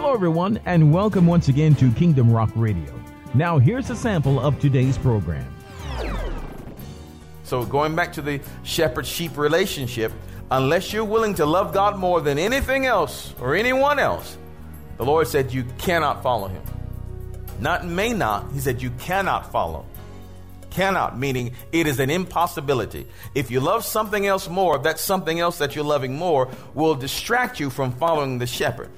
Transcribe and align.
Hello, 0.00 0.14
everyone, 0.14 0.60
and 0.64 0.92
welcome 0.92 1.26
once 1.26 1.48
again 1.48 1.74
to 1.74 1.90
Kingdom 1.90 2.30
Rock 2.30 2.50
Radio. 2.54 2.94
Now, 3.34 3.58
here's 3.58 3.90
a 3.90 3.96
sample 3.96 4.38
of 4.38 4.60
today's 4.60 4.96
program. 4.96 5.52
So, 7.42 7.64
going 7.64 7.96
back 7.96 8.12
to 8.12 8.22
the 8.22 8.40
shepherd 8.62 9.04
sheep 9.04 9.36
relationship, 9.36 10.12
unless 10.52 10.92
you're 10.92 11.04
willing 11.04 11.34
to 11.34 11.44
love 11.44 11.74
God 11.74 11.98
more 11.98 12.20
than 12.20 12.38
anything 12.38 12.86
else 12.86 13.34
or 13.40 13.56
anyone 13.56 13.98
else, 13.98 14.38
the 14.98 15.04
Lord 15.04 15.26
said 15.26 15.52
you 15.52 15.64
cannot 15.78 16.22
follow 16.22 16.46
him. 16.46 16.62
Not 17.58 17.84
may 17.84 18.12
not, 18.12 18.52
he 18.52 18.60
said 18.60 18.80
you 18.80 18.90
cannot 19.00 19.50
follow. 19.50 19.84
Cannot, 20.70 21.18
meaning 21.18 21.54
it 21.72 21.88
is 21.88 21.98
an 21.98 22.08
impossibility. 22.08 23.08
If 23.34 23.50
you 23.50 23.58
love 23.58 23.84
something 23.84 24.28
else 24.28 24.48
more, 24.48 24.78
that 24.78 25.00
something 25.00 25.40
else 25.40 25.58
that 25.58 25.74
you're 25.74 25.84
loving 25.84 26.16
more 26.16 26.48
will 26.72 26.94
distract 26.94 27.58
you 27.58 27.68
from 27.68 27.90
following 27.90 28.38
the 28.38 28.46
shepherd. 28.46 28.90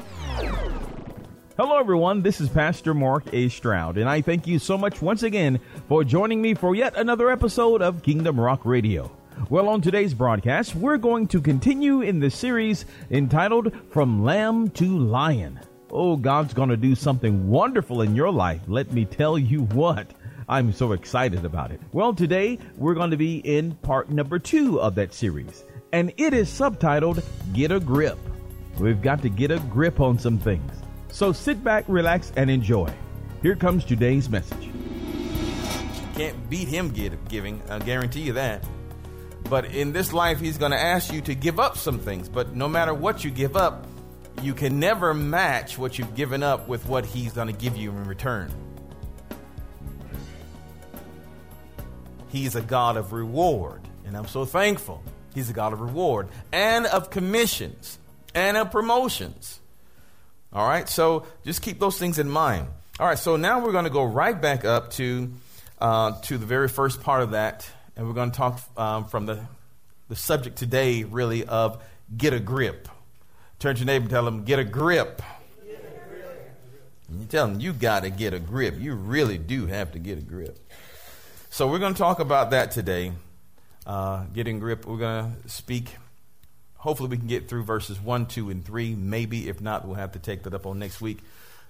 Hello, 1.61 1.79
everyone. 1.79 2.23
This 2.23 2.41
is 2.41 2.49
Pastor 2.49 2.95
Mark 2.95 3.35
A. 3.35 3.51
Stroud, 3.51 3.99
and 3.99 4.09
I 4.09 4.23
thank 4.23 4.47
you 4.47 4.59
so 4.59 4.79
much 4.79 5.03
once 5.03 5.23
again 5.23 5.61
for 5.89 6.03
joining 6.05 6.41
me 6.41 6.55
for 6.55 6.75
yet 6.75 6.97
another 6.97 7.31
episode 7.31 7.83
of 7.83 8.03
Kingdom 8.03 8.41
Rock 8.41 8.65
Radio. 8.65 9.15
Well, 9.51 9.69
on 9.69 9.83
today's 9.83 10.15
broadcast, 10.15 10.75
we're 10.75 10.97
going 10.97 11.29
to 11.29 11.43
continue 11.43 12.01
in 12.01 12.19
the 12.19 12.31
series 12.31 12.87
entitled 13.11 13.75
From 13.91 14.25
Lamb 14.25 14.71
to 14.71 14.87
Lion. 14.87 15.61
Oh, 15.91 16.17
God's 16.17 16.55
going 16.55 16.71
to 16.71 16.79
do 16.79 16.95
something 16.95 17.51
wonderful 17.51 18.01
in 18.01 18.17
your 18.17 18.33
life. 18.33 18.63
Let 18.67 18.91
me 18.93 19.05
tell 19.05 19.37
you 19.37 19.65
what. 19.65 20.11
I'm 20.49 20.73
so 20.73 20.93
excited 20.93 21.45
about 21.45 21.73
it. 21.73 21.81
Well, 21.93 22.15
today 22.15 22.59
we're 22.79 22.95
going 22.95 23.11
to 23.11 23.19
be 23.19 23.37
in 23.41 23.73
part 23.83 24.09
number 24.09 24.39
two 24.39 24.81
of 24.81 24.95
that 24.95 25.13
series, 25.13 25.63
and 25.93 26.11
it 26.17 26.33
is 26.33 26.49
subtitled 26.49 27.23
Get 27.53 27.71
a 27.71 27.81
Grip. 27.81 28.19
We've 28.79 29.03
got 29.03 29.21
to 29.21 29.29
get 29.29 29.51
a 29.51 29.59
grip 29.59 30.01
on 30.01 30.19
some 30.19 30.39
things. 30.39 30.80
So 31.13 31.33
sit 31.33 31.63
back, 31.63 31.85
relax, 31.89 32.33
and 32.37 32.51
enjoy. 32.51 32.93
Here 33.43 33.57
comes 33.57 33.85
today's 33.85 34.29
message. 34.29 34.71
Can't 36.15 36.51
beat 36.51 36.69
him 36.69 36.91
giving, 36.91 37.63
I 37.69 37.79
guarantee 37.79 38.21
you 38.21 38.35
that. 38.35 38.65
But 39.49 39.67
in 39.67 39.93
this 39.93 40.13
life, 40.13 40.39
he's 40.39 40.59
going 40.59 40.73
to 40.73 40.81
ask 40.81 41.13
you 41.13 41.21
to 41.23 41.35
give 41.35 41.59
up 41.59 41.77
some 41.77 41.99
things. 41.99 42.29
But 42.29 42.55
no 42.55 42.69
matter 42.69 42.95
what 42.95 43.25
you 43.25 43.31
give 43.31 43.57
up, 43.57 43.87
you 44.43 44.55
can 44.55 44.79
never 44.79 45.13
match 45.13 45.77
what 45.77 45.99
you've 45.99 46.15
given 46.15 46.43
up 46.43 46.69
with 46.69 46.87
what 46.87 47.05
he's 47.05 47.33
going 47.33 47.49
to 47.49 47.53
give 47.53 47.77
you 47.77 47.91
in 47.91 48.05
return. 48.05 48.53
He's 52.29 52.55
a 52.55 52.63
God 52.63 52.97
of 52.97 53.13
reward, 53.13 53.83
and 54.07 54.17
I'm 54.17 54.29
so 54.29 54.45
thankful. 54.45 55.03
He's 55.35 55.51
a 55.51 55.53
God 55.53 55.73
of 55.73 55.81
reward 55.81 56.29
and 56.53 56.87
of 56.87 57.11
commissions 57.11 57.99
and 58.35 58.57
of 58.57 58.71
promotions. 58.71 59.61
All 60.53 60.67
right, 60.67 60.89
so 60.89 61.27
just 61.45 61.63
keep 61.63 61.79
those 61.79 61.97
things 61.97 62.19
in 62.19 62.29
mind. 62.29 62.67
All 62.99 63.07
right, 63.07 63.19
so 63.19 63.37
now 63.37 63.65
we're 63.65 63.73
going 63.73 63.85
to 63.85 63.91
go 63.91 64.05
right 64.05 64.39
back 64.39 64.65
up 64.65 64.91
to 64.93 65.33
uh, 65.79 66.21
to 66.23 66.39
the 66.39 66.47
very 66.47 66.69
first 66.69 67.03
part 67.03 67.23
of 67.23 67.31
that, 67.31 67.71
and 67.97 68.07
we're 68.07 68.15
going 68.15 68.33
to 68.33 68.37
talk 68.37 68.61
um, 68.77 69.07
from 69.07 69.27
the 69.27 69.41
the 70.09 70.17
subject 70.17 70.57
today, 70.57 71.05
really, 71.05 71.45
of 71.47 71.81
get 72.17 72.33
a 72.33 72.41
grip. 72.41 72.89
Turn 73.61 73.77
to 73.77 73.81
your 73.81 73.87
neighbor 73.87 74.03
and 74.03 74.11
tell 74.11 74.25
them, 74.25 74.45
get 74.45 74.59
a 74.59 74.65
grip. 74.65 75.23
You 77.13 77.27
tell 77.27 77.47
them 77.47 77.61
you 77.61 77.73
got 77.73 78.03
to 78.03 78.11
get 78.11 78.35
a 78.35 78.41
grip. 78.41 78.79
You 78.79 78.95
really 78.95 79.39
do 79.39 79.67
have 79.67 79.93
to 79.93 79.99
get 79.99 80.19
a 80.19 80.23
grip. 80.23 80.59
So 81.51 81.69
we're 81.69 81.79
going 81.79 81.95
to 81.95 81.99
talk 81.99 82.19
about 82.19 82.51
that 82.51 82.73
today. 82.73 83.13
Uh, 83.87 84.25
getting 84.33 84.59
grip. 84.59 84.87
We're 84.87 84.99
going 84.99 85.37
to 85.43 85.49
speak 85.49 85.97
hopefully 86.81 87.11
we 87.11 87.19
can 87.19 87.27
get 87.27 87.49
through 87.49 87.63
verses 87.63 88.01
1, 88.01 88.27
2, 88.27 88.51
and 88.51 88.65
3. 88.65 88.95
Maybe, 88.95 89.49
if 89.49 89.61
not, 89.61 89.87
we'll 89.87 89.97
have 89.97 90.13
to 90.13 90.19
take 90.19 90.45
that 90.45 90.55
up 90.55 90.67
on 90.67 90.79
next 90.79 91.01
week. 91.01 91.19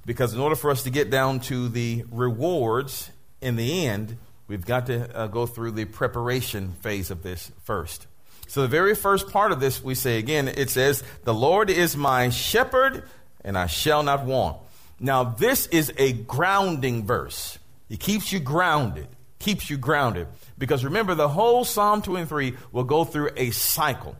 Because 0.06 0.32
in 0.32 0.40
order 0.40 0.54
for 0.54 0.70
us 0.70 0.84
to 0.84 0.90
get 0.90 1.10
down 1.10 1.40
to 1.40 1.68
the 1.68 2.04
rewards 2.10 3.10
in 3.40 3.56
the 3.56 3.86
end, 3.86 4.16
we've 4.46 4.64
got 4.64 4.86
to 4.86 5.14
uh, 5.14 5.26
go 5.26 5.46
through 5.46 5.72
the 5.72 5.84
preparation 5.84 6.74
phase 6.80 7.10
of 7.10 7.22
this 7.22 7.50
first. 7.64 8.06
So, 8.46 8.62
the 8.62 8.68
very 8.68 8.94
first 8.94 9.30
part 9.30 9.52
of 9.52 9.60
this, 9.60 9.82
we 9.82 9.94
say 9.94 10.18
again, 10.18 10.48
it 10.48 10.70
says, 10.70 11.04
The 11.24 11.34
Lord 11.34 11.70
is 11.70 11.96
my 11.96 12.30
shepherd, 12.30 13.04
and 13.44 13.58
I 13.58 13.66
shall 13.66 14.02
not 14.02 14.24
want. 14.24 14.58
Now, 14.98 15.24
this 15.24 15.66
is 15.66 15.92
a 15.96 16.12
grounding 16.12 17.04
verse. 17.06 17.58
It 17.88 18.00
keeps 18.00 18.32
you 18.32 18.40
grounded, 18.40 19.08
keeps 19.38 19.70
you 19.70 19.76
grounded. 19.76 20.28
Because 20.56 20.84
remember, 20.84 21.14
the 21.14 21.28
whole 21.28 21.64
Psalm 21.64 22.02
23 22.02 22.54
will 22.72 22.84
go 22.84 23.04
through 23.04 23.30
a 23.36 23.50
cycle 23.50 24.16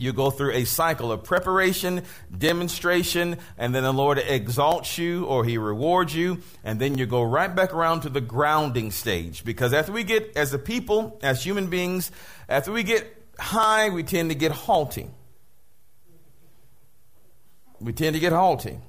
you 0.00 0.14
go 0.14 0.30
through 0.30 0.52
a 0.52 0.64
cycle 0.64 1.12
of 1.12 1.24
preparation, 1.24 2.02
demonstration, 2.36 3.36
and 3.58 3.74
then 3.74 3.82
the 3.82 3.92
Lord 3.92 4.18
exalts 4.18 4.96
you 4.96 5.26
or 5.26 5.44
He 5.44 5.58
rewards 5.58 6.14
you, 6.14 6.38
and 6.64 6.80
then 6.80 6.96
you 6.96 7.04
go 7.04 7.22
right 7.22 7.54
back 7.54 7.74
around 7.74 8.00
to 8.02 8.08
the 8.08 8.22
grounding 8.22 8.92
stage. 8.92 9.44
Because 9.44 9.74
after 9.74 9.92
we 9.92 10.02
get, 10.02 10.36
as 10.36 10.54
a 10.54 10.58
people, 10.58 11.18
as 11.22 11.44
human 11.44 11.66
beings, 11.66 12.10
after 12.48 12.72
we 12.72 12.82
get 12.82 13.06
high, 13.38 13.90
we 13.90 14.02
tend 14.02 14.30
to 14.30 14.34
get 14.34 14.52
halting. 14.52 15.12
We 17.78 17.92
tend 17.92 18.14
to 18.14 18.20
get 18.20 18.32
halting. 18.32 18.80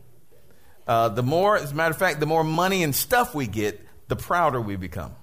Uh, 0.88 1.10
the 1.10 1.24
more, 1.24 1.58
as 1.58 1.74
a 1.74 1.76
matter 1.76 1.92
of 1.92 1.98
fact, 1.98 2.22
the 2.22 2.26
more 2.26 2.44
money 2.44 2.84
and 2.84 2.96
stuff 2.96 3.36
we 3.36 3.48
get, 3.48 3.86
the 4.08 4.16
prouder 4.16 4.62
we 4.62 4.78
become. 4.78 5.14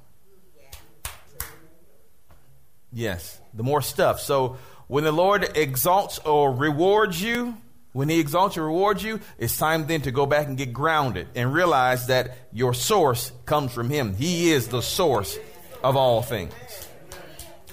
Yes, 2.93 3.41
the 3.55 3.63
more 3.63 3.81
stuff. 3.83 4.21
So, 4.21 4.59
when 4.89 5.05
the 5.05 5.13
Lord 5.13 5.57
exalts 5.57 6.19
or 6.21 6.53
rewards 6.53 7.23
you, 7.23 7.57
when 7.93 8.09
He 8.09 8.21
exalts 8.21 8.57
or 8.57 8.65
rewards 8.65 9.03
you, 9.03 9.21
it's 9.39 9.57
time 9.57 9.87
then 9.87 10.03
to 10.03 10.11
go 10.11 10.27
back 10.27 10.47
and 10.47 10.57
get 10.57 10.73
grounded 10.73 11.29
and 11.35 11.53
realize 11.53 12.09
that 12.09 12.37
your 12.53 12.75
source 12.75 13.33
comes 13.47 13.73
from 13.73 13.91
Him. 13.91 14.15
He 14.15 14.51
is 14.51 14.69
the 14.69 14.81
source 14.81 15.39
of 15.85 15.97
all 15.97 16.23
things. 16.23 16.53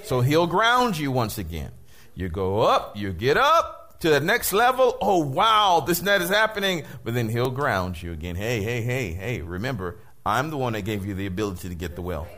So 0.03 0.21
He'll 0.21 0.47
ground 0.47 0.97
you 0.97 1.11
once 1.11 1.37
again. 1.37 1.71
You 2.13 2.29
go 2.29 2.61
up, 2.61 2.95
you 2.95 3.11
get 3.11 3.37
up 3.37 3.99
to 4.01 4.09
the 4.09 4.19
next 4.19 4.53
level. 4.53 4.97
Oh, 5.01 5.19
wow, 5.19 5.83
this 5.85 6.01
net 6.01 6.21
is 6.21 6.29
happening. 6.29 6.83
But 7.03 7.13
then 7.13 7.29
He'll 7.29 7.49
ground 7.49 8.01
you 8.01 8.11
again. 8.11 8.35
Hey, 8.35 8.61
hey, 8.61 8.81
hey, 8.81 9.13
hey, 9.13 9.41
remember, 9.41 9.97
I'm 10.25 10.49
the 10.49 10.57
one 10.57 10.73
that 10.73 10.83
gave 10.83 11.05
you 11.05 11.13
the 11.13 11.27
ability 11.27 11.69
to 11.69 11.75
get 11.75 11.95
the 11.95 12.01
wealth. 12.01 12.29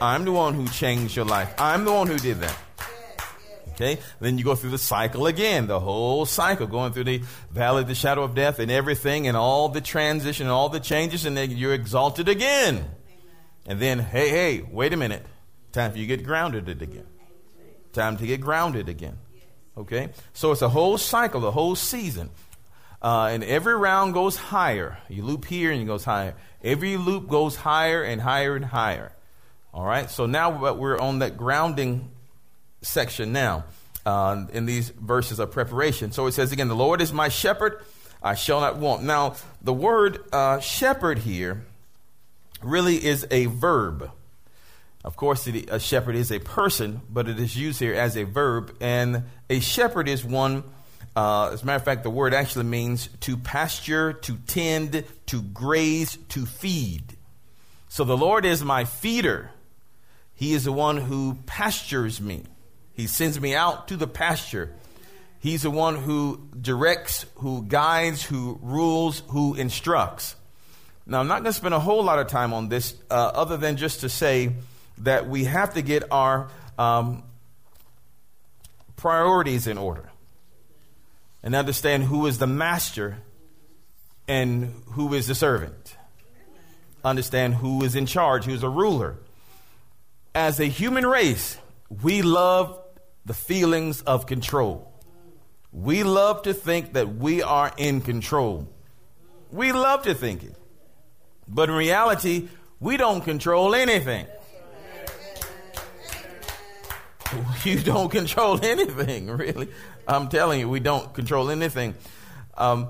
I'm 0.00 0.24
the 0.24 0.32
one 0.32 0.54
who 0.54 0.66
changed 0.68 1.14
your 1.16 1.26
life. 1.26 1.54
I'm 1.58 1.84
the 1.84 1.92
one 1.92 2.06
who 2.06 2.18
did 2.18 2.40
that. 2.40 2.56
Okay? 3.80 4.00
Then 4.20 4.36
you 4.36 4.44
go 4.44 4.54
through 4.54 4.70
the 4.70 4.78
cycle 4.78 5.26
again, 5.26 5.66
the 5.66 5.80
whole 5.80 6.26
cycle, 6.26 6.66
going 6.66 6.92
through 6.92 7.04
the 7.04 7.22
valley 7.50 7.82
of 7.82 7.88
the 7.88 7.94
shadow 7.94 8.22
of 8.22 8.34
death 8.34 8.58
and 8.58 8.70
everything 8.70 9.26
and 9.26 9.36
all 9.36 9.70
the 9.70 9.80
transition 9.80 10.46
and 10.46 10.52
all 10.52 10.68
the 10.68 10.80
changes, 10.80 11.24
and 11.24 11.36
then 11.36 11.50
you're 11.50 11.72
exalted 11.72 12.28
again. 12.28 12.76
Amen. 12.76 12.88
And 13.66 13.80
then, 13.80 13.98
hey, 13.98 14.28
hey, 14.28 14.60
wait 14.60 14.92
a 14.92 14.98
minute. 14.98 15.24
Time 15.72 15.92
for 15.92 15.98
you 15.98 16.06
to 16.06 16.16
get 16.16 16.26
grounded 16.26 16.68
again. 16.68 17.06
Time 17.92 18.18
to 18.18 18.26
get 18.26 18.40
grounded 18.42 18.88
again. 18.88 19.16
Okay? 19.78 20.10
So 20.34 20.52
it's 20.52 20.62
a 20.62 20.68
whole 20.68 20.98
cycle, 20.98 21.40
the 21.40 21.50
whole 21.50 21.74
season. 21.74 22.30
Uh, 23.00 23.30
and 23.32 23.42
every 23.42 23.74
round 23.74 24.12
goes 24.12 24.36
higher. 24.36 24.98
You 25.08 25.22
loop 25.22 25.46
here 25.46 25.72
and 25.72 25.80
it 25.80 25.86
goes 25.86 26.04
higher. 26.04 26.34
Every 26.62 26.98
loop 26.98 27.28
goes 27.28 27.56
higher 27.56 28.02
and 28.02 28.20
higher 28.20 28.56
and 28.56 28.64
higher. 28.64 29.12
All 29.72 29.86
right? 29.86 30.10
So 30.10 30.26
now 30.26 30.74
we're 30.74 30.98
on 30.98 31.20
that 31.20 31.38
grounding 31.38 32.10
section 32.82 33.32
now 33.32 33.64
uh, 34.06 34.46
in 34.52 34.66
these 34.66 34.90
verses 34.90 35.38
of 35.38 35.50
preparation. 35.50 36.12
So 36.12 36.26
it 36.26 36.32
says 36.32 36.52
again, 36.52 36.68
The 36.68 36.76
Lord 36.76 37.00
is 37.00 37.12
my 37.12 37.28
shepherd, 37.28 37.82
I 38.22 38.34
shall 38.34 38.60
not 38.60 38.76
want. 38.76 39.02
Now, 39.02 39.36
the 39.62 39.72
word 39.72 40.20
uh, 40.32 40.60
shepherd 40.60 41.18
here 41.18 41.64
really 42.62 43.02
is 43.02 43.26
a 43.30 43.46
verb. 43.46 44.10
Of 45.02 45.16
course, 45.16 45.46
a 45.46 45.80
shepherd 45.80 46.14
is 46.14 46.30
a 46.30 46.40
person, 46.40 47.00
but 47.08 47.26
it 47.26 47.40
is 47.40 47.56
used 47.56 47.80
here 47.80 47.94
as 47.94 48.16
a 48.16 48.24
verb. 48.24 48.76
And 48.80 49.24
a 49.48 49.60
shepherd 49.60 50.08
is 50.08 50.22
one, 50.22 50.62
uh, 51.16 51.50
as 51.52 51.62
a 51.62 51.66
matter 51.66 51.76
of 51.76 51.84
fact, 51.84 52.02
the 52.02 52.10
word 52.10 52.34
actually 52.34 52.66
means 52.66 53.08
to 53.20 53.38
pasture, 53.38 54.12
to 54.12 54.36
tend, 54.46 55.04
to 55.26 55.42
graze, 55.42 56.18
to 56.30 56.44
feed. 56.44 57.16
So 57.88 58.04
the 58.04 58.16
Lord 58.16 58.44
is 58.44 58.62
my 58.62 58.84
feeder. 58.84 59.50
He 60.34 60.52
is 60.52 60.64
the 60.64 60.72
one 60.72 60.98
who 60.98 61.38
pastures 61.46 62.20
me. 62.20 62.44
He 63.00 63.06
sends 63.06 63.40
me 63.40 63.54
out 63.54 63.88
to 63.88 63.96
the 63.96 64.06
pasture. 64.06 64.74
He's 65.38 65.62
the 65.62 65.70
one 65.70 65.96
who 65.96 66.46
directs, 66.60 67.24
who 67.36 67.62
guides, 67.62 68.22
who 68.22 68.58
rules, 68.60 69.22
who 69.28 69.54
instructs. 69.54 70.36
Now, 71.06 71.20
I'm 71.20 71.26
not 71.26 71.36
going 71.36 71.44
to 71.46 71.52
spend 71.54 71.72
a 71.72 71.80
whole 71.80 72.04
lot 72.04 72.18
of 72.18 72.26
time 72.26 72.52
on 72.52 72.68
this, 72.68 72.94
uh, 73.10 73.14
other 73.14 73.56
than 73.56 73.78
just 73.78 74.00
to 74.00 74.10
say 74.10 74.52
that 74.98 75.30
we 75.30 75.44
have 75.44 75.72
to 75.74 75.82
get 75.82 76.12
our 76.12 76.50
um, 76.78 77.22
priorities 78.96 79.66
in 79.66 79.78
order 79.78 80.10
and 81.42 81.54
understand 81.54 82.04
who 82.04 82.26
is 82.26 82.36
the 82.36 82.46
master 82.46 83.16
and 84.28 84.74
who 84.88 85.14
is 85.14 85.26
the 85.26 85.34
servant. 85.34 85.96
Understand 87.02 87.54
who 87.54 87.82
is 87.82 87.96
in 87.96 88.04
charge, 88.04 88.44
who's 88.44 88.62
a 88.62 88.68
ruler. 88.68 89.16
As 90.34 90.60
a 90.60 90.66
human 90.66 91.06
race, 91.06 91.56
we 92.02 92.20
love 92.20 92.78
the 93.24 93.34
feelings 93.34 94.02
of 94.02 94.26
control. 94.26 94.92
We 95.72 96.02
love 96.02 96.42
to 96.42 96.54
think 96.54 96.94
that 96.94 97.14
we 97.16 97.42
are 97.42 97.72
in 97.76 98.00
control. 98.00 98.68
We 99.52 99.72
love 99.72 100.02
to 100.02 100.14
think 100.14 100.42
it. 100.42 100.56
But 101.46 101.68
in 101.68 101.74
reality, 101.74 102.48
we 102.78 102.96
don't 102.96 103.22
control 103.22 103.74
anything. 103.74 104.26
You 107.62 107.78
don't 107.78 108.10
control 108.10 108.58
anything, 108.64 109.28
really. 109.28 109.68
I'm 110.08 110.28
telling 110.28 110.58
you, 110.58 110.68
we 110.68 110.80
don't 110.80 111.14
control 111.14 111.50
anything. 111.50 111.94
Um, 112.56 112.88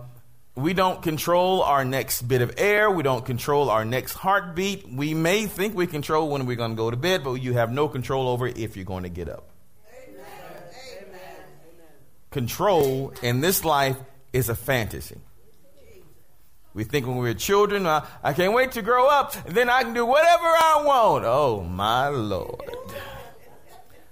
we 0.55 0.73
don't 0.73 1.03
control 1.03 1.62
our 1.62 1.85
next 1.85 2.23
bit 2.23 2.41
of 2.41 2.55
air. 2.56 2.91
We 2.91 3.03
don't 3.03 3.25
control 3.25 3.69
our 3.69 3.85
next 3.85 4.15
heartbeat. 4.15 4.88
We 4.88 5.12
may 5.15 5.47
think 5.47 5.75
we 5.75 5.87
control 5.87 6.31
when 6.31 6.47
we're 6.47 6.56
going 6.56 6.71
to 6.71 6.76
go 6.76 6.91
to 6.91 6.97
bed, 6.97 7.23
but 7.23 7.35
you 7.35 7.53
have 7.55 7.71
no 7.71 7.88
control 7.88 8.29
over 8.29 8.47
if 8.47 8.76
you're 8.76 8.85
going 8.85 9.03
to 9.03 9.09
get 9.09 9.29
up. 9.29 9.50
Control 12.31 13.12
in 13.23 13.41
this 13.41 13.65
life 13.65 13.97
is 14.32 14.49
a 14.49 14.55
fantasy. 14.55 15.19
We 16.73 16.85
think 16.85 17.06
when 17.06 17.17
we're 17.17 17.35
children, 17.35 17.85
uh, 17.85 18.06
I 18.23 18.32
can't 18.32 18.53
wait 18.53 18.73
to 18.73 18.82
grow 18.82 19.09
up, 19.09 19.35
then 19.47 19.69
I 19.69 19.82
can 19.82 19.93
do 19.93 20.06
whatever 20.06 20.44
I 20.44 20.82
want. 20.85 21.25
Oh, 21.25 21.62
my 21.62 22.09
Lord. 22.09 22.71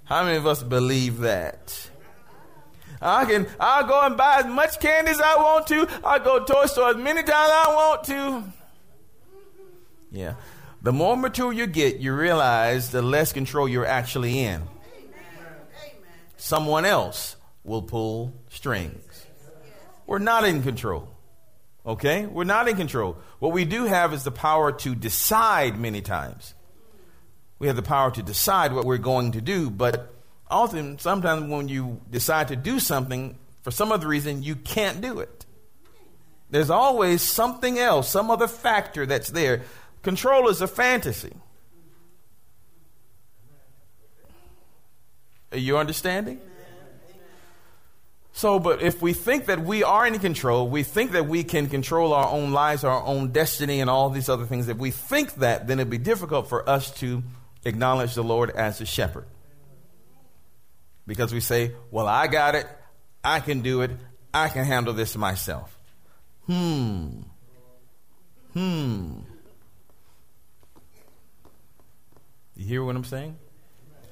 How 0.03 0.23
many 0.25 0.35
of 0.35 0.45
us 0.45 0.61
believe 0.61 1.19
that? 1.19 1.89
I 3.01 3.23
can, 3.23 3.47
I'll 3.59 3.87
go 3.87 4.01
and 4.01 4.17
buy 4.17 4.39
as 4.39 4.47
much 4.47 4.81
candy 4.81 5.11
as 5.11 5.21
I 5.21 5.37
want 5.37 5.67
to. 5.67 5.87
I'll 6.03 6.19
go 6.19 6.39
to 6.43 6.53
toy 6.53 6.65
store 6.65 6.89
as 6.89 6.97
many 6.97 7.23
times 7.23 7.31
I 7.31 7.73
want 7.73 8.03
to. 8.05 8.43
Yeah. 10.11 10.33
The 10.81 10.91
more 10.91 11.15
mature 11.15 11.53
you 11.53 11.67
get, 11.67 11.99
you 11.99 12.13
realize 12.13 12.91
the 12.91 13.01
less 13.01 13.31
control 13.31 13.69
you're 13.69 13.85
actually 13.85 14.39
in. 14.39 14.63
Someone 16.35 16.83
else 16.83 17.37
will 17.63 17.81
pull 17.81 18.33
strings. 18.49 19.25
We're 20.05 20.19
not 20.19 20.45
in 20.45 20.63
control. 20.63 21.09
Okay? 21.85 22.25
We're 22.25 22.43
not 22.43 22.67
in 22.67 22.75
control. 22.75 23.17
What 23.39 23.51
we 23.51 23.65
do 23.65 23.85
have 23.85 24.13
is 24.13 24.23
the 24.23 24.31
power 24.31 24.71
to 24.71 24.95
decide 24.95 25.79
many 25.79 26.01
times. 26.01 26.53
We 27.59 27.67
have 27.67 27.75
the 27.75 27.81
power 27.83 28.11
to 28.11 28.23
decide 28.23 28.73
what 28.73 28.85
we're 28.85 28.97
going 28.97 29.33
to 29.33 29.41
do, 29.41 29.69
but 29.69 30.13
often, 30.49 30.97
sometimes 30.97 31.49
when 31.49 31.67
you 31.67 32.01
decide 32.09 32.47
to 32.47 32.55
do 32.55 32.79
something, 32.79 33.37
for 33.61 33.71
some 33.71 33.91
other 33.91 34.07
reason, 34.07 34.43
you 34.43 34.55
can't 34.55 35.01
do 35.01 35.19
it. 35.19 35.45
There's 36.49 36.69
always 36.69 37.21
something 37.21 37.77
else, 37.77 38.09
some 38.09 38.31
other 38.31 38.47
factor 38.47 39.05
that's 39.05 39.29
there. 39.29 39.63
Control 40.01 40.47
is 40.47 40.61
a 40.61 40.67
fantasy. 40.67 41.33
Are 45.51 45.57
you 45.57 45.77
understanding? 45.77 46.39
So, 48.39 48.57
but 48.57 48.81
if 48.81 49.01
we 49.01 49.11
think 49.11 49.47
that 49.47 49.65
we 49.65 49.83
are 49.83 50.07
in 50.07 50.17
control, 50.17 50.69
we 50.69 50.83
think 50.83 51.11
that 51.11 51.27
we 51.27 51.43
can 51.43 51.67
control 51.67 52.13
our 52.13 52.29
own 52.29 52.53
lives, 52.53 52.85
our 52.85 53.03
own 53.03 53.33
destiny, 53.33 53.81
and 53.81 53.89
all 53.89 54.09
these 54.09 54.29
other 54.29 54.45
things, 54.45 54.69
if 54.69 54.77
we 54.77 54.91
think 54.91 55.35
that, 55.35 55.67
then 55.67 55.77
it'd 55.77 55.89
be 55.89 55.97
difficult 55.97 56.47
for 56.47 56.67
us 56.69 56.89
to 57.01 57.21
acknowledge 57.65 58.15
the 58.15 58.23
Lord 58.23 58.49
as 58.51 58.79
a 58.79 58.85
shepherd. 58.85 59.25
Because 61.05 61.33
we 61.33 61.41
say, 61.41 61.73
well, 61.91 62.07
I 62.07 62.27
got 62.27 62.55
it, 62.55 62.65
I 63.25 63.41
can 63.41 63.59
do 63.59 63.81
it, 63.81 63.91
I 64.33 64.47
can 64.47 64.63
handle 64.63 64.93
this 64.93 65.17
myself. 65.17 65.77
Hmm. 66.45 67.23
Hmm. 68.53 69.15
You 72.55 72.65
hear 72.65 72.85
what 72.85 72.95
I'm 72.95 73.03
saying? 73.03 73.37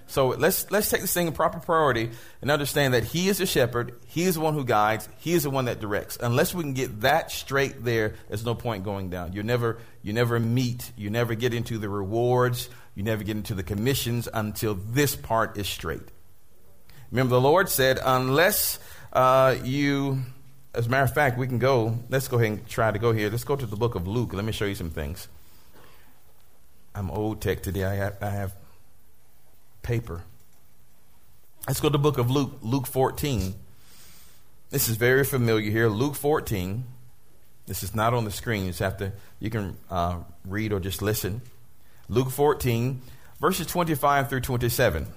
So 0.07 0.29
let's 0.29 0.71
let's 0.71 0.89
take 0.89 1.01
this 1.01 1.13
thing 1.13 1.27
in 1.27 1.33
proper 1.33 1.59
priority 1.59 2.11
and 2.41 2.49
understand 2.49 2.93
that 2.93 3.03
He 3.03 3.27
is 3.27 3.37
the 3.37 3.45
shepherd. 3.45 3.93
He 4.07 4.23
is 4.23 4.35
the 4.35 4.41
one 4.41 4.53
who 4.53 4.63
guides. 4.63 5.07
He 5.19 5.33
is 5.33 5.43
the 5.43 5.49
one 5.49 5.65
that 5.65 5.79
directs. 5.79 6.17
Unless 6.21 6.53
we 6.53 6.63
can 6.63 6.73
get 6.73 7.01
that 7.01 7.29
straight, 7.29 7.83
there, 7.83 8.15
there's 8.29 8.45
no 8.45 8.55
point 8.55 8.83
going 8.83 9.09
down. 9.09 9.33
You 9.33 9.43
never 9.43 9.79
you 10.01 10.13
never 10.13 10.39
meet. 10.39 10.91
You 10.95 11.09
never 11.09 11.35
get 11.35 11.53
into 11.53 11.77
the 11.77 11.89
rewards. 11.89 12.69
You 12.95 13.03
never 13.03 13.23
get 13.23 13.35
into 13.37 13.53
the 13.53 13.63
commissions 13.63 14.27
until 14.33 14.73
this 14.73 15.15
part 15.15 15.57
is 15.57 15.67
straight. 15.67 16.01
Remember, 17.11 17.35
the 17.35 17.41
Lord 17.41 17.69
said, 17.69 17.99
unless 18.03 18.79
uh, 19.13 19.55
you, 19.63 20.23
as 20.73 20.87
a 20.87 20.89
matter 20.89 21.03
of 21.03 21.13
fact, 21.13 21.37
we 21.37 21.47
can 21.47 21.59
go. 21.59 21.99
Let's 22.09 22.27
go 22.27 22.37
ahead 22.37 22.51
and 22.51 22.67
try 22.67 22.91
to 22.91 22.99
go 22.99 23.11
here. 23.11 23.29
Let's 23.29 23.43
go 23.43 23.55
to 23.55 23.65
the 23.65 23.75
book 23.75 23.95
of 23.95 24.07
Luke. 24.07 24.33
Let 24.33 24.43
me 24.43 24.51
show 24.51 24.65
you 24.65 24.75
some 24.75 24.89
things. 24.89 25.27
I'm 26.95 27.11
old 27.11 27.41
tech 27.41 27.61
today. 27.61 27.83
I 27.83 27.95
have, 27.95 28.17
I 28.21 28.29
have 28.31 28.53
paper. 29.81 30.23
Let's 31.67 31.79
go 31.79 31.89
to 31.89 31.93
the 31.93 31.97
book 31.97 32.17
of 32.17 32.31
Luke, 32.31 32.59
Luke 32.61 32.87
14. 32.87 33.53
This 34.69 34.89
is 34.89 34.95
very 34.95 35.23
familiar 35.23 35.69
here. 35.69 35.87
Luke 35.87 36.15
14. 36.15 36.85
This 37.65 37.83
is 37.83 37.93
not 37.93 38.13
on 38.13 38.25
the 38.25 38.31
screen. 38.31 38.63
You 38.63 38.69
just 38.69 38.79
have 38.79 38.97
to, 38.97 39.11
you 39.39 39.49
can 39.49 39.77
uh, 39.89 40.19
read 40.45 40.71
or 40.71 40.79
just 40.79 41.01
listen. 41.01 41.41
Luke 42.09 42.29
14, 42.29 43.01
verses 43.41 43.67
25 43.67 44.29
through 44.29 44.41
27. 44.41 45.07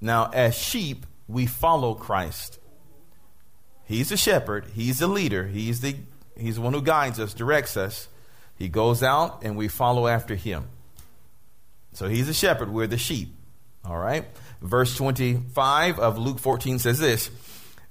Now, 0.00 0.30
as 0.32 0.56
sheep, 0.56 1.06
we 1.28 1.46
follow 1.46 1.94
Christ. 1.94 2.58
He's 3.84 4.08
the 4.08 4.16
shepherd, 4.16 4.66
he's 4.74 4.98
the 4.98 5.06
leader, 5.06 5.46
he's 5.46 5.80
the, 5.80 5.94
he's 6.36 6.56
the 6.56 6.60
one 6.60 6.72
who 6.72 6.82
guides 6.82 7.20
us, 7.20 7.32
directs 7.32 7.76
us. 7.76 8.08
He 8.58 8.68
goes 8.68 9.02
out, 9.02 9.42
and 9.44 9.56
we 9.56 9.68
follow 9.68 10.08
after 10.08 10.34
him. 10.34 10.68
So 11.96 12.08
he's 12.08 12.28
a 12.28 12.34
shepherd, 12.34 12.68
we're 12.68 12.86
the 12.86 12.98
sheep. 12.98 13.34
All 13.82 13.96
right? 13.96 14.26
Verse 14.60 14.94
25 14.96 15.98
of 15.98 16.18
Luke 16.18 16.38
14 16.38 16.78
says 16.78 16.98
this 16.98 17.30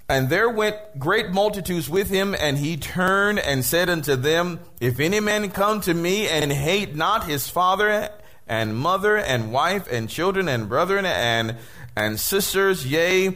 And 0.07 0.29
there 0.29 0.47
went 0.47 0.77
great 0.99 1.31
multitudes 1.31 1.89
with 1.89 2.11
him, 2.11 2.35
and 2.39 2.55
he 2.55 2.77
turned 2.77 3.39
and 3.39 3.65
said 3.65 3.89
unto 3.89 4.15
them, 4.15 4.59
If 4.79 4.99
any 4.99 5.19
man 5.21 5.49
come 5.49 5.81
to 5.81 5.93
me 5.95 6.27
and 6.27 6.53
hate 6.53 6.95
not 6.95 7.25
his 7.25 7.49
father 7.49 8.11
and 8.45 8.77
mother 8.77 9.17
and 9.17 9.51
wife 9.51 9.91
and 9.91 10.07
children 10.07 10.49
and 10.49 10.69
brethren 10.69 11.07
and, 11.07 11.55
and 11.95 12.19
sisters, 12.19 12.85
yea, 12.85 13.35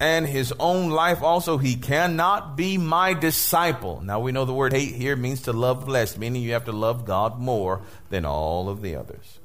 and 0.00 0.26
his 0.26 0.54
own 0.58 0.88
life 0.88 1.22
also, 1.22 1.58
he 1.58 1.76
cannot 1.76 2.56
be 2.56 2.78
my 2.78 3.12
disciple. 3.12 4.00
Now 4.00 4.20
we 4.20 4.32
know 4.32 4.46
the 4.46 4.54
word 4.54 4.72
hate 4.72 4.94
here 4.94 5.16
means 5.16 5.42
to 5.42 5.52
love 5.52 5.86
less, 5.86 6.16
meaning 6.16 6.40
you 6.40 6.54
have 6.54 6.64
to 6.64 6.72
love 6.72 7.04
God 7.04 7.38
more 7.38 7.82
than 8.08 8.24
all 8.24 8.70
of 8.70 8.80
the 8.80 8.96
others. 8.96 9.38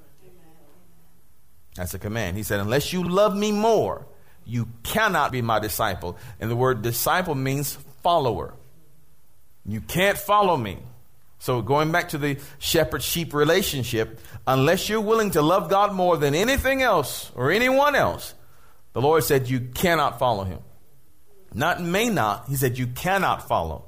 That's 1.75 1.93
a 1.93 1.99
command. 1.99 2.37
He 2.37 2.43
said, 2.43 2.59
Unless 2.59 2.93
you 2.93 3.03
love 3.03 3.35
me 3.35 3.51
more, 3.51 4.05
you 4.45 4.67
cannot 4.83 5.31
be 5.31 5.41
my 5.41 5.59
disciple. 5.59 6.17
And 6.39 6.49
the 6.49 6.55
word 6.55 6.81
disciple 6.81 7.35
means 7.35 7.77
follower. 8.01 8.53
You 9.65 9.81
can't 9.81 10.17
follow 10.17 10.57
me. 10.57 10.79
So, 11.39 11.61
going 11.61 11.91
back 11.91 12.09
to 12.09 12.17
the 12.17 12.37
shepherd 12.57 13.03
sheep 13.03 13.33
relationship, 13.33 14.19
unless 14.47 14.87
you're 14.87 15.01
willing 15.01 15.31
to 15.31 15.41
love 15.41 15.69
God 15.69 15.93
more 15.93 16.15
than 16.15 16.35
anything 16.35 16.81
else 16.81 17.31
or 17.35 17.51
anyone 17.51 17.95
else, 17.95 18.33
the 18.93 19.01
Lord 19.01 19.23
said 19.23 19.49
you 19.49 19.59
cannot 19.59 20.19
follow 20.19 20.45
him. 20.45 20.59
Not 21.53 21.81
may 21.81 22.09
not, 22.09 22.47
he 22.47 22.55
said 22.55 22.77
you 22.77 22.87
cannot 22.87 23.47
follow. 23.47 23.85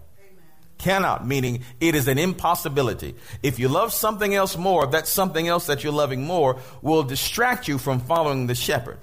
Cannot, 0.77 1.25
meaning 1.25 1.63
it 1.79 1.95
is 1.95 2.07
an 2.07 2.17
impossibility. 2.17 3.15
If 3.41 3.59
you 3.59 3.69
love 3.69 3.93
something 3.93 4.35
else 4.35 4.57
more, 4.57 4.87
that 4.87 5.07
something 5.07 5.47
else 5.47 5.67
that 5.67 5.83
you're 5.83 5.93
loving 5.93 6.25
more 6.25 6.59
will 6.81 7.03
distract 7.03 7.67
you 7.67 7.77
from 7.77 7.99
following 7.99 8.47
the 8.47 8.55
shepherd. 8.55 8.99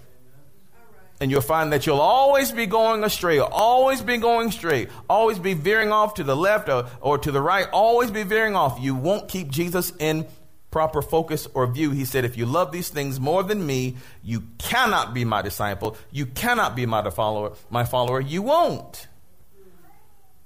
And 1.21 1.31
you'll 1.31 1.41
find 1.41 1.73
that 1.73 1.87
you'll 1.87 2.01
always 2.01 2.51
be 2.51 2.67
going 2.67 3.05
astray, 3.05 3.39
always 3.39 4.03
be 4.03 4.19
going 4.19 4.51
straight, 4.51 4.91
always 5.09 5.39
be 5.39 5.55
veering 5.55 5.93
off 5.93 6.15
to 6.15 6.25
the 6.25 6.37
left 6.37 6.69
or, 6.69 6.87
or 7.01 7.17
to 7.19 7.31
the 7.31 7.41
right, 7.41 7.69
always 7.73 8.11
be 8.11 8.25
veering 8.25 8.57
off. 8.57 8.79
You 8.81 8.97
won't 8.97 9.29
keep 9.29 9.49
Jesus 9.49 9.93
in 9.99 10.27
proper 10.73 11.01
focus 11.01 11.47
or 11.55 11.67
view. 11.69 11.93
He 11.93 12.05
said, 12.05 12.25
if 12.25 12.37
you 12.37 12.45
love 12.45 12.73
these 12.73 12.89
things 12.89 13.21
more 13.21 13.45
than 13.45 13.65
me, 13.65 13.97
you 14.25 14.43
cannot 14.59 15.15
be 15.15 15.25
my 15.25 15.43
disciple. 15.43 15.97
You 16.11 16.27
cannot 16.27 16.75
be 16.75 16.87
my 16.87 17.09
follower, 17.11 17.53
my 17.71 17.85
follower. 17.85 18.21
You 18.21 18.43
won't. 18.43 19.07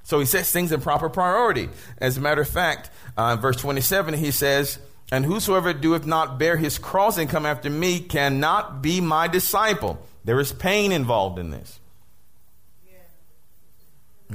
So 0.06 0.20
he 0.20 0.24
sets 0.24 0.52
things 0.52 0.70
in 0.70 0.80
proper 0.80 1.08
priority. 1.08 1.68
As 1.98 2.16
a 2.16 2.20
matter 2.20 2.40
of 2.40 2.48
fact, 2.48 2.90
uh, 3.16 3.34
verse 3.34 3.56
27, 3.56 4.14
he 4.14 4.30
says, 4.30 4.78
And 5.10 5.24
whosoever 5.24 5.72
doeth 5.72 6.06
not 6.06 6.38
bear 6.38 6.56
his 6.56 6.78
cross 6.78 7.18
and 7.18 7.28
come 7.28 7.44
after 7.44 7.68
me 7.68 7.98
cannot 7.98 8.82
be 8.82 9.00
my 9.00 9.26
disciple. 9.26 9.98
There 10.24 10.38
is 10.38 10.52
pain 10.52 10.92
involved 10.92 11.40
in 11.40 11.50
this. 11.50 11.80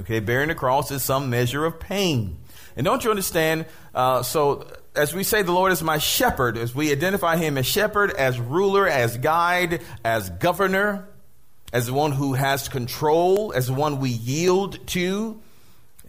Okay, 0.02 0.20
bearing 0.20 0.50
the 0.50 0.56
cross 0.56 0.92
is 0.92 1.04
some 1.04 1.30
measure 1.30 1.64
of 1.64 1.80
pain. 1.80 2.38
And 2.76 2.84
don't 2.84 3.02
you 3.06 3.10
understand? 3.10 3.66
Uh, 3.96 4.24
so, 4.24 4.68
as 4.94 5.14
we 5.14 5.24
say, 5.24 5.42
the 5.42 5.54
Lord 5.54 5.72
is 5.72 5.82
my 5.82 6.00
shepherd, 6.00 6.58
as 6.58 6.76
we 6.76 6.92
identify 6.92 7.38
him 7.38 7.58
as 7.58 7.66
shepherd, 7.66 8.12
as 8.12 8.42
ruler, 8.42 8.90
as 8.90 9.16
guide, 9.18 9.82
as 10.04 10.30
governor, 10.32 11.08
as 11.72 11.86
the 11.86 11.94
one 11.94 12.12
who 12.12 12.34
has 12.34 12.68
control, 12.68 13.54
as 13.54 13.68
the 13.68 13.74
one 13.74 14.02
we 14.02 14.10
yield 14.10 14.86
to, 14.88 15.42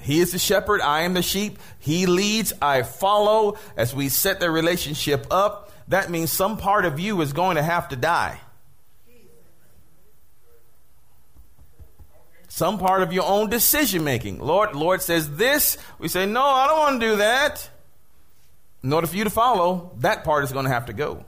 he 0.02 0.20
is 0.20 0.32
the 0.32 0.38
shepherd, 0.38 0.80
I 0.80 1.02
am 1.02 1.14
the 1.14 1.22
sheep. 1.22 1.58
He 1.78 2.06
leads, 2.06 2.52
I 2.60 2.82
follow. 2.82 3.58
As 3.76 3.94
we 3.94 4.08
set 4.08 4.40
the 4.40 4.50
relationship 4.50 5.26
up, 5.30 5.72
that 5.88 6.10
means 6.10 6.30
some 6.30 6.56
part 6.56 6.84
of 6.84 7.00
you 7.00 7.20
is 7.20 7.32
going 7.32 7.56
to 7.56 7.62
have 7.62 7.88
to 7.88 7.96
die. 7.96 8.40
some 12.52 12.78
part 12.78 13.02
of 13.02 13.14
your 13.14 13.24
own 13.24 13.48
decision 13.48 14.04
making. 14.04 14.38
Lord, 14.38 14.76
Lord 14.76 15.00
says 15.00 15.36
this. 15.36 15.78
We 15.98 16.08
say, 16.08 16.26
no, 16.26 16.44
I 16.44 16.66
don't 16.66 16.78
want 16.78 17.00
to 17.00 17.06
do 17.08 17.16
that. 17.16 17.70
In 18.84 18.92
order 18.92 19.06
for 19.06 19.16
you 19.16 19.24
to 19.24 19.30
follow, 19.30 19.92
that 20.00 20.22
part 20.22 20.44
is 20.44 20.52
going 20.52 20.66
to 20.66 20.70
have 20.70 20.86
to 20.86 20.92
go. 20.92 21.24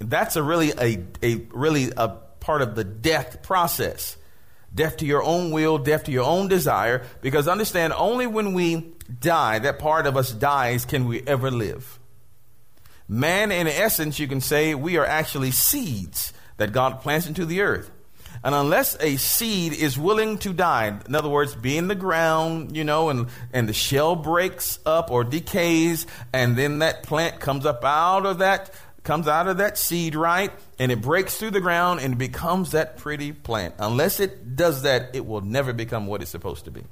That's 0.00 0.34
a 0.34 0.42
really 0.42 0.72
a, 0.72 1.04
a 1.22 1.46
really 1.52 1.92
a 1.96 2.08
part 2.40 2.62
of 2.62 2.74
the 2.74 2.82
death 2.82 3.44
process. 3.44 4.16
Death 4.74 4.98
to 4.98 5.06
your 5.06 5.22
own 5.22 5.50
will, 5.50 5.78
death 5.78 6.04
to 6.04 6.12
your 6.12 6.24
own 6.24 6.48
desire. 6.48 7.04
Because 7.20 7.48
understand, 7.48 7.92
only 7.92 8.26
when 8.26 8.54
we 8.54 8.92
die, 9.20 9.58
that 9.58 9.78
part 9.78 10.06
of 10.06 10.16
us 10.16 10.32
dies, 10.32 10.84
can 10.84 11.06
we 11.06 11.22
ever 11.26 11.50
live. 11.50 11.98
Man, 13.08 13.52
in 13.52 13.66
essence, 13.66 14.18
you 14.18 14.26
can 14.26 14.40
say 14.40 14.74
we 14.74 14.96
are 14.96 15.04
actually 15.04 15.50
seeds 15.50 16.32
that 16.56 16.72
God 16.72 17.00
plants 17.00 17.26
into 17.26 17.44
the 17.44 17.60
earth. 17.60 17.90
And 18.44 18.54
unless 18.54 18.96
a 19.00 19.16
seed 19.16 19.72
is 19.72 19.96
willing 19.96 20.38
to 20.38 20.52
die, 20.52 20.98
in 21.06 21.14
other 21.14 21.28
words, 21.28 21.54
be 21.54 21.76
in 21.76 21.86
the 21.86 21.94
ground, 21.94 22.76
you 22.76 22.82
know, 22.82 23.08
and, 23.08 23.28
and 23.52 23.68
the 23.68 23.72
shell 23.72 24.16
breaks 24.16 24.80
up 24.84 25.10
or 25.10 25.22
decays, 25.22 26.06
and 26.32 26.56
then 26.56 26.80
that 26.80 27.04
plant 27.04 27.38
comes 27.38 27.66
up 27.66 27.84
out 27.84 28.26
of 28.26 28.38
that, 28.38 28.70
comes 29.02 29.26
out 29.26 29.48
of 29.48 29.58
that 29.58 29.76
seed, 29.78 30.14
right? 30.14 30.52
And 30.78 30.92
it 30.92 31.00
breaks 31.02 31.36
through 31.36 31.50
the 31.50 31.60
ground 31.60 32.00
and 32.00 32.16
becomes 32.16 32.72
that 32.72 32.96
pretty 32.98 33.32
plant. 33.32 33.74
Unless 33.78 34.20
it 34.20 34.56
does 34.56 34.82
that, 34.82 35.14
it 35.14 35.26
will 35.26 35.40
never 35.40 35.72
become 35.72 36.06
what 36.06 36.22
it's 36.22 36.30
supposed 36.30 36.64
to 36.66 36.70
be. 36.70 36.84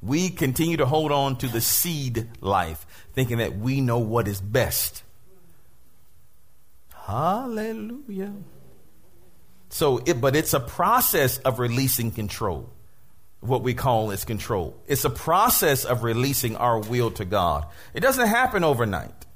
We 0.00 0.28
continue 0.28 0.76
to 0.76 0.86
hold 0.86 1.12
on 1.12 1.36
to 1.36 1.48
the 1.48 1.60
seed 1.60 2.28
life, 2.40 2.86
thinking 3.14 3.38
that 3.38 3.56
we 3.56 3.80
know 3.80 3.98
what 3.98 4.28
is 4.28 4.40
best. 4.40 5.02
Hallelujah. 6.94 8.34
So, 9.70 9.98
it, 10.04 10.20
but 10.20 10.36
it's 10.36 10.54
a 10.54 10.60
process 10.60 11.38
of 11.38 11.58
releasing 11.58 12.12
control. 12.12 12.70
What 13.40 13.62
we 13.62 13.74
call 13.74 14.10
is 14.10 14.24
control. 14.24 14.76
It's 14.86 15.04
a 15.04 15.10
process 15.10 15.84
of 15.84 16.02
releasing 16.02 16.56
our 16.56 16.78
will 16.78 17.10
to 17.12 17.24
God. 17.24 17.66
It 17.92 18.00
doesn't 18.00 18.28
happen 18.28 18.62
overnight. 18.62 19.26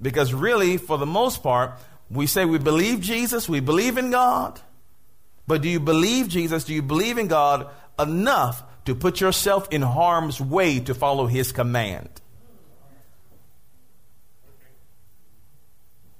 Because 0.00 0.34
really, 0.34 0.76
for 0.76 0.98
the 0.98 1.06
most 1.06 1.42
part, 1.42 1.78
we 2.10 2.26
say 2.26 2.44
we 2.44 2.58
believe 2.58 3.00
Jesus, 3.00 3.48
we 3.48 3.60
believe 3.60 3.96
in 3.96 4.10
God. 4.10 4.60
But 5.46 5.62
do 5.62 5.68
you 5.68 5.80
believe 5.80 6.28
Jesus? 6.28 6.64
Do 6.64 6.74
you 6.74 6.82
believe 6.82 7.18
in 7.18 7.28
God 7.28 7.68
enough 7.98 8.62
to 8.86 8.94
put 8.94 9.20
yourself 9.20 9.68
in 9.70 9.82
harm's 9.82 10.40
way 10.40 10.80
to 10.80 10.94
follow 10.94 11.26
his 11.26 11.52
command? 11.52 12.08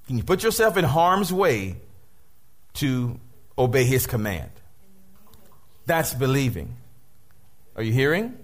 Can 0.06 0.18
you 0.18 0.24
put 0.24 0.42
yourself 0.42 0.76
in 0.76 0.84
harm's 0.84 1.32
way 1.32 1.76
to 2.74 3.18
obey 3.56 3.84
his 3.84 4.06
command. 4.06 4.50
That's 5.86 6.14
believing. 6.14 6.76
Are 7.76 7.82
you 7.82 7.92
hearing? 7.92 8.36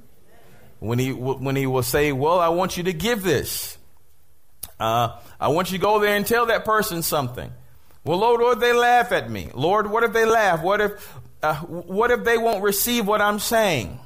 When 0.79 0.99
he, 0.99 1.13
when 1.13 1.57
he 1.57 1.67
will 1.67 1.83
say, 1.83 2.13
Well, 2.13 2.39
I 2.39 2.49
want 2.49 2.77
you 2.77 2.85
to 2.85 2.93
give 2.93 3.23
this. 3.23 3.77
Uh, 4.81 5.19
I 5.39 5.49
want 5.49 5.71
you 5.71 5.79
to 5.79 5.83
go 5.83 6.01
there 6.01 6.17
and 6.17 6.27
tell 6.27 6.47
that 6.47 6.65
person 6.65 7.03
something. 7.03 7.53
Well, 8.03 8.19
Lord, 8.19 8.41
what 8.41 8.55
if 8.55 8.61
they 8.61 8.73
laugh 8.73 9.13
at 9.13 9.31
me? 9.31 9.51
Lord, 9.55 9.91
what 9.91 10.03
if 10.03 10.13
they 10.13 10.25
laugh? 10.25 10.63
What 10.63 10.81
if, 10.81 11.19
uh, 11.43 11.57
what 11.57 12.11
if 12.11 12.25
they 12.25 12.39
won't 12.39 12.63
receive 12.63 13.07
what 13.07 13.21
I'm 13.21 13.39
saying? 13.39 14.01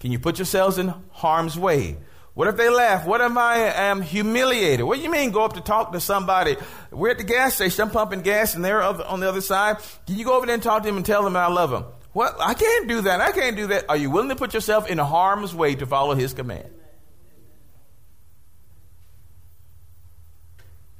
Can 0.00 0.10
you 0.10 0.18
put 0.18 0.38
yourselves 0.38 0.78
in 0.78 0.92
harm's 1.12 1.56
way? 1.56 1.96
What 2.34 2.48
if 2.48 2.56
they 2.56 2.68
laugh? 2.68 3.06
What 3.06 3.20
if 3.20 3.36
I 3.36 3.58
am 3.58 4.02
humiliated? 4.02 4.84
What 4.84 4.96
do 4.96 5.04
you 5.04 5.10
mean 5.10 5.30
go 5.30 5.44
up 5.44 5.52
to 5.52 5.60
talk 5.60 5.92
to 5.92 6.00
somebody? 6.00 6.56
We're 6.90 7.10
at 7.10 7.18
the 7.18 7.24
gas 7.24 7.54
station, 7.54 7.82
I'm 7.82 7.90
pumping 7.90 8.22
gas, 8.22 8.56
and 8.56 8.64
they're 8.64 8.82
on 8.82 9.20
the 9.20 9.28
other 9.28 9.40
side. 9.40 9.78
Can 10.06 10.18
you 10.18 10.24
go 10.24 10.36
over 10.36 10.44
there 10.44 10.54
and 10.54 10.62
talk 10.62 10.82
to 10.82 10.88
them 10.88 10.96
and 10.96 11.06
tell 11.06 11.22
them 11.22 11.36
I 11.36 11.46
love 11.46 11.70
them? 11.70 11.84
What? 12.12 12.36
I 12.40 12.54
can't 12.54 12.88
do 12.88 13.02
that. 13.02 13.20
I 13.20 13.30
can't 13.30 13.56
do 13.56 13.68
that. 13.68 13.88
Are 13.88 13.96
you 13.96 14.10
willing 14.10 14.30
to 14.30 14.36
put 14.36 14.52
yourself 14.52 14.90
in 14.90 14.98
harm's 14.98 15.54
way 15.54 15.76
to 15.76 15.86
follow 15.86 16.16
his 16.16 16.34
command? 16.34 16.68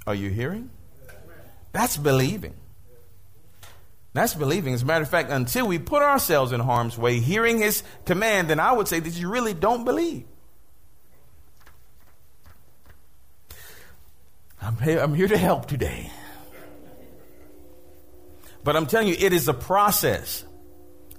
Are 0.07 0.15
you 0.15 0.31
hearing? 0.31 0.71
That's 1.73 1.97
believing. 1.97 2.55
That's 4.13 4.35
believing. 4.35 4.75
As 4.75 4.83
a 4.83 4.87
matter 4.87 5.03
of 5.03 5.11
fact, 5.11 5.31
until 5.31 5.67
we 5.67 5.79
put 5.79 6.03
ourselves 6.03 6.53
in 6.53 6.61
harm's 6.61 6.97
way, 6.97 7.19
hearing 7.19 7.59
his 7.59 7.83
command, 8.05 8.49
then 8.49 8.61
I 8.61 8.73
would 8.73 8.87
say 8.87 9.01
that 9.01 9.11
you 9.11 9.29
really 9.29 9.55
don't 9.55 9.85
believe. 9.85 10.25
I'm 14.63 14.79
here, 14.79 15.01
I'm 15.01 15.15
here 15.15 15.29
to 15.29 15.37
help 15.37 15.67
today. 15.67 16.11
But 18.63 18.77
I'm 18.77 18.87
telling 18.87 19.09
you, 19.09 19.17
it 19.19 19.33
is 19.33 19.49
a 19.49 19.55
process. 19.55 20.45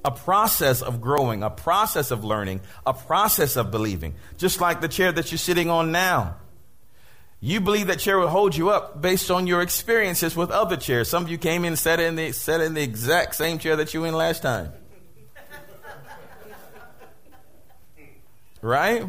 A 0.03 0.11
process 0.11 0.81
of 0.81 1.01
growing, 1.01 1.43
a 1.43 1.49
process 1.49 2.11
of 2.11 2.23
learning, 2.23 2.61
a 2.85 2.93
process 2.93 3.55
of 3.55 3.71
believing. 3.71 4.15
Just 4.37 4.61
like 4.61 4.79
the 4.79 4.87
chair 4.87 5.11
that 5.11 5.31
you're 5.31 5.37
sitting 5.37 5.69
on 5.69 5.91
now. 5.91 6.37
You 7.45 7.61
believe 7.61 7.85
that 7.87 7.99
chair 7.99 8.17
will 8.17 8.27
hold 8.27 8.55
you 8.55 8.71
up 8.71 8.99
based 8.99 9.29
on 9.29 9.45
your 9.45 9.61
experiences 9.61 10.35
with 10.35 10.49
other 10.49 10.77
chairs. 10.77 11.09
Some 11.09 11.21
of 11.21 11.29
you 11.29 11.37
came 11.37 11.63
in 11.63 11.73
and 11.73 11.79
sat 11.79 11.99
in 11.99 12.15
the, 12.15 12.31
sat 12.31 12.59
in 12.59 12.73
the 12.73 12.81
exact 12.81 13.35
same 13.35 13.59
chair 13.59 13.75
that 13.75 13.93
you 13.93 14.01
were 14.01 14.07
in 14.07 14.15
last 14.15 14.41
time. 14.41 14.73
Right? 18.63 19.07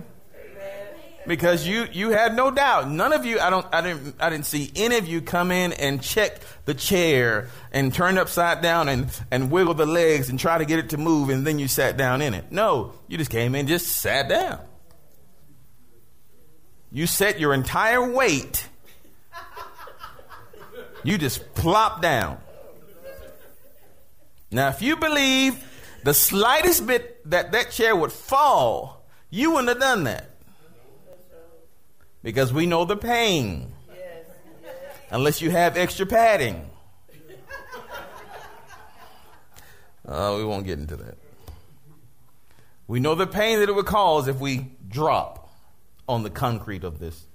because 1.27 1.67
you 1.67 1.89
you 1.91 2.11
had 2.11 2.37
no 2.37 2.51
doubt. 2.51 2.91
None 2.91 3.15
of 3.15 3.25
you, 3.25 3.41
I 3.41 3.49
don't, 3.49 3.67
I 3.73 3.81
didn't, 3.81 4.17
I 4.21 4.29
didn't 4.29 4.45
see 4.45 4.71
any 4.77 4.99
of 4.99 5.09
you 5.09 5.23
come 5.23 5.51
in 5.51 5.73
and 5.73 6.03
check 6.03 6.39
the 6.67 6.75
chair 6.75 7.49
and 7.73 7.93
turn 7.93 8.19
upside 8.19 8.61
down 8.61 8.91
and 8.91 9.09
and 9.31 9.51
wiggle 9.51 9.73
the 9.73 9.87
legs 9.87 10.29
and 10.29 10.39
try 10.39 10.59
to 10.59 10.67
get 10.67 10.79
it 10.79 10.91
to 10.91 10.99
move, 10.99 11.31
and 11.31 11.47
then 11.47 11.59
you 11.59 11.69
sat 11.69 11.97
down 11.97 12.21
in 12.21 12.35
it. 12.35 12.53
No, 12.53 12.93
you 13.09 13.17
just 13.17 13.31
came 13.31 13.55
in, 13.55 13.67
just 13.67 13.87
sat 13.87 14.29
down. 14.29 14.61
You 16.97 17.07
set 17.07 17.39
your 17.39 17.53
entire 17.53 18.11
weight. 18.11 18.67
You 21.05 21.19
just 21.19 21.55
plop 21.55 22.01
down. 22.01 22.39
Now, 24.51 24.69
if 24.69 24.81
you 24.81 24.97
believe 24.97 25.63
the 26.05 26.15
slightest 26.15 26.87
bit 26.87 27.21
that 27.29 27.53
that 27.53 27.71
chair 27.71 27.95
would 27.95 28.13
fall, 28.13 29.05
you 29.29 29.51
wouldn't 29.51 29.69
have 29.69 29.79
done 29.79 30.05
that 30.05 30.31
because 32.23 32.51
we 32.51 32.65
know 32.65 32.87
the 32.87 32.97
pain. 32.97 33.75
Unless 35.11 35.43
you 35.43 35.51
have 35.51 35.77
extra 35.77 36.07
padding. 36.07 36.71
Oh, 40.09 40.39
we 40.39 40.45
won't 40.47 40.65
get 40.65 40.79
into 40.79 40.97
that. 40.97 41.19
We 42.87 43.01
know 43.01 43.15
the 43.15 43.27
pain 43.27 43.59
that 43.59 43.69
it 43.69 43.75
would 43.75 43.85
cause 43.85 44.29
if 44.29 44.41
we 44.41 44.71
drop 44.89 45.46
on 46.09 46.23
the 46.23 46.31
concrete 46.31 46.85
of 46.85 46.99
this. 46.99 47.27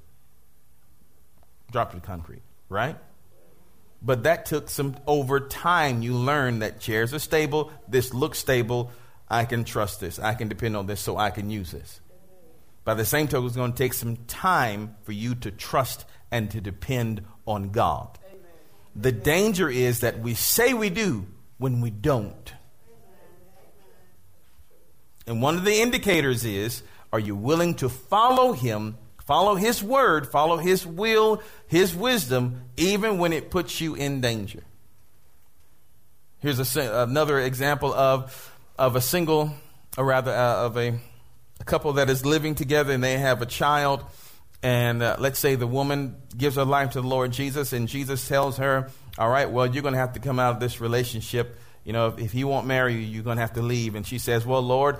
Drop 1.72 1.92
to 1.92 1.98
the 1.98 2.06
concrete, 2.06 2.42
right? 2.70 2.98
But 4.01 4.24
that 4.24 4.46
took 4.46 4.70
some 4.70 4.98
over 5.08 5.40
time. 5.40 6.01
You 6.01 6.16
learn 6.16 6.60
that 6.60 6.80
chairs 6.80 7.13
are 7.13 7.20
stable. 7.20 7.72
This 7.88 8.13
looks 8.13 8.40
stable. 8.40 8.92
I 9.30 9.46
can 9.46 9.63
trust 9.63 10.00
this. 10.00 10.20
I 10.20 10.34
can 10.34 10.48
depend 10.48 10.75
on 10.75 10.88
this 10.88 11.00
so 11.00 11.18
I 11.18 11.30
can 11.30 11.50
use 11.50 11.72
this. 11.72 12.01
By 12.84 12.96
the 12.96 13.06
same 13.06 13.28
token, 13.28 13.46
it's 13.46 13.56
going 13.56 13.74
to 13.74 13.78
take 13.78 13.94
some 13.94 14.18
time 14.28 14.96
for 15.04 15.12
you 15.12 15.36
to 15.36 15.51
trust 15.51 16.06
and 16.32 16.50
to 16.51 16.60
depend 16.60 17.24
on 17.46 17.70
God. 17.70 18.18
Amen. 18.25 18.42
The 18.96 19.12
danger 19.12 19.70
is 19.70 20.00
that 20.00 20.20
we 20.20 20.34
say 20.34 20.74
we 20.74 20.90
do 20.90 21.28
when 21.60 21.80
we 21.80 21.92
don't. 21.92 22.54
And 25.28 25.42
one 25.42 25.56
of 25.56 25.63
the 25.63 25.80
indicators 25.80 26.44
is 26.44 26.82
are 27.12 27.20
you 27.20 27.36
willing 27.36 27.75
to 27.75 27.89
follow 27.89 28.53
Him, 28.53 28.98
follow 29.25 29.56
His 29.56 29.84
word, 29.84 30.27
follow 30.27 30.58
His 30.58 30.86
will, 30.86 31.41
His 31.68 31.96
wisdom, 31.96 32.63
even 32.77 33.18
when 33.18 33.34
it 33.34 33.51
puts 33.51 33.82
you 33.82 33.96
in 33.96 34.22
danger? 34.22 34.63
Here's 36.39 36.75
a, 36.75 37.03
another 37.03 37.39
example 37.39 37.94
of, 37.94 38.56
of 38.77 38.96
a 38.96 39.01
single, 39.01 39.53
or 39.98 40.06
rather, 40.06 40.32
uh, 40.32 40.65
of 40.65 40.77
a 40.77 41.00
a 41.62 41.63
couple 41.63 41.94
that 41.94 42.10
is 42.10 42.25
living 42.25 42.56
together 42.56 42.91
and 42.91 43.03
they 43.03 43.20
have 43.20 43.44
a 43.44 43.46
child, 43.46 44.03
and 44.63 45.03
uh, 45.03 45.15
let's 45.20 45.38
say 45.38 45.53
the 45.53 45.68
woman 45.68 46.15
gives 46.36 46.56
her 46.56 46.65
life 46.65 46.91
to 46.91 47.01
the 47.01 47.08
Lord 47.08 47.32
Jesus, 47.32 47.72
and 47.72 47.88
Jesus 47.88 48.27
tells 48.27 48.58
her, 48.58 48.89
All 49.20 49.30
right, 49.30 49.50
well, 49.50 49.68
you're 49.68 49.84
going 49.84 49.94
to 49.94 50.00
have 50.00 50.13
to 50.13 50.20
come 50.20 50.39
out 50.39 50.56
of 50.56 50.60
this 50.60 50.82
relationship. 50.82 51.60
You 51.84 51.94
know, 51.94 52.08
if, 52.08 52.18
if 52.20 52.32
he 52.32 52.44
won't 52.44 52.65
marry 52.65 52.94
you, 52.94 53.00
you're 53.00 53.24
going 53.24 53.38
to 53.38 53.41
have 53.41 53.53
to 53.53 53.62
leave. 53.62 53.94
And 53.94 54.06
she 54.06 54.18
says, 54.18 54.44
Well, 54.44 54.63
Lord, 54.63 54.98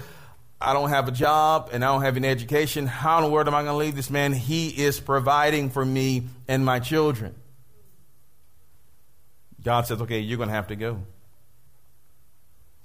I 0.62 0.74
don't 0.74 0.90
have 0.90 1.08
a 1.08 1.12
job 1.12 1.70
and 1.74 1.84
I 1.84 1.88
don't 1.88 2.04
have 2.04 2.18
an 2.18 2.26
education. 2.26 2.86
How 2.88 3.18
in 3.18 3.24
the 3.24 3.30
world 3.30 3.48
am 3.48 3.56
I 3.56 3.64
going 3.64 3.74
to 3.74 3.78
leave 3.78 3.96
this 3.96 4.10
man? 4.10 4.34
He 4.34 4.70
is 4.70 5.00
providing 5.00 5.70
for 5.70 5.84
me 5.84 6.24
and 6.48 6.64
my 6.64 6.80
children. 6.80 7.36
God 9.64 9.88
says, 9.88 10.02
Okay, 10.02 10.20
you're 10.20 10.38
going 10.38 10.50
to 10.50 10.56
have 10.56 10.68
to 10.68 10.76
go. 10.76 11.02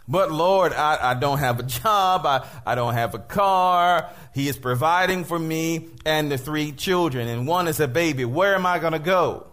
But 0.08 0.30
Lord, 0.30 0.72
I, 0.72 1.10
I 1.10 1.14
don't 1.14 1.38
have 1.38 1.58
a 1.58 1.62
job. 1.64 2.26
I, 2.26 2.46
I 2.64 2.74
don't 2.74 2.94
have 2.94 3.14
a 3.14 3.18
car. 3.18 4.10
He 4.34 4.48
is 4.48 4.56
providing 4.56 5.24
for 5.24 5.38
me 5.38 5.88
and 6.04 6.30
the 6.30 6.38
three 6.38 6.72
children, 6.72 7.28
and 7.28 7.46
one 7.46 7.66
is 7.66 7.80
a 7.80 7.88
baby. 7.88 8.24
Where 8.24 8.54
am 8.54 8.66
I 8.66 8.78
going 8.78 8.92
to 8.92 8.98
go? 8.98 9.48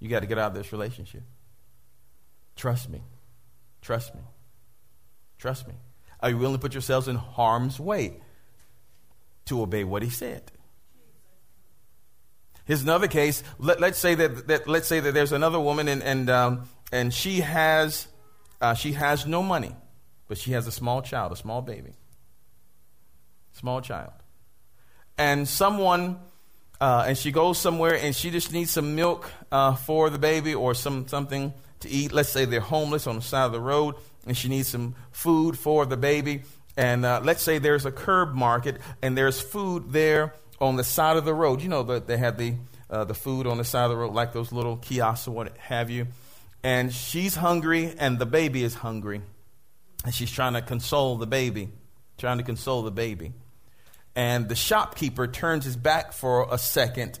You 0.00 0.08
got 0.08 0.20
to 0.20 0.26
get 0.26 0.38
out 0.38 0.52
of 0.52 0.54
this 0.54 0.72
relationship. 0.72 1.22
Trust 2.56 2.88
me. 2.88 3.02
Trust 3.82 4.14
me. 4.14 4.22
Trust 5.38 5.68
me. 5.68 5.74
Are 6.24 6.30
you 6.30 6.38
willing 6.38 6.56
to 6.56 6.58
put 6.58 6.72
yourselves 6.72 7.06
in 7.06 7.16
harm's 7.16 7.78
way 7.78 8.16
to 9.44 9.60
obey 9.60 9.84
what 9.84 10.02
he 10.02 10.08
said? 10.08 10.50
Here's 12.64 12.82
another 12.82 13.08
case. 13.08 13.42
Let, 13.58 13.82
us 13.82 13.98
say 13.98 14.14
that, 14.14 14.46
that, 14.46 14.66
let's 14.66 14.88
say 14.88 15.00
that 15.00 15.12
there's 15.12 15.32
another 15.32 15.60
woman 15.60 15.86
and 15.86 16.02
and 16.02 16.30
um, 16.30 16.68
and 16.90 17.12
she 17.12 17.40
has 17.40 18.08
uh, 18.62 18.72
she 18.72 18.92
has 18.92 19.26
no 19.26 19.42
money, 19.42 19.76
but 20.26 20.38
she 20.38 20.52
has 20.52 20.66
a 20.66 20.72
small 20.72 21.02
child, 21.02 21.30
a 21.32 21.36
small 21.36 21.60
baby, 21.60 21.92
small 23.52 23.82
child, 23.82 24.14
and 25.18 25.46
someone. 25.46 26.20
Uh, 26.80 27.04
and 27.06 27.16
she 27.16 27.30
goes 27.30 27.56
somewhere 27.56 27.94
and 27.94 28.16
she 28.16 28.30
just 28.30 28.52
needs 28.52 28.70
some 28.70 28.96
milk 28.96 29.30
uh, 29.52 29.74
for 29.74 30.10
the 30.10 30.18
baby 30.18 30.54
or 30.54 30.74
some 30.74 31.06
something 31.06 31.52
to 31.80 31.88
eat. 31.88 32.12
Let's 32.12 32.30
say 32.30 32.46
they're 32.46 32.60
homeless 32.60 33.06
on 33.06 33.16
the 33.16 33.22
side 33.22 33.44
of 33.44 33.52
the 33.52 33.60
road 33.60 33.94
and 34.26 34.36
she 34.36 34.48
needs 34.48 34.68
some 34.68 34.94
food 35.12 35.58
for 35.58 35.86
the 35.86 35.96
baby. 35.96 36.42
And 36.76 37.04
uh, 37.04 37.20
let's 37.22 37.42
say 37.42 37.58
there's 37.58 37.86
a 37.86 37.92
curb 37.92 38.34
market 38.34 38.78
and 39.02 39.16
there's 39.16 39.40
food 39.40 39.92
there 39.92 40.34
on 40.60 40.76
the 40.76 40.84
side 40.84 41.16
of 41.16 41.24
the 41.24 41.34
road. 41.34 41.62
You 41.62 41.68
know 41.68 41.82
they 41.82 42.16
have 42.16 42.36
the 42.36 42.54
uh, 42.90 43.04
the 43.04 43.14
food 43.14 43.46
on 43.46 43.58
the 43.58 43.64
side 43.64 43.84
of 43.84 43.90
the 43.90 43.96
road, 43.96 44.12
like 44.12 44.32
those 44.32 44.52
little 44.52 44.76
kiosks 44.76 45.26
or 45.26 45.32
what 45.32 45.56
have 45.58 45.90
you. 45.90 46.06
And 46.62 46.92
she's 46.92 47.34
hungry, 47.34 47.94
and 47.98 48.18
the 48.18 48.26
baby 48.26 48.62
is 48.62 48.74
hungry, 48.74 49.20
and 50.04 50.14
she's 50.14 50.30
trying 50.30 50.54
to 50.54 50.62
console 50.62 51.16
the 51.16 51.26
baby, 51.26 51.68
trying 52.18 52.38
to 52.38 52.44
console 52.44 52.82
the 52.82 52.90
baby. 52.90 53.32
And 54.16 54.48
the 54.48 54.54
shopkeeper 54.54 55.26
turns 55.26 55.64
his 55.64 55.76
back 55.76 56.12
for 56.12 56.46
a 56.50 56.56
second, 56.56 57.18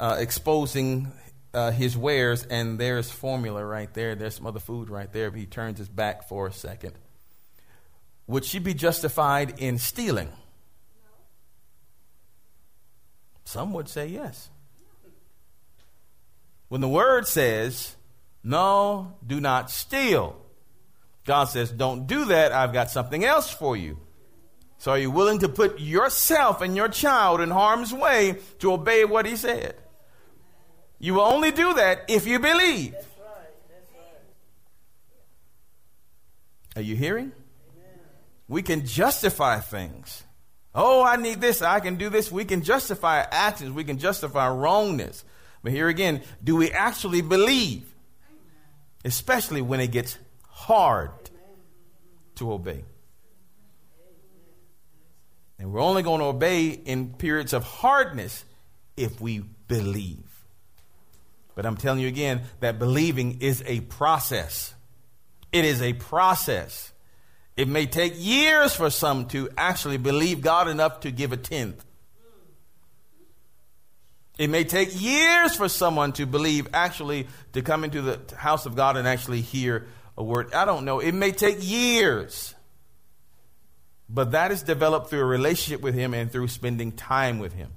uh, 0.00 0.16
exposing 0.18 1.12
uh, 1.54 1.70
his 1.70 1.96
wares, 1.96 2.44
and 2.44 2.78
there's 2.78 3.10
formula 3.10 3.64
right 3.64 3.92
there. 3.94 4.14
There's 4.14 4.34
some 4.34 4.46
other 4.46 4.60
food 4.60 4.90
right 4.90 5.10
there. 5.12 5.30
But 5.30 5.40
he 5.40 5.46
turns 5.46 5.78
his 5.78 5.88
back 5.88 6.28
for 6.28 6.46
a 6.46 6.52
second. 6.52 6.94
Would 8.26 8.44
she 8.44 8.58
be 8.58 8.74
justified 8.74 9.58
in 9.58 9.78
stealing? 9.78 10.30
Some 13.44 13.72
would 13.74 13.88
say 13.88 14.06
yes. 14.06 14.50
When 16.68 16.80
the 16.80 16.88
word 16.88 17.26
says, 17.26 17.94
no, 18.42 19.14
do 19.24 19.40
not 19.40 19.70
steal, 19.70 20.36
God 21.24 21.44
says, 21.44 21.70
don't 21.70 22.06
do 22.06 22.26
that. 22.26 22.52
I've 22.52 22.72
got 22.72 22.90
something 22.90 23.24
else 23.24 23.50
for 23.50 23.76
you. 23.76 23.98
So 24.78 24.92
are 24.92 24.98
you 24.98 25.10
willing 25.10 25.38
to 25.38 25.48
put 25.48 25.78
yourself 25.78 26.60
and 26.60 26.76
your 26.76 26.88
child 26.88 27.40
in 27.40 27.50
harm's 27.50 27.92
way 27.92 28.38
to 28.58 28.72
obey 28.72 29.04
what 29.04 29.24
he 29.24 29.36
said? 29.36 29.76
You 31.04 31.12
will 31.12 31.20
only 31.20 31.50
do 31.50 31.74
that 31.74 32.06
if 32.08 32.26
you 32.26 32.38
believe. 32.38 32.92
That's 32.92 33.06
right. 33.18 33.50
That's 33.68 33.90
right. 33.94 34.20
Are 36.76 36.80
you 36.80 36.96
hearing? 36.96 37.30
Amen. 37.30 37.98
We 38.48 38.62
can 38.62 38.86
justify 38.86 39.60
things. 39.60 40.22
Oh, 40.74 41.04
I 41.04 41.16
need 41.16 41.42
this. 41.42 41.60
I 41.60 41.80
can 41.80 41.96
do 41.96 42.08
this. 42.08 42.32
We 42.32 42.46
can 42.46 42.62
justify 42.62 43.18
actions. 43.30 43.72
We 43.72 43.84
can 43.84 43.98
justify 43.98 44.48
wrongness. 44.48 45.26
But 45.62 45.72
here 45.72 45.88
again, 45.88 46.22
do 46.42 46.56
we 46.56 46.70
actually 46.70 47.20
believe? 47.20 47.84
Especially 49.04 49.60
when 49.60 49.80
it 49.80 49.88
gets 49.88 50.16
hard 50.48 51.10
to 52.36 52.50
obey. 52.50 52.82
And 55.58 55.70
we're 55.70 55.82
only 55.82 56.02
going 56.02 56.20
to 56.20 56.26
obey 56.28 56.68
in 56.68 57.12
periods 57.12 57.52
of 57.52 57.62
hardness 57.62 58.46
if 58.96 59.20
we 59.20 59.40
believe. 59.68 60.33
But 61.54 61.66
I'm 61.66 61.76
telling 61.76 62.00
you 62.00 62.08
again 62.08 62.42
that 62.60 62.78
believing 62.78 63.40
is 63.40 63.62
a 63.66 63.80
process. 63.80 64.74
It 65.52 65.64
is 65.64 65.80
a 65.82 65.92
process. 65.92 66.92
It 67.56 67.68
may 67.68 67.86
take 67.86 68.14
years 68.16 68.74
for 68.74 68.90
some 68.90 69.26
to 69.28 69.48
actually 69.56 69.98
believe 69.98 70.40
God 70.40 70.68
enough 70.68 71.00
to 71.00 71.12
give 71.12 71.32
a 71.32 71.36
tenth. 71.36 71.84
It 74.36 74.50
may 74.50 74.64
take 74.64 75.00
years 75.00 75.54
for 75.54 75.68
someone 75.68 76.12
to 76.14 76.26
believe, 76.26 76.66
actually, 76.74 77.28
to 77.52 77.62
come 77.62 77.84
into 77.84 78.02
the 78.02 78.36
house 78.36 78.66
of 78.66 78.74
God 78.74 78.96
and 78.96 79.06
actually 79.06 79.40
hear 79.40 79.86
a 80.18 80.24
word. 80.24 80.52
I 80.52 80.64
don't 80.64 80.84
know. 80.84 80.98
It 80.98 81.12
may 81.12 81.30
take 81.30 81.58
years. 81.60 82.52
But 84.08 84.32
that 84.32 84.50
is 84.50 84.62
developed 84.62 85.08
through 85.08 85.20
a 85.20 85.24
relationship 85.24 85.80
with 85.80 85.94
Him 85.94 86.14
and 86.14 86.30
through 86.32 86.48
spending 86.48 86.90
time 86.90 87.38
with 87.38 87.52
Him. 87.52 87.70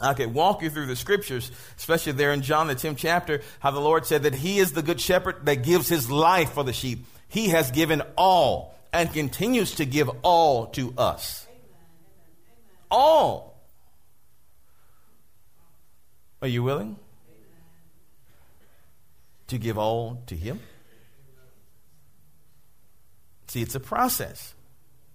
I 0.00 0.14
could 0.14 0.34
walk 0.34 0.62
you 0.62 0.70
through 0.70 0.86
the 0.86 0.96
scriptures, 0.96 1.50
especially 1.78 2.12
there 2.12 2.32
in 2.32 2.42
John, 2.42 2.66
the 2.66 2.74
10th 2.74 2.98
chapter, 2.98 3.40
how 3.60 3.70
the 3.70 3.80
Lord 3.80 4.04
said 4.06 4.24
that 4.24 4.34
He 4.34 4.58
is 4.58 4.72
the 4.72 4.82
good 4.82 5.00
shepherd 5.00 5.46
that 5.46 5.62
gives 5.62 5.88
His 5.88 6.10
life 6.10 6.52
for 6.52 6.64
the 6.64 6.72
sheep. 6.72 7.06
He 7.28 7.48
has 7.48 7.70
given 7.70 8.02
all 8.16 8.74
and 8.92 9.12
continues 9.12 9.76
to 9.76 9.86
give 9.86 10.10
all 10.22 10.66
to 10.68 10.92
us. 10.98 11.46
All. 12.90 13.58
Are 16.42 16.48
you 16.48 16.62
willing 16.62 16.96
to 19.48 19.58
give 19.58 19.78
all 19.78 20.22
to 20.26 20.36
Him? 20.36 20.60
See, 23.48 23.62
it's 23.62 23.74
a 23.74 23.80
process. 23.80 24.55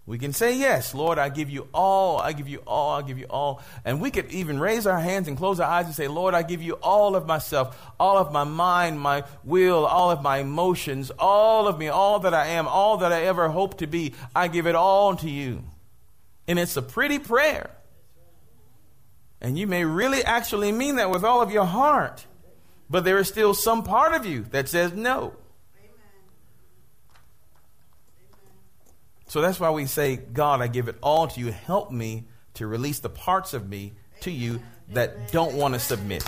We 0.05 0.17
can 0.17 0.33
say, 0.33 0.57
Yes, 0.57 0.95
Lord, 0.95 1.19
I 1.19 1.29
give 1.29 1.49
you 1.49 1.67
all, 1.73 2.19
I 2.19 2.33
give 2.33 2.47
you 2.47 2.59
all, 2.65 2.99
I 2.99 3.01
give 3.03 3.19
you 3.19 3.27
all. 3.29 3.61
And 3.85 4.01
we 4.01 4.09
could 4.09 4.31
even 4.31 4.59
raise 4.59 4.87
our 4.87 4.99
hands 4.99 5.27
and 5.27 5.37
close 5.37 5.59
our 5.59 5.69
eyes 5.69 5.85
and 5.85 5.93
say, 5.93 6.07
Lord, 6.07 6.33
I 6.33 6.41
give 6.41 6.61
you 6.61 6.73
all 6.73 7.15
of 7.15 7.27
myself, 7.27 7.77
all 7.99 8.17
of 8.17 8.31
my 8.31 8.43
mind, 8.43 8.99
my 8.99 9.23
will, 9.43 9.85
all 9.85 10.09
of 10.09 10.21
my 10.23 10.39
emotions, 10.39 11.11
all 11.19 11.67
of 11.67 11.77
me, 11.77 11.87
all 11.87 12.19
that 12.19 12.33
I 12.33 12.47
am, 12.47 12.67
all 12.67 12.97
that 12.97 13.11
I 13.11 13.23
ever 13.23 13.49
hope 13.49 13.77
to 13.77 13.87
be. 13.87 14.13
I 14.35 14.47
give 14.47 14.65
it 14.65 14.75
all 14.75 15.15
to 15.17 15.29
you. 15.29 15.63
And 16.47 16.57
it's 16.57 16.75
a 16.75 16.81
pretty 16.81 17.19
prayer. 17.19 17.69
And 19.39 19.57
you 19.57 19.67
may 19.67 19.85
really 19.85 20.23
actually 20.23 20.71
mean 20.71 20.95
that 20.97 21.09
with 21.09 21.23
all 21.23 21.41
of 21.41 21.51
your 21.51 21.65
heart. 21.65 22.25
But 22.89 23.05
there 23.05 23.19
is 23.19 23.27
still 23.27 23.53
some 23.53 23.83
part 23.83 24.13
of 24.13 24.25
you 24.25 24.45
that 24.51 24.67
says 24.67 24.93
no. 24.93 25.33
So 29.32 29.39
that's 29.39 29.62
why 29.62 29.70
we 29.70 29.86
say, 29.86 30.17
God, 30.17 30.60
I 30.60 30.67
give 30.67 30.89
it 30.89 30.98
all 31.02 31.26
to 31.26 31.39
you. 31.39 31.54
Help 31.54 31.89
me 31.89 32.26
to 32.56 32.67
release 32.67 33.00
the 33.00 33.08
parts 33.08 33.54
of 33.54 33.70
me 33.70 33.94
to 34.20 34.30
you 34.30 34.60
that 34.89 35.32
don't 35.32 35.54
want 35.54 35.74
to 35.74 35.80
submit. 35.80 36.22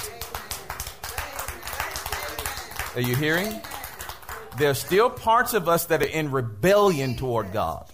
Are 2.95 3.01
you 3.01 3.13
hearing? 3.13 3.59
There's 4.57 4.77
still 4.77 5.09
parts 5.09 5.53
of 5.53 5.67
us 5.67 5.83
that 5.87 6.01
are 6.01 6.05
in 6.05 6.31
rebellion 6.31 7.17
toward 7.17 7.51
God. 7.51 7.91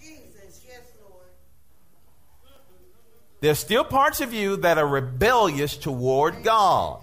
There's 3.40 3.58
still 3.58 3.82
parts 3.82 4.20
of 4.20 4.32
you 4.32 4.58
that 4.58 4.78
are 4.78 4.86
rebellious 4.86 5.76
toward 5.76 6.44
God. 6.44 7.02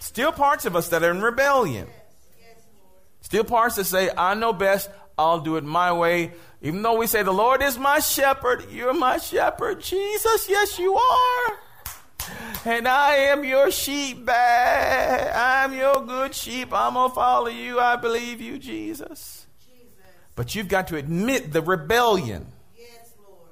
Still 0.00 0.32
parts 0.32 0.66
of 0.66 0.76
us 0.76 0.88
that 0.88 1.02
are 1.02 1.10
in 1.10 1.22
rebellion. 1.22 1.88
Still 3.26 3.42
parts 3.42 3.74
that 3.74 3.86
say, 3.86 4.08
I 4.16 4.34
know 4.34 4.52
best, 4.52 4.88
I'll 5.18 5.40
do 5.40 5.56
it 5.56 5.64
my 5.64 5.92
way. 5.92 6.30
Even 6.62 6.82
though 6.82 6.94
we 6.94 7.08
say, 7.08 7.24
The 7.24 7.32
Lord 7.32 7.60
is 7.60 7.76
my 7.76 7.98
shepherd, 7.98 8.70
you're 8.70 8.94
my 8.94 9.18
shepherd. 9.18 9.80
Jesus, 9.80 10.48
yes, 10.48 10.78
you 10.78 10.94
are. 10.94 11.58
And 12.64 12.86
I 12.86 13.14
am 13.14 13.42
your 13.42 13.72
sheep, 13.72 14.28
I'm 14.30 15.74
your 15.74 16.06
good 16.06 16.36
sheep. 16.36 16.68
I'm 16.72 16.94
going 16.94 17.10
to 17.10 17.14
follow 17.16 17.48
you. 17.48 17.80
I 17.80 17.96
believe 17.96 18.40
you, 18.40 18.60
Jesus. 18.60 19.44
Jesus. 19.58 19.88
But 20.36 20.54
you've 20.54 20.68
got 20.68 20.86
to 20.88 20.96
admit 20.96 21.52
the 21.52 21.62
rebellion. 21.62 22.46
Yes, 22.78 23.12
Lord. 23.26 23.50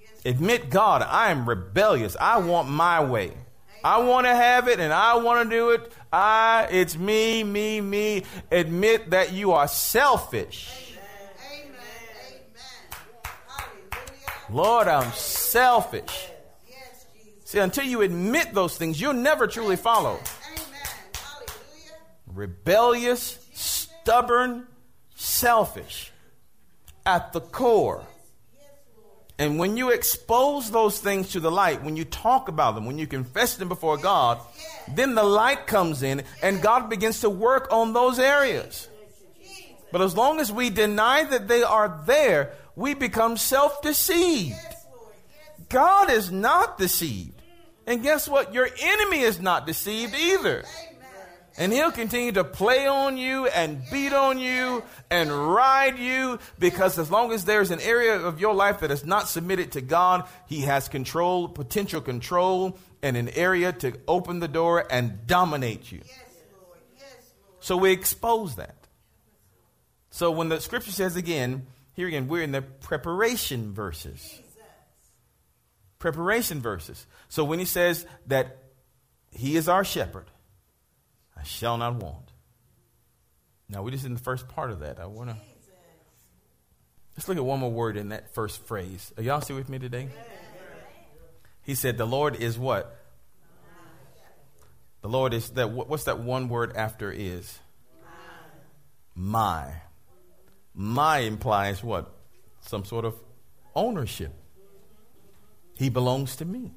Yes, 0.00 0.12
admit, 0.24 0.70
God, 0.70 1.02
I 1.02 1.30
am 1.30 1.46
rebellious. 1.46 2.16
I 2.18 2.38
want 2.38 2.70
my 2.70 3.04
way. 3.04 3.32
I 3.84 3.98
want 3.98 4.26
to 4.26 4.34
have 4.34 4.66
it 4.68 4.80
and 4.80 4.94
I 4.94 5.16
want 5.16 5.50
to 5.50 5.54
do 5.54 5.70
it. 5.70 5.92
I, 6.10 6.66
it's 6.70 6.96
me, 6.96 7.44
me, 7.44 7.82
me. 7.82 8.22
Admit 8.50 9.10
that 9.10 9.34
you 9.34 9.52
are 9.52 9.68
selfish. 9.68 10.94
Lord, 14.50 14.88
I'm 14.88 15.12
selfish. 15.12 16.30
See, 17.44 17.58
until 17.58 17.84
you 17.84 18.00
admit 18.00 18.54
those 18.54 18.78
things, 18.78 18.98
you'll 18.98 19.12
never 19.12 19.46
truly 19.46 19.76
follow. 19.76 20.18
Rebellious, 22.26 23.38
stubborn, 23.52 24.66
selfish 25.14 26.10
at 27.04 27.34
the 27.34 27.40
core. 27.40 28.06
And 29.38 29.58
when 29.58 29.76
you 29.76 29.90
expose 29.90 30.70
those 30.70 30.98
things 31.00 31.32
to 31.32 31.40
the 31.40 31.50
light, 31.50 31.82
when 31.82 31.96
you 31.96 32.04
talk 32.04 32.48
about 32.48 32.76
them, 32.76 32.86
when 32.86 32.98
you 32.98 33.06
confess 33.06 33.56
them 33.56 33.68
before 33.68 33.96
God, 33.96 34.40
then 34.88 35.16
the 35.16 35.24
light 35.24 35.66
comes 35.66 36.02
in 36.02 36.22
and 36.42 36.62
God 36.62 36.88
begins 36.88 37.20
to 37.20 37.30
work 37.30 37.68
on 37.72 37.92
those 37.92 38.18
areas. 38.18 38.88
But 39.90 40.02
as 40.02 40.16
long 40.16 40.40
as 40.40 40.52
we 40.52 40.70
deny 40.70 41.24
that 41.24 41.48
they 41.48 41.62
are 41.62 42.02
there, 42.06 42.54
we 42.76 42.94
become 42.94 43.36
self 43.36 43.82
deceived. 43.82 44.56
God 45.68 46.10
is 46.10 46.30
not 46.30 46.78
deceived. 46.78 47.40
And 47.86 48.02
guess 48.02 48.28
what? 48.28 48.54
Your 48.54 48.68
enemy 48.80 49.20
is 49.20 49.40
not 49.40 49.66
deceived 49.66 50.14
either. 50.14 50.64
And 51.56 51.72
he'll 51.72 51.92
continue 51.92 52.32
to 52.32 52.42
play 52.42 52.86
on 52.88 53.16
you 53.16 53.46
and 53.46 53.80
beat 53.92 54.12
on 54.12 54.40
you 54.40 54.82
and 55.08 55.30
ride 55.30 55.98
you 55.98 56.40
because 56.58 56.98
as 56.98 57.12
long 57.12 57.32
as 57.32 57.44
there's 57.44 57.70
an 57.70 57.80
area 57.80 58.16
of 58.16 58.40
your 58.40 58.54
life 58.54 58.80
that 58.80 58.90
is 58.90 59.04
not 59.04 59.28
submitted 59.28 59.72
to 59.72 59.80
God, 59.80 60.26
he 60.46 60.62
has 60.62 60.88
control, 60.88 61.48
potential 61.48 62.00
control, 62.00 62.76
and 63.02 63.16
an 63.16 63.28
area 63.28 63.72
to 63.72 63.92
open 64.08 64.40
the 64.40 64.48
door 64.48 64.84
and 64.90 65.26
dominate 65.28 65.92
you. 65.92 66.00
So 67.60 67.76
we 67.76 67.92
expose 67.92 68.56
that. 68.56 68.74
So 70.10 70.32
when 70.32 70.48
the 70.48 70.60
scripture 70.60 70.90
says 70.90 71.14
again, 71.14 71.66
here 71.94 72.08
again, 72.08 72.26
we're 72.26 72.42
in 72.42 72.52
the 72.52 72.62
preparation 72.62 73.72
verses. 73.72 74.40
Preparation 76.00 76.60
verses. 76.60 77.06
So 77.28 77.44
when 77.44 77.60
he 77.60 77.64
says 77.64 78.06
that 78.26 78.58
he 79.30 79.56
is 79.56 79.68
our 79.68 79.84
shepherd, 79.84 80.26
I 81.44 81.46
shall 81.46 81.76
not 81.76 81.96
want. 81.96 82.32
Now, 83.68 83.82
we're 83.82 83.90
just 83.90 84.06
in 84.06 84.14
the 84.14 84.20
first 84.20 84.48
part 84.48 84.70
of 84.70 84.80
that. 84.80 84.98
I 84.98 85.04
want 85.04 85.28
to. 85.28 85.36
Let's 87.14 87.28
look 87.28 87.36
at 87.36 87.44
one 87.44 87.60
more 87.60 87.70
word 87.70 87.98
in 87.98 88.08
that 88.08 88.32
first 88.32 88.64
phrase. 88.66 89.12
Are 89.18 89.22
y'all 89.22 89.42
still 89.42 89.56
with 89.56 89.68
me 89.68 89.78
today? 89.78 90.08
He 91.62 91.74
said, 91.74 91.98
The 91.98 92.06
Lord 92.06 92.36
is 92.36 92.58
what? 92.58 92.98
The 95.02 95.08
Lord 95.08 95.34
is 95.34 95.50
that. 95.50 95.70
What's 95.70 96.04
that 96.04 96.18
one 96.18 96.48
word 96.48 96.74
after 96.76 97.12
is? 97.12 97.58
My. 99.14 99.70
My 100.72 101.18
implies 101.18 101.84
what? 101.84 102.10
Some 102.62 102.86
sort 102.86 103.04
of 103.04 103.16
ownership. 103.74 104.32
He 105.74 105.90
belongs 105.90 106.36
to 106.36 106.46
me. 106.46 106.72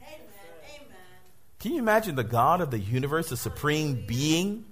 Can 1.59 1.73
you 1.73 1.79
imagine 1.79 2.15
the 2.15 2.23
God 2.23 2.61
of 2.61 2.69
the 2.69 2.79
universe, 2.79 3.29
the 3.29 3.37
supreme 3.37 4.05
being, 4.07 4.65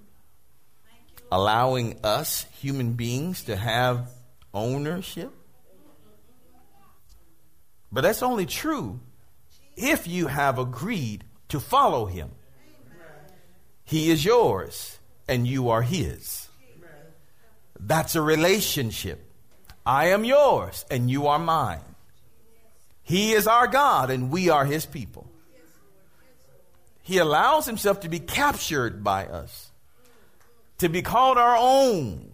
allowing 1.32 2.00
us, 2.04 2.46
human 2.60 2.94
beings, 2.94 3.44
to 3.46 3.56
have 3.56 4.12
ownership? 4.54 5.32
But 7.92 8.02
that's 8.02 8.22
only 8.22 8.46
true 8.46 9.00
if 9.76 10.08
you 10.08 10.28
have 10.28 10.60
agreed 10.60 11.24
to 11.50 11.60
follow 11.60 12.06
him. 12.06 12.30
He 13.84 14.12
is 14.12 14.26
yours 14.26 15.00
and 15.28 15.48
you 15.48 15.70
are 15.70 15.82
his. 15.82 16.50
That's 17.80 18.16
a 18.16 18.22
relationship. 18.22 19.32
I 19.86 20.08
am 20.08 20.24
yours 20.24 20.86
and 20.90 21.10
you 21.10 21.28
are 21.28 21.40
mine. 21.40 21.82
He 23.04 23.34
is 23.34 23.48
our 23.48 23.68
God 23.68 24.10
and 24.10 24.32
we 24.32 24.50
are 24.50 24.66
his 24.66 24.86
people. 24.86 25.30
He 27.06 27.20
allows 27.20 27.68
himself 27.68 28.00
to 28.00 28.10
be 28.10 28.18
captured 28.18 29.04
by 29.04 29.28
us, 29.28 29.70
to 30.80 30.90
be 30.90 31.04
called 31.04 31.38
our 31.38 31.56
own. 31.56 32.32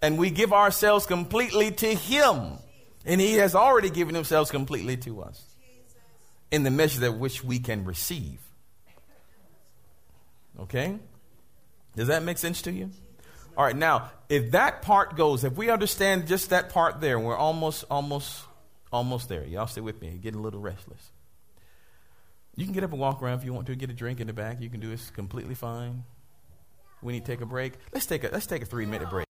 And 0.00 0.16
we 0.16 0.30
give 0.30 0.54
ourselves 0.54 1.04
completely 1.04 1.70
to 1.70 1.94
him. 1.94 2.58
And 3.04 3.20
he 3.20 3.34
has 3.34 3.54
already 3.54 3.90
given 3.90 4.14
himself 4.14 4.50
completely 4.50 4.96
to 4.98 5.20
us 5.20 5.44
in 6.50 6.62
the 6.62 6.70
measure 6.70 7.00
that 7.00 7.18
which 7.18 7.44
we 7.44 7.58
can 7.58 7.84
receive. 7.84 8.40
Okay? 10.58 10.98
Does 11.94 12.08
that 12.08 12.22
make 12.22 12.38
sense 12.38 12.62
to 12.62 12.72
you? 12.72 12.88
All 13.54 13.66
right, 13.66 13.76
now, 13.76 14.10
if 14.30 14.52
that 14.52 14.80
part 14.80 15.14
goes, 15.14 15.44
if 15.44 15.56
we 15.56 15.68
understand 15.68 16.26
just 16.26 16.48
that 16.50 16.70
part 16.70 17.02
there, 17.02 17.18
we're 17.18 17.36
almost, 17.36 17.84
almost, 17.90 18.44
almost 18.90 19.28
there. 19.28 19.44
Y'all 19.44 19.66
stay 19.66 19.82
with 19.82 20.00
me. 20.00 20.18
Getting 20.22 20.40
a 20.40 20.42
little 20.42 20.60
restless. 20.60 21.10
You 22.56 22.64
can 22.64 22.72
get 22.72 22.84
up 22.84 22.92
and 22.92 23.00
walk 23.00 23.22
around 23.22 23.38
if 23.38 23.44
you 23.44 23.52
want 23.52 23.66
to. 23.66 23.74
Get 23.74 23.90
a 23.90 23.94
drink 23.94 24.20
in 24.20 24.26
the 24.26 24.32
back. 24.32 24.60
You 24.60 24.70
can 24.70 24.80
do 24.80 24.88
this 24.88 25.10
completely 25.10 25.54
fine. 25.54 26.04
We 27.02 27.12
need 27.12 27.24
to 27.24 27.32
take 27.32 27.40
a 27.40 27.46
break. 27.46 27.74
Let's 27.92 28.06
take 28.06 28.24
a 28.24 28.28
let's 28.28 28.46
take 28.46 28.62
a 28.62 28.66
three 28.66 28.86
minute 28.86 29.10
break. 29.10 29.26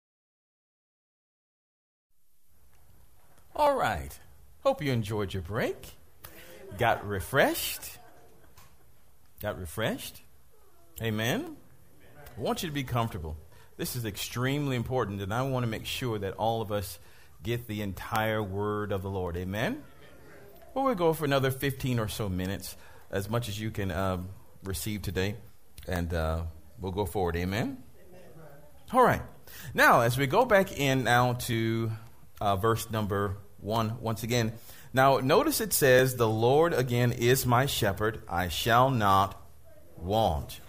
All 3.55 3.75
right. 3.75 4.17
Hope 4.63 4.81
you 4.81 4.91
enjoyed 4.91 5.33
your 5.33 5.43
break. 5.43 5.75
Got 6.77 7.05
refreshed. 7.07 7.99
Got 9.41 9.59
refreshed. 9.59 10.21
Amen. 11.01 11.57
I 12.37 12.41
want 12.41 12.63
you 12.63 12.69
to 12.69 12.73
be 12.73 12.83
comfortable. 12.83 13.37
This 13.77 13.95
is 13.95 14.05
extremely 14.05 14.75
important, 14.75 15.21
and 15.21 15.33
I 15.33 15.41
want 15.43 15.63
to 15.63 15.67
make 15.69 15.85
sure 15.85 16.19
that 16.19 16.33
all 16.33 16.61
of 16.61 16.71
us 16.71 16.99
get 17.43 17.67
the 17.67 17.81
entire 17.81 18.41
word 18.43 18.91
of 18.91 19.01
the 19.01 19.09
Lord. 19.09 19.35
Amen. 19.37 19.83
Well, 20.73 20.85
we'll 20.85 20.95
go 20.95 21.13
for 21.13 21.25
another 21.25 21.51
15 21.51 21.99
or 21.99 22.07
so 22.07 22.29
minutes 22.29 22.75
as 23.11 23.29
much 23.29 23.49
as 23.49 23.59
you 23.59 23.69
can 23.69 23.91
uh, 23.91 24.17
receive 24.63 25.01
today, 25.01 25.35
and 25.87 26.13
uh, 26.13 26.43
we'll 26.79 26.91
go 26.91 27.05
forward. 27.05 27.35
Amen? 27.35 27.77
Amen? 28.09 28.21
All 28.93 29.03
right. 29.03 29.21
Now, 29.73 30.01
as 30.01 30.17
we 30.17 30.27
go 30.27 30.45
back 30.45 30.79
in 30.79 31.03
now 31.03 31.33
to 31.33 31.91
uh, 32.39 32.55
verse 32.55 32.89
number 32.89 33.37
one, 33.59 34.01
once 34.01 34.23
again. 34.23 34.53
Now, 34.93 35.19
notice 35.19 35.61
it 35.61 35.73
says, 35.73 36.15
The 36.15 36.27
Lord 36.27 36.73
again 36.73 37.11
is 37.11 37.45
my 37.45 37.65
shepherd, 37.65 38.21
I 38.27 38.47
shall 38.47 38.89
not 38.89 39.39
want. 39.95 40.59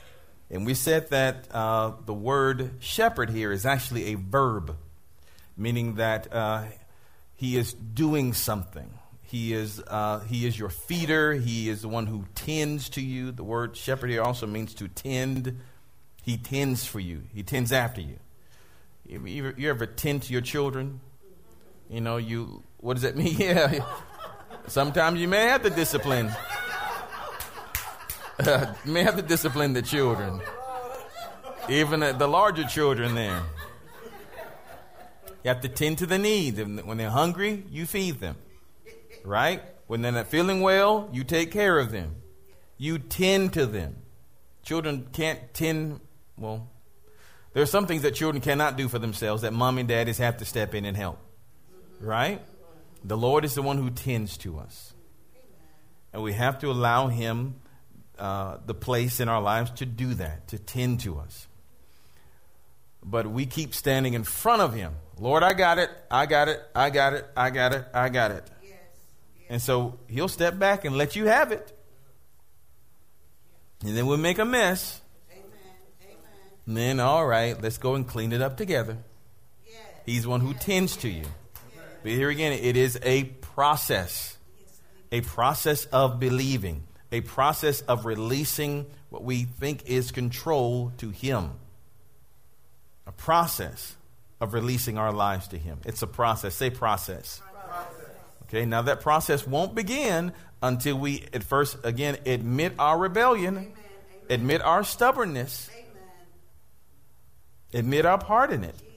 And 0.50 0.66
we 0.66 0.74
said 0.74 1.09
that 1.11 1.46
uh, 1.50 1.92
the 2.05 2.12
word 2.12 2.72
shepherd 2.81 3.31
here 3.31 3.50
is 3.50 3.64
actually 3.64 4.12
a 4.12 4.16
verb, 4.16 4.76
meaning 5.57 5.94
that 5.94 6.33
uh, 6.33 6.64
he 7.35 7.57
is 7.57 7.72
doing 7.72 8.35
something. 8.35 8.90
He 9.33 9.55
is, 9.55 9.83
uh, 9.87 10.21
he 10.21 10.47
is 10.47 10.59
your 10.59 10.68
feeder. 10.68 11.33
He 11.33 11.71
is 11.71 11.81
the 11.81 11.88
one 11.88 12.07
who 12.07 12.27
tends 12.35 12.90
to 12.90 13.01
you. 13.01 13.33
The 13.33 13.42
word 13.42 13.75
shepherd 13.79 14.11
here 14.11 14.21
also 14.21 14.47
means 14.47 14.75
to 14.75 14.88
tend. 14.88 15.59
He 16.23 16.37
tends 16.37 16.85
for 16.85 17.01
you, 17.01 17.23
he 17.33 17.42
tends 17.42 17.73
after 17.73 18.03
you. 18.03 18.18
You, 19.07 19.55
you 19.57 19.71
ever 19.71 19.87
tend 19.87 20.25
to 20.25 20.35
your 20.35 20.42
children? 20.42 21.01
You 21.88 22.03
know, 22.03 22.18
you, 22.18 22.62
what 22.77 22.92
does 22.92 23.05
that 23.05 23.16
mean? 23.16 23.37
Yeah. 23.38 23.87
Sometimes 24.66 25.18
you 25.18 25.29
may 25.29 25.47
have 25.47 25.62
to 25.62 25.71
discipline. 25.71 26.31
Uh, 28.38 28.75
may 28.85 29.05
have 29.05 29.14
to 29.14 29.23
discipline 29.23 29.73
the 29.73 29.83
children. 29.83 30.40
Even 31.68 32.01
the 32.01 32.27
larger 32.27 32.64
children 32.64 33.14
there. 33.14 33.42
You 35.45 35.49
have 35.49 35.61
to 35.61 35.68
tend 35.68 35.99
to 35.99 36.07
the 36.07 36.18
needs. 36.18 36.59
When 36.59 36.97
they're 36.97 37.11
hungry, 37.11 37.64
you 37.71 37.87
feed 37.87 38.18
them 38.18 38.37
right? 39.24 39.62
When 39.87 40.02
they're 40.02 40.12
not 40.12 40.28
feeling 40.28 40.61
well, 40.61 41.08
you 41.12 41.24
take 41.24 41.50
care 41.50 41.78
of 41.78 41.90
them. 41.90 42.16
You 42.78 42.98
tend 42.98 43.52
to 43.54 43.66
them. 43.66 43.96
Children 44.62 45.08
can't 45.12 45.52
tend, 45.54 46.00
well, 46.38 46.68
there 47.52 47.62
are 47.62 47.66
some 47.66 47.87
things 47.87 48.02
that 48.02 48.14
children 48.14 48.40
cannot 48.40 48.76
do 48.76 48.88
for 48.88 48.98
themselves 48.98 49.42
that 49.42 49.52
mom 49.52 49.78
and 49.78 49.88
daddies 49.88 50.18
have 50.18 50.38
to 50.38 50.44
step 50.44 50.74
in 50.74 50.85
and 50.85 50.96
help, 50.96 51.18
right? 52.00 52.40
The 53.04 53.16
Lord 53.16 53.44
is 53.44 53.54
the 53.54 53.62
one 53.62 53.76
who 53.76 53.90
tends 53.90 54.38
to 54.38 54.58
us. 54.58 54.94
And 56.12 56.22
we 56.22 56.32
have 56.32 56.61
to 56.61 56.70
allow 56.70 57.08
Him 57.08 57.56
uh, 58.18 58.58
the 58.64 58.74
place 58.74 59.20
in 59.20 59.28
our 59.28 59.42
lives 59.42 59.70
to 59.72 59.87
do 59.87 60.14
that, 60.14 60.48
to 60.48 60.58
tend 60.58 61.00
to 61.00 61.18
us. 61.18 61.48
But 63.04 63.26
we 63.26 63.46
keep 63.46 63.74
standing 63.74 64.14
in 64.14 64.22
front 64.22 64.62
of 64.62 64.74
Him. 64.74 64.94
Lord, 65.18 65.42
I 65.42 65.52
got 65.52 65.78
it, 65.78 65.90
I 66.11 66.26
got 66.26 66.48
it, 66.48 66.61
I 66.74 66.90
got 66.90 67.14
it, 67.14 67.26
I 67.37 67.50
got 67.50 67.72
it, 67.72 67.85
I 67.92 68.08
got 68.08 68.30
it. 68.30 68.50
And 69.48 69.61
so 69.61 69.98
he'll 70.09 70.28
step 70.28 70.59
back 70.59 70.85
and 70.85 70.96
let 70.96 71.16
you 71.16 71.26
have 71.26 71.52
it. 71.52 71.78
And 73.85 73.96
then 73.96 74.07
we'll 74.07 74.16
make 74.16 74.38
a 74.38 74.44
mess. 74.44 75.00
Amen. 75.31 75.44
Amen. 76.05 76.16
And 76.66 76.76
then, 76.76 77.00
all 77.00 77.26
right, 77.26 77.61
let's 77.61 77.78
go 77.78 77.94
and 77.94 78.07
clean 78.07 78.33
it 78.33 78.40
up 78.40 78.57
together. 78.57 78.98
Yes. 79.66 79.76
He's 80.07 80.26
one 80.26 80.40
who 80.40 80.55
tends 80.55 80.96
to 80.98 81.09
you. 81.09 81.24
Yes. 81.24 81.85
But 82.02 82.12
here 82.12 82.31
again, 82.31 82.52
it 82.52 82.76
is 82.76 82.98
a 83.02 83.24
process 83.24 84.37
a 85.12 85.20
process 85.20 85.85
of 85.87 86.18
believing, 86.18 86.83
a 87.12 87.20
process 87.20 87.83
of 87.83 88.07
releasing 88.07 88.87
what 89.11 89.22
we 89.22 89.44
think 89.44 89.85
is 89.87 90.11
control 90.11 90.90
to 90.96 91.11
Him. 91.11 91.50
A 93.07 93.12
process 93.12 93.94
of 94.40 94.55
releasing 94.55 94.96
our 94.96 95.12
lives 95.12 95.48
to 95.48 95.59
Him. 95.59 95.78
It's 95.85 96.00
a 96.00 96.07
process. 96.07 96.55
Say 96.55 96.70
process. 96.70 97.42
Okay, 98.55 98.67
now 98.67 98.83
that 98.83 99.01
process 99.01 99.47
won't 99.47 99.75
begin 99.75 100.35
until 100.62 100.99
we 100.99 101.25
at 101.33 101.43
first 101.43 101.79
again 101.85 102.19
admit 102.27 102.75
our 102.79 102.99
rebellion, 102.99 103.57
Amen. 103.57 103.73
admit 104.29 104.61
our 104.61 104.85
stubbornness, 104.85 105.71
Amen. 105.73 105.87
admit 107.73 108.05
our 108.05 108.19
part 108.19 108.53
in 108.53 108.62
it, 108.62 108.77
Jesus. 108.77 108.91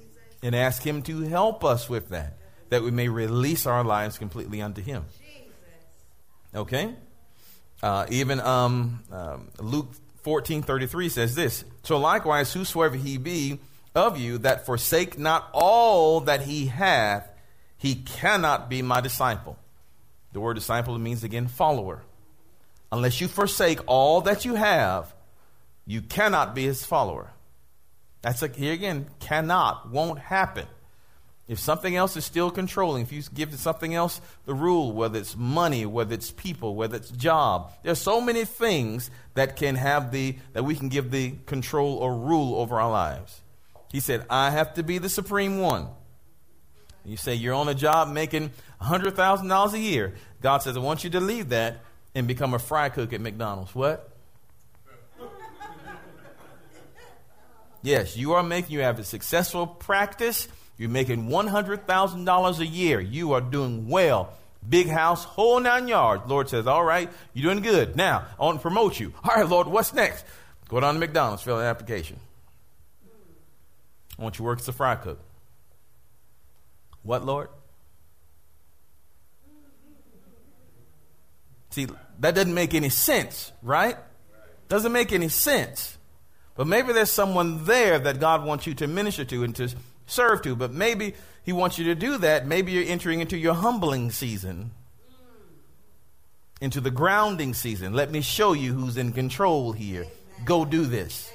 and 0.43 0.55
ask 0.55 0.83
Him 0.83 1.01
to 1.03 1.21
help 1.21 1.63
us 1.63 1.89
with 1.89 2.09
that, 2.09 2.33
that 2.67 2.83
we 2.83 2.91
may 2.91 3.07
release 3.07 3.65
our 3.65 3.83
lives 3.85 4.17
completely 4.17 4.61
unto 4.61 4.81
Him. 4.81 5.05
Jesus. 5.19 5.53
Okay? 6.53 6.93
Uh, 7.81 8.05
even 8.09 8.41
um, 8.41 9.03
um, 9.09 9.47
Luke 9.59 9.87
fourteen 10.23 10.63
thirty 10.63 10.85
three 10.85 11.07
says 11.07 11.33
this 11.33 11.63
So 11.83 11.97
likewise, 11.97 12.51
whosoever 12.51 12.97
he 12.97 13.17
be 13.17 13.59
of 13.95 14.17
you 14.19 14.39
that 14.39 14.65
forsake 14.65 15.17
not 15.17 15.49
all 15.53 16.19
that 16.21 16.41
he 16.41 16.65
hath, 16.65 17.29
he 17.85 17.93
cannot 17.93 18.67
be 18.67 18.81
my 18.81 18.99
disciple. 18.99 19.59
The 20.33 20.39
word 20.39 20.55
disciple 20.55 20.97
means 20.97 21.23
again 21.23 21.47
follower. 21.47 22.01
Unless 22.91 23.21
you 23.21 23.27
forsake 23.27 23.79
all 23.85 24.21
that 24.21 24.43
you 24.43 24.55
have, 24.55 25.13
you 25.85 26.01
cannot 26.01 26.55
be 26.55 26.63
his 26.63 26.83
follower. 26.83 27.29
That's 28.23 28.41
like, 28.41 28.55
here 28.55 28.73
again, 28.73 29.05
cannot, 29.19 29.91
won't 29.91 30.17
happen. 30.17 30.65
If 31.47 31.59
something 31.59 31.95
else 31.95 32.17
is 32.17 32.25
still 32.25 32.49
controlling, 32.49 33.03
if 33.03 33.11
you 33.11 33.21
give 33.35 33.51
to 33.51 33.57
something 33.57 33.93
else 33.93 34.19
the 34.45 34.55
rule, 34.55 34.91
whether 34.91 35.19
it's 35.19 35.37
money, 35.37 35.85
whether 35.85 36.15
it's 36.15 36.31
people, 36.31 36.73
whether 36.73 36.97
it's 36.97 37.11
job, 37.11 37.71
there's 37.83 37.99
so 37.99 38.19
many 38.19 38.45
things 38.45 39.11
that 39.35 39.57
can 39.57 39.75
have 39.75 40.11
the 40.11 40.39
that 40.53 40.63
we 40.63 40.73
can 40.73 40.89
give 40.89 41.11
the 41.11 41.35
control 41.45 41.97
or 41.97 42.15
rule 42.15 42.55
over 42.55 42.81
our 42.81 42.89
lives. 42.89 43.41
He 43.91 43.99
said, 43.99 44.25
I 44.27 44.49
have 44.49 44.73
to 44.73 44.81
be 44.81 44.97
the 44.97 45.07
supreme 45.07 45.59
one. 45.59 45.89
You 47.05 47.17
say 47.17 47.35
you're 47.35 47.53
on 47.53 47.69
a 47.69 47.75
job 47.75 48.09
making 48.09 48.51
$100,000 48.81 49.73
a 49.73 49.79
year. 49.79 50.15
God 50.41 50.59
says, 50.59 50.75
I 50.75 50.79
want 50.79 51.03
you 51.03 51.09
to 51.11 51.19
leave 51.19 51.49
that 51.49 51.81
and 52.13 52.27
become 52.27 52.53
a 52.53 52.59
fry 52.59 52.89
cook 52.89 53.13
at 53.13 53.21
McDonald's. 53.21 53.75
What? 53.75 54.09
yes, 57.83 58.17
you 58.17 58.33
are 58.33 58.43
making, 58.43 58.71
you 58.71 58.81
have 58.81 58.99
a 58.99 59.03
successful 59.03 59.67
practice 59.67 60.47
you're 60.77 60.89
making 60.89 61.29
$100,000 61.29 62.59
a 62.59 62.65
year. 62.65 62.99
You 62.99 63.33
are 63.33 63.41
doing 63.41 63.87
well. 63.87 64.33
Big 64.67 64.89
house, 64.89 65.23
whole 65.23 65.59
nine 65.59 65.87
yards. 65.87 66.23
Lord 66.27 66.49
says, 66.49 66.67
All 66.67 66.83
right, 66.83 67.09
you're 67.33 67.53
doing 67.53 67.63
good. 67.63 67.95
Now, 67.95 68.25
I 68.39 68.43
want 68.43 68.57
to 68.57 68.61
promote 68.61 68.99
you. 68.99 69.13
All 69.23 69.35
right, 69.35 69.47
Lord, 69.47 69.67
what's 69.67 69.93
next? 69.93 70.25
Go 70.67 70.79
down 70.79 70.95
to 70.95 70.99
McDonald's, 70.99 71.43
fill 71.43 71.59
an 71.59 71.65
application. 71.65 72.19
I 74.17 74.21
want 74.21 74.35
you 74.35 74.37
to 74.37 74.43
work 74.43 74.59
as 74.59 74.67
a 74.67 74.73
fry 74.73 74.95
cook. 74.95 75.19
What, 77.05 77.23
Lord? 77.23 77.49
See, 81.69 81.87
that 82.19 82.35
doesn't 82.35 82.53
make 82.53 82.73
any 82.73 82.89
sense, 82.89 83.51
right? 83.61 83.95
Doesn't 84.69 84.91
make 84.91 85.13
any 85.13 85.29
sense. 85.29 85.97
But 86.55 86.67
maybe 86.67 86.93
there's 86.93 87.11
someone 87.11 87.65
there 87.65 87.99
that 87.99 88.19
God 88.19 88.43
wants 88.43 88.65
you 88.65 88.73
to 88.75 88.87
minister 88.87 89.23
to 89.25 89.43
and 89.43 89.55
to 89.57 89.69
serve 90.07 90.41
to. 90.43 90.55
But 90.55 90.71
maybe 90.71 91.13
he 91.43 91.53
wants 91.53 91.77
you 91.77 91.85
to 91.85 91.95
do 91.95 92.17
that. 92.19 92.47
Maybe 92.47 92.71
you're 92.71 92.87
entering 92.87 93.19
into 93.19 93.37
your 93.37 93.53
humbling 93.53 94.09
season, 94.09 94.71
into 96.59 96.81
the 96.81 96.91
grounding 96.91 97.53
season. 97.53 97.93
Let 97.93 98.09
me 98.09 98.21
show 98.21 98.53
you 98.53 98.73
who's 98.73 98.97
in 98.97 99.11
control 99.11 99.73
here. 99.73 100.07
Go 100.43 100.65
do 100.65 100.85
this. 100.85 101.31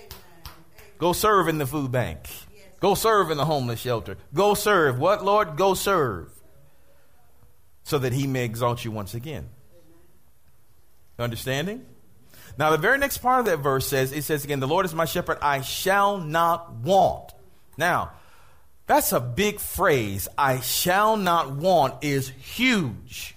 Go 0.99 1.13
serve 1.13 1.49
in 1.49 1.59
the 1.59 1.67
food 1.67 1.93
bank. 1.93 2.29
Go 2.81 2.95
serve 2.95 3.31
in 3.31 3.37
the 3.37 3.45
homeless 3.45 3.81
shelter. 3.81 4.16
Go 4.35 4.55
serve. 4.55 4.99
What, 4.99 5.25
Lord? 5.25 5.57
Go 5.57 5.75
serve. 5.75 6.33
So 7.85 7.99
that 7.99 8.12
he 8.12 8.27
may 8.27 8.45
exalt 8.45 8.85
you 8.85 8.90
once 8.90 9.14
again. 9.14 9.49
Understanding? 11.19 11.85
Now, 12.59 12.71
the 12.71 12.79
very 12.79 12.99
next 12.99 13.19
part 13.19 13.40
of 13.40 13.47
that 13.47 13.59
verse 13.59 13.87
says, 13.87 14.12
it 14.12 14.25
says 14.25 14.45
again, 14.45 14.61
The 14.61 14.69
Lord 14.69 14.87
is 14.87 14.95
my 14.95 15.05
shepherd, 15.05 15.38
I 15.43 15.61
shall 15.61 16.19
not 16.19 16.73
want. 16.73 17.33
Now, 17.77 18.12
that's 18.87 19.12
a 19.12 19.21
big 19.21 19.61
phrase. 19.61 20.27
I 20.37 20.61
shall 20.61 21.16
not 21.16 21.53
want 21.53 22.03
is 22.03 22.29
huge. 22.29 23.37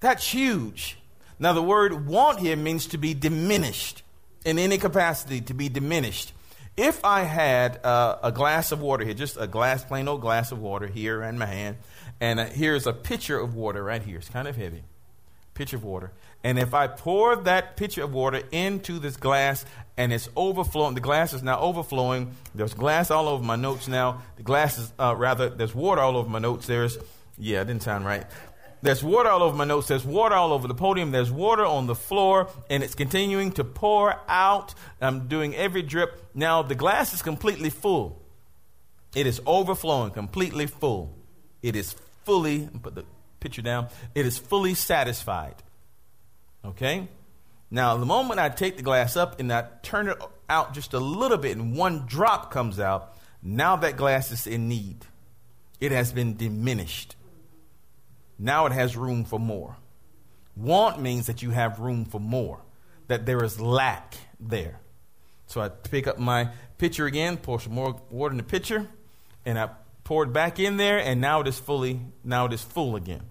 That's 0.00 0.26
huge. 0.26 0.96
Now, 1.38 1.52
the 1.52 1.62
word 1.62 2.06
want 2.06 2.40
here 2.40 2.56
means 2.56 2.86
to 2.88 2.98
be 2.98 3.14
diminished 3.14 4.02
in 4.44 4.58
any 4.58 4.78
capacity, 4.78 5.40
to 5.42 5.54
be 5.54 5.68
diminished. 5.68 6.32
If 6.78 7.04
I 7.04 7.22
had 7.22 7.84
uh, 7.84 8.18
a 8.22 8.30
glass 8.30 8.70
of 8.70 8.80
water 8.80 9.04
here, 9.04 9.12
just 9.12 9.36
a 9.36 9.48
glass, 9.48 9.84
plain 9.84 10.06
old 10.06 10.20
glass 10.20 10.52
of 10.52 10.60
water 10.60 10.86
here 10.86 11.24
in 11.24 11.36
my 11.36 11.46
hand, 11.46 11.76
and 12.20 12.38
uh, 12.38 12.44
here's 12.44 12.86
a 12.86 12.92
pitcher 12.92 13.36
of 13.36 13.56
water 13.56 13.82
right 13.82 14.00
here. 14.00 14.18
It's 14.18 14.28
kind 14.28 14.46
of 14.46 14.54
heavy. 14.54 14.84
Pitcher 15.54 15.74
of 15.74 15.82
water. 15.82 16.12
And 16.44 16.56
if 16.56 16.74
I 16.74 16.86
pour 16.86 17.34
that 17.34 17.76
pitcher 17.76 18.04
of 18.04 18.14
water 18.14 18.42
into 18.52 19.00
this 19.00 19.16
glass 19.16 19.64
and 19.96 20.12
it's 20.12 20.28
overflowing, 20.36 20.94
the 20.94 21.00
glass 21.00 21.32
is 21.32 21.42
now 21.42 21.58
overflowing. 21.58 22.36
There's 22.54 22.74
glass 22.74 23.10
all 23.10 23.26
over 23.26 23.42
my 23.42 23.56
notes 23.56 23.88
now. 23.88 24.22
The 24.36 24.44
glass 24.44 24.78
is, 24.78 24.92
uh, 25.00 25.16
rather, 25.18 25.48
there's 25.48 25.74
water 25.74 26.00
all 26.00 26.16
over 26.16 26.30
my 26.30 26.38
notes. 26.38 26.68
There's, 26.68 26.96
yeah, 27.36 27.62
it 27.62 27.64
didn't 27.64 27.82
sound 27.82 28.06
right. 28.06 28.24
There's 28.80 29.02
water 29.02 29.28
all 29.28 29.42
over 29.42 29.56
my 29.56 29.64
notes. 29.64 29.88
There's 29.88 30.04
water 30.04 30.34
all 30.34 30.52
over 30.52 30.68
the 30.68 30.74
podium. 30.74 31.10
There's 31.10 31.30
water 31.30 31.64
on 31.64 31.86
the 31.86 31.94
floor, 31.94 32.48
and 32.70 32.82
it's 32.82 32.94
continuing 32.94 33.52
to 33.52 33.64
pour 33.64 34.20
out. 34.28 34.74
I'm 35.00 35.28
doing 35.28 35.54
every 35.54 35.82
drip. 35.82 36.30
Now, 36.34 36.62
the 36.62 36.74
glass 36.74 37.12
is 37.12 37.22
completely 37.22 37.70
full. 37.70 38.22
It 39.14 39.26
is 39.26 39.40
overflowing, 39.46 40.12
completely 40.12 40.66
full. 40.66 41.14
It 41.62 41.74
is 41.74 41.94
fully, 42.24 42.68
put 42.82 42.94
the 42.94 43.04
picture 43.40 43.62
down, 43.62 43.88
it 44.14 44.26
is 44.26 44.38
fully 44.38 44.74
satisfied. 44.74 45.56
Okay? 46.64 47.08
Now, 47.70 47.96
the 47.96 48.06
moment 48.06 48.40
I 48.40 48.48
take 48.48 48.76
the 48.76 48.82
glass 48.82 49.16
up 49.16 49.40
and 49.40 49.52
I 49.52 49.64
turn 49.82 50.08
it 50.08 50.18
out 50.48 50.74
just 50.74 50.94
a 50.94 51.00
little 51.00 51.38
bit 51.38 51.56
and 51.56 51.76
one 51.76 52.06
drop 52.06 52.50
comes 52.50 52.78
out, 52.78 53.16
now 53.42 53.76
that 53.76 53.96
glass 53.96 54.30
is 54.30 54.46
in 54.46 54.68
need. 54.68 55.04
It 55.80 55.92
has 55.92 56.12
been 56.12 56.36
diminished. 56.36 57.14
Now 58.38 58.66
it 58.66 58.72
has 58.72 58.96
room 58.96 59.24
for 59.24 59.38
more. 59.38 59.76
Want 60.56 61.00
means 61.00 61.26
that 61.26 61.42
you 61.42 61.50
have 61.50 61.80
room 61.80 62.04
for 62.04 62.20
more, 62.20 62.60
that 63.06 63.26
there 63.26 63.42
is 63.44 63.60
lack 63.60 64.14
there. 64.40 64.80
So 65.46 65.60
I 65.60 65.68
pick 65.68 66.06
up 66.06 66.18
my 66.18 66.50
pitcher 66.78 67.06
again, 67.06 67.36
pour 67.36 67.60
some 67.60 67.74
more 67.74 68.00
water 68.10 68.32
in 68.32 68.38
the 68.38 68.42
pitcher, 68.42 68.86
and 69.44 69.58
I 69.58 69.70
pour 70.04 70.24
it 70.24 70.32
back 70.32 70.58
in 70.58 70.76
there, 70.76 70.98
and 70.98 71.20
now 71.20 71.40
it 71.40 71.48
is 71.48 71.58
fully, 71.58 72.00
now 72.24 72.46
it 72.46 72.52
is 72.52 72.62
full 72.62 72.96
again. 72.96 73.22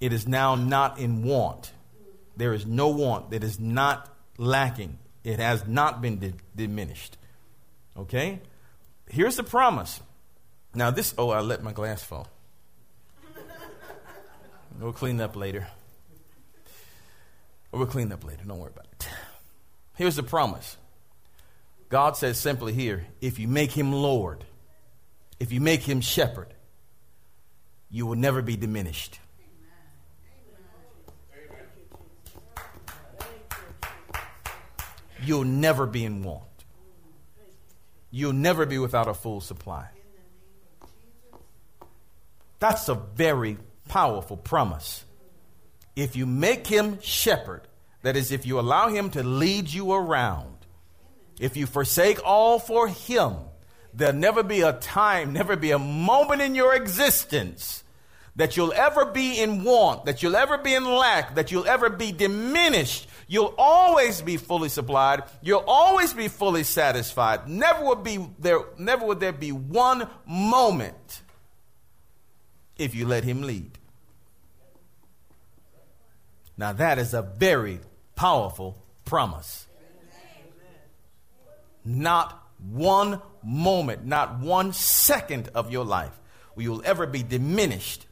It 0.00 0.12
is 0.12 0.26
now 0.26 0.54
not 0.54 0.98
in 0.98 1.22
want. 1.22 1.72
There 2.36 2.54
is 2.54 2.64
no 2.66 2.88
want 2.88 3.30
that 3.30 3.44
is 3.44 3.60
not 3.60 4.08
lacking. 4.38 4.98
It 5.24 5.38
has 5.38 5.66
not 5.66 6.00
been 6.00 6.18
di- 6.18 6.32
diminished. 6.56 7.18
Okay? 7.96 8.40
Here's 9.08 9.36
the 9.36 9.42
promise. 9.42 10.00
Now, 10.74 10.90
this, 10.90 11.14
oh, 11.18 11.30
I 11.30 11.40
let 11.40 11.62
my 11.62 11.72
glass 11.72 12.02
fall. 12.02 12.28
We'll 14.80 14.92
clean 14.92 15.20
up 15.20 15.36
later. 15.36 15.68
We'll 17.70 17.86
clean 17.86 18.10
up 18.10 18.24
later. 18.24 18.42
Don't 18.46 18.58
worry 18.58 18.72
about 18.74 18.86
it. 18.92 19.08
Here's 19.94 20.16
the 20.16 20.22
promise 20.22 20.76
God 21.88 22.16
says 22.16 22.38
simply 22.38 22.72
here 22.72 23.06
if 23.20 23.38
you 23.38 23.46
make 23.46 23.72
him 23.72 23.92
Lord, 23.92 24.44
if 25.38 25.52
you 25.52 25.60
make 25.60 25.82
him 25.82 26.00
shepherd, 26.00 26.52
you 27.90 28.06
will 28.06 28.16
never 28.16 28.42
be 28.42 28.56
diminished. 28.56 29.20
you'll 35.22 35.44
never 35.44 35.86
be 35.86 36.04
in 36.04 36.22
want. 36.22 36.44
You'll 38.10 38.32
never 38.32 38.66
be 38.66 38.78
without 38.78 39.08
a 39.08 39.14
full 39.14 39.40
supply. 39.40 39.88
That's 42.58 42.88
a 42.88 42.94
very 42.94 43.56
powerful 43.90 44.36
promise. 44.36 45.04
If 45.96 46.16
you 46.16 46.26
make 46.26 46.66
him 46.66 46.98
shepherd, 47.00 47.62
that 48.02 48.16
is, 48.16 48.32
if 48.32 48.46
you 48.46 48.58
allow 48.58 48.88
him 48.88 49.10
to 49.10 49.22
lead 49.22 49.68
you 49.68 49.92
around, 49.92 50.56
if 51.38 51.56
you 51.56 51.66
forsake 51.66 52.20
all 52.24 52.58
for 52.58 52.88
him, 52.88 53.34
there'll 53.92 54.14
never 54.14 54.42
be 54.42 54.62
a 54.62 54.72
time, 54.72 55.32
never 55.32 55.56
be 55.56 55.72
a 55.72 55.78
moment 55.78 56.40
in 56.40 56.54
your 56.54 56.74
existence 56.74 57.84
that 58.36 58.56
you'll 58.56 58.72
ever 58.72 59.06
be 59.06 59.40
in 59.40 59.64
want, 59.64 60.06
that 60.06 60.22
you'll 60.22 60.36
ever 60.36 60.56
be 60.56 60.74
in 60.74 60.84
lack, 60.84 61.34
that 61.34 61.50
you'll 61.50 61.66
ever 61.66 61.90
be 61.90 62.12
diminished 62.12 63.08
You'll 63.30 63.54
always 63.56 64.22
be 64.22 64.38
fully 64.38 64.68
supplied. 64.68 65.22
You'll 65.40 65.62
always 65.64 66.12
be 66.12 66.26
fully 66.26 66.64
satisfied. 66.64 67.48
Never 67.48 67.84
would 67.84 68.02
be 68.02 68.26
there 68.40 68.58
never 68.76 69.06
would 69.06 69.20
there 69.20 69.30
be 69.32 69.52
one 69.52 70.08
moment 70.26 71.22
if 72.76 72.92
you 72.92 73.06
let 73.06 73.22
him 73.22 73.42
lead. 73.42 73.78
Now 76.60 76.74
that 76.74 76.98
is 76.98 77.14
a 77.14 77.22
very 77.22 77.80
powerful 78.16 78.76
promise. 79.06 79.66
Not 81.86 82.38
one 82.58 83.22
moment, 83.42 84.04
not 84.04 84.40
one 84.40 84.74
second 84.74 85.48
of 85.54 85.72
your 85.72 85.86
life 85.86 86.12
will 86.54 86.62
you 86.64 86.82
ever 86.82 87.06
be 87.06 87.22
diminished 87.22 88.04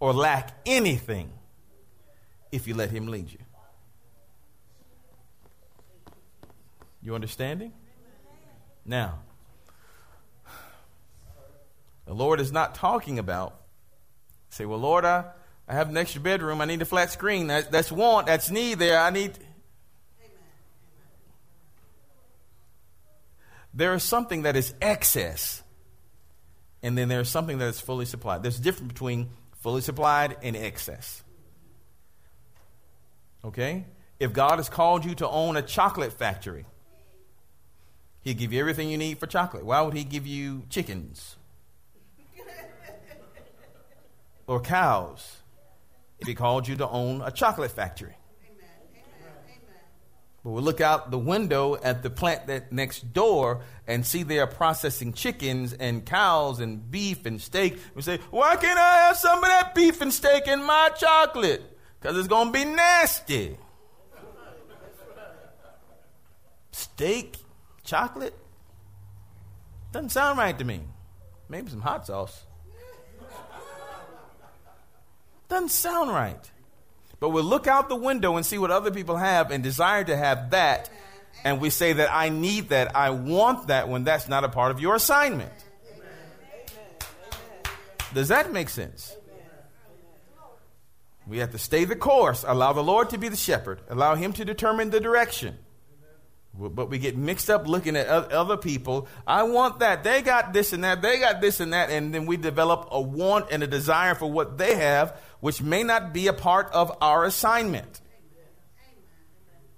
or 0.00 0.14
lack 0.14 0.56
anything 0.64 1.30
if 2.50 2.66
you 2.66 2.74
let 2.74 2.90
him 2.90 3.08
lead 3.08 3.30
you. 3.30 3.38
You 7.02 7.14
understanding? 7.14 7.74
Now, 8.86 9.18
the 12.06 12.14
Lord 12.14 12.40
is 12.40 12.52
not 12.52 12.74
talking 12.74 13.18
about, 13.18 13.60
say, 14.48 14.64
well, 14.64 14.78
Lord, 14.78 15.04
I, 15.04 15.24
I 15.72 15.76
have 15.76 15.88
an 15.88 15.96
extra 15.96 16.20
bedroom. 16.20 16.60
I 16.60 16.66
need 16.66 16.82
a 16.82 16.84
flat 16.84 17.10
screen. 17.10 17.46
That, 17.46 17.72
that's 17.72 17.90
want. 17.90 18.26
That's 18.26 18.50
need 18.50 18.78
there. 18.78 19.00
I 19.00 19.08
need. 19.08 19.32
There 23.72 23.94
is 23.94 24.02
something 24.02 24.42
that 24.42 24.54
is 24.54 24.74
excess, 24.82 25.62
and 26.82 26.98
then 26.98 27.08
there's 27.08 27.30
something 27.30 27.56
that 27.56 27.68
is 27.68 27.80
fully 27.80 28.04
supplied. 28.04 28.42
There's 28.42 28.58
a 28.58 28.62
difference 28.62 28.92
between 28.92 29.30
fully 29.62 29.80
supplied 29.80 30.36
and 30.42 30.54
excess. 30.54 31.24
Okay? 33.42 33.86
If 34.20 34.34
God 34.34 34.58
has 34.58 34.68
called 34.68 35.06
you 35.06 35.14
to 35.14 35.28
own 35.28 35.56
a 35.56 35.62
chocolate 35.62 36.12
factory, 36.12 36.66
He'd 38.20 38.36
give 38.36 38.52
you 38.52 38.60
everything 38.60 38.90
you 38.90 38.98
need 38.98 39.18
for 39.18 39.26
chocolate. 39.26 39.64
Why 39.64 39.80
would 39.80 39.94
he 39.94 40.04
give 40.04 40.26
you 40.26 40.64
chickens? 40.68 41.36
or 44.46 44.60
cows 44.60 45.41
if 46.22 46.28
he 46.28 46.34
called 46.34 46.66
you 46.66 46.76
to 46.76 46.88
own 46.88 47.20
a 47.20 47.30
chocolate 47.30 47.72
factory? 47.72 48.16
But 50.44 50.50
we 50.50 50.60
look 50.60 50.80
out 50.80 51.12
the 51.12 51.18
window 51.18 51.76
at 51.76 52.02
the 52.02 52.10
plant 52.10 52.48
that 52.48 52.72
next 52.72 53.12
door 53.12 53.62
and 53.86 54.04
see 54.04 54.24
they 54.24 54.40
are 54.40 54.46
processing 54.48 55.12
chickens 55.12 55.72
and 55.72 56.04
cows 56.04 56.58
and 56.58 56.90
beef 56.90 57.26
and 57.26 57.40
steak. 57.40 57.78
We 57.94 58.02
say, 58.02 58.18
why 58.30 58.56
can't 58.56 58.78
I 58.78 58.96
have 59.06 59.16
some 59.16 59.38
of 59.38 59.44
that 59.44 59.74
beef 59.74 60.00
and 60.00 60.12
steak 60.12 60.48
in 60.48 60.64
my 60.64 60.90
chocolate? 60.96 61.62
Because 62.00 62.18
it's 62.18 62.26
going 62.26 62.48
to 62.48 62.52
be 62.52 62.64
nasty. 62.64 63.56
Steak, 66.72 67.36
chocolate? 67.84 68.36
Doesn't 69.92 70.10
sound 70.10 70.38
right 70.38 70.58
to 70.58 70.64
me. 70.64 70.80
Maybe 71.48 71.70
some 71.70 71.82
hot 71.82 72.06
sauce. 72.06 72.46
Doesn't 75.52 75.68
sound 75.68 76.10
right. 76.10 76.50
But 77.20 77.28
we 77.28 77.42
look 77.42 77.66
out 77.66 77.90
the 77.90 77.94
window 77.94 78.36
and 78.36 78.46
see 78.46 78.56
what 78.56 78.70
other 78.70 78.90
people 78.90 79.18
have 79.18 79.50
and 79.50 79.62
desire 79.62 80.02
to 80.02 80.16
have 80.16 80.52
that. 80.52 80.88
And 81.44 81.60
we 81.60 81.68
say 81.68 81.92
that 81.92 82.10
I 82.10 82.30
need 82.30 82.70
that, 82.70 82.96
I 82.96 83.10
want 83.10 83.66
that 83.66 83.86
when 83.90 84.02
that's 84.02 84.28
not 84.28 84.44
a 84.44 84.48
part 84.48 84.70
of 84.70 84.80
your 84.80 84.94
assignment. 84.94 85.52
Does 88.14 88.28
that 88.28 88.50
make 88.50 88.70
sense? 88.70 89.14
We 91.26 91.36
have 91.36 91.50
to 91.50 91.58
stay 91.58 91.84
the 91.84 91.96
course, 91.96 92.46
allow 92.48 92.72
the 92.72 92.82
Lord 92.82 93.10
to 93.10 93.18
be 93.18 93.28
the 93.28 93.36
shepherd, 93.36 93.82
allow 93.90 94.14
Him 94.14 94.32
to 94.32 94.46
determine 94.46 94.88
the 94.88 95.00
direction. 95.00 95.58
But 96.58 96.90
we 96.90 96.98
get 96.98 97.16
mixed 97.16 97.48
up 97.48 97.66
looking 97.66 97.96
at 97.96 98.06
other 98.06 98.58
people. 98.58 99.08
I 99.26 99.44
want 99.44 99.78
that. 99.78 100.04
They 100.04 100.20
got 100.20 100.52
this 100.52 100.74
and 100.74 100.84
that. 100.84 101.00
They 101.00 101.18
got 101.18 101.40
this 101.40 101.60
and 101.60 101.72
that. 101.72 101.88
And 101.88 102.12
then 102.14 102.26
we 102.26 102.36
develop 102.36 102.88
a 102.90 103.00
want 103.00 103.46
and 103.50 103.62
a 103.62 103.66
desire 103.66 104.14
for 104.14 104.30
what 104.30 104.58
they 104.58 104.74
have, 104.76 105.18
which 105.40 105.62
may 105.62 105.82
not 105.82 106.12
be 106.12 106.26
a 106.26 106.34
part 106.34 106.70
of 106.72 106.94
our 107.00 107.24
assignment. 107.24 108.02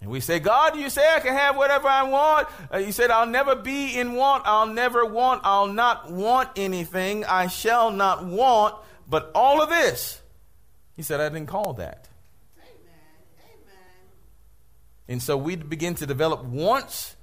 And 0.00 0.10
we 0.10 0.20
say, 0.20 0.38
God, 0.40 0.76
you 0.76 0.90
say 0.90 1.02
I 1.14 1.20
can 1.20 1.32
have 1.32 1.56
whatever 1.56 1.88
I 1.88 2.02
want. 2.02 2.48
Uh, 2.72 2.76
you 2.78 2.92
said, 2.92 3.10
I'll 3.10 3.26
never 3.26 3.54
be 3.54 3.96
in 3.98 4.14
want. 4.14 4.42
I'll 4.44 4.66
never 4.66 5.06
want. 5.06 5.42
I'll 5.44 5.72
not 5.72 6.10
want 6.10 6.50
anything. 6.56 7.24
I 7.24 7.46
shall 7.46 7.90
not 7.90 8.22
want. 8.22 8.74
But 9.08 9.30
all 9.34 9.62
of 9.62 9.70
this, 9.70 10.20
he 10.94 11.02
said, 11.02 11.20
I 11.20 11.28
didn't 11.30 11.46
call 11.46 11.74
that. 11.74 12.08
And 15.08 15.22
so 15.22 15.36
we 15.36 15.56
begin 15.56 15.94
to 15.96 16.06
develop 16.06 16.44
wants 16.44 17.16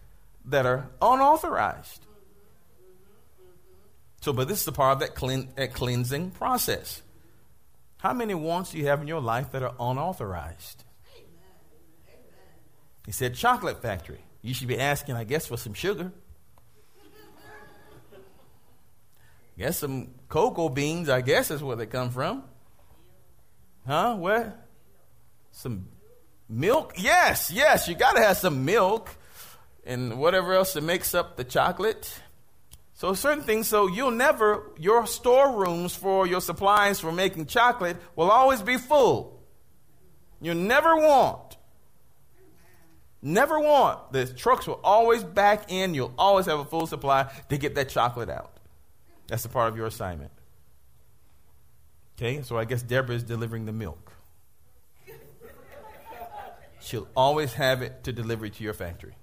that 0.46 0.66
are 0.66 0.90
unauthorized. 1.02 2.06
So, 4.22 4.34
but 4.34 4.48
this 4.48 4.60
is 4.60 4.66
the 4.66 4.72
part 4.72 4.94
of 4.94 5.00
that, 5.00 5.16
clean, 5.16 5.50
that 5.56 5.74
cleansing 5.74 6.32
process. 6.32 7.02
How 7.98 8.14
many 8.14 8.36
wants 8.36 8.72
do 8.72 8.78
you 8.78 8.86
have 8.86 9.02
in 9.02 9.08
your 9.08 9.22
life 9.22 9.52
that 9.52 9.64
are 9.64 9.74
unauthorized? 9.80 10.84
He 13.06 13.12
said, 13.12 13.34
chocolate 13.34 13.82
factory. 13.82 14.20
You 14.44 14.54
should 14.54 14.68
be 14.68 14.80
asking, 14.80 15.16
I 15.16 15.24
guess, 15.24 15.48
for 15.48 15.58
some 15.58 15.74
sugar. 15.74 16.12
Guess 19.58 19.80
some 19.80 20.10
cocoa 20.30 20.70
beans, 20.70 21.10
I 21.10 21.22
guess 21.22 21.52
is 21.52 21.62
where 21.62 21.76
they 21.76 21.86
come 21.86 22.10
from. 22.10 22.44
Huh? 23.86 24.16
Where? 24.16 24.56
Some 25.52 25.88
Milk? 26.52 26.96
Yes, 26.98 27.50
yes, 27.50 27.88
you 27.88 27.96
got 27.96 28.18
to 28.18 28.22
have 28.22 28.36
some 28.36 28.66
milk 28.66 29.10
and 29.86 30.20
whatever 30.20 30.54
else 30.54 30.74
that 30.74 30.84
makes 30.84 31.16
up 31.16 31.38
the 31.38 31.46
chocolate. 31.46 32.14
So 32.94 33.14
certain 33.14 33.44
things, 33.44 33.68
so 33.68 33.88
you'll 33.88 34.12
never, 34.12 34.70
your 34.78 35.08
storerooms 35.08 35.96
for 35.96 36.28
your 36.28 36.42
supplies 36.42 37.00
for 37.00 37.12
making 37.12 37.46
chocolate 37.46 37.96
will 38.18 38.30
always 38.30 38.62
be 38.62 38.78
full. 38.78 39.42
You 40.42 40.54
never 40.54 40.98
want. 40.98 41.58
Never 43.22 43.60
want. 43.60 44.12
The 44.12 44.26
trucks 44.26 44.68
will 44.68 44.82
always 44.84 45.24
back 45.24 45.72
in. 45.72 45.94
You'll 45.94 46.14
always 46.18 46.48
have 46.48 46.60
a 46.60 46.66
full 46.66 46.86
supply 46.86 47.32
to 47.50 47.58
get 47.58 47.76
that 47.76 47.90
chocolate 47.90 48.30
out. 48.30 48.60
That's 49.28 49.46
a 49.46 49.50
part 49.50 49.70
of 49.70 49.78
your 49.78 49.88
assignment. 49.88 50.32
Okay, 52.18 52.42
so 52.42 52.58
I 52.58 52.66
guess 52.66 52.84
Deborah 52.84 53.16
is 53.16 53.24
delivering 53.24 53.66
the 53.66 53.72
milk. 53.72 54.11
She'll 56.82 57.08
always 57.16 57.54
have 57.54 57.82
it 57.82 58.04
to 58.04 58.12
deliver 58.12 58.46
it 58.46 58.56
to 58.56 58.64
your 58.64 58.74
factory. 58.74 59.16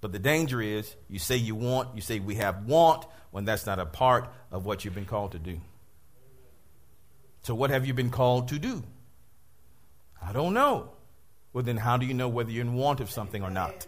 But 0.00 0.12
the 0.12 0.18
danger 0.18 0.60
is 0.60 0.94
you 1.08 1.18
say 1.18 1.36
you 1.36 1.54
want, 1.54 1.94
you 1.94 2.02
say 2.02 2.18
we 2.18 2.34
have 2.34 2.66
want, 2.66 3.06
when 3.30 3.44
that's 3.44 3.66
not 3.66 3.78
a 3.78 3.86
part 3.86 4.28
of 4.50 4.66
what 4.66 4.84
you've 4.84 4.94
been 4.94 5.06
called 5.06 5.32
to 5.32 5.38
do. 5.38 5.60
So, 7.42 7.54
what 7.54 7.70
have 7.70 7.86
you 7.86 7.94
been 7.94 8.10
called 8.10 8.48
to 8.48 8.58
do? 8.58 8.82
I 10.20 10.32
don't 10.32 10.54
know. 10.54 10.90
Well, 11.52 11.64
then, 11.64 11.76
how 11.76 11.96
do 11.96 12.06
you 12.06 12.14
know 12.14 12.28
whether 12.28 12.50
you're 12.50 12.64
in 12.64 12.74
want 12.74 13.00
of 13.00 13.10
something 13.10 13.42
or 13.42 13.50
not? 13.50 13.86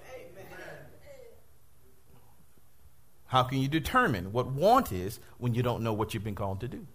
How 3.26 3.42
can 3.42 3.58
you 3.58 3.68
determine 3.68 4.32
what 4.32 4.46
want 4.46 4.92
is 4.92 5.18
when 5.38 5.54
you 5.54 5.62
don't 5.62 5.82
know 5.82 5.92
what 5.92 6.14
you've 6.14 6.22
been 6.22 6.36
called 6.36 6.60
to 6.60 6.68
do? 6.68 6.86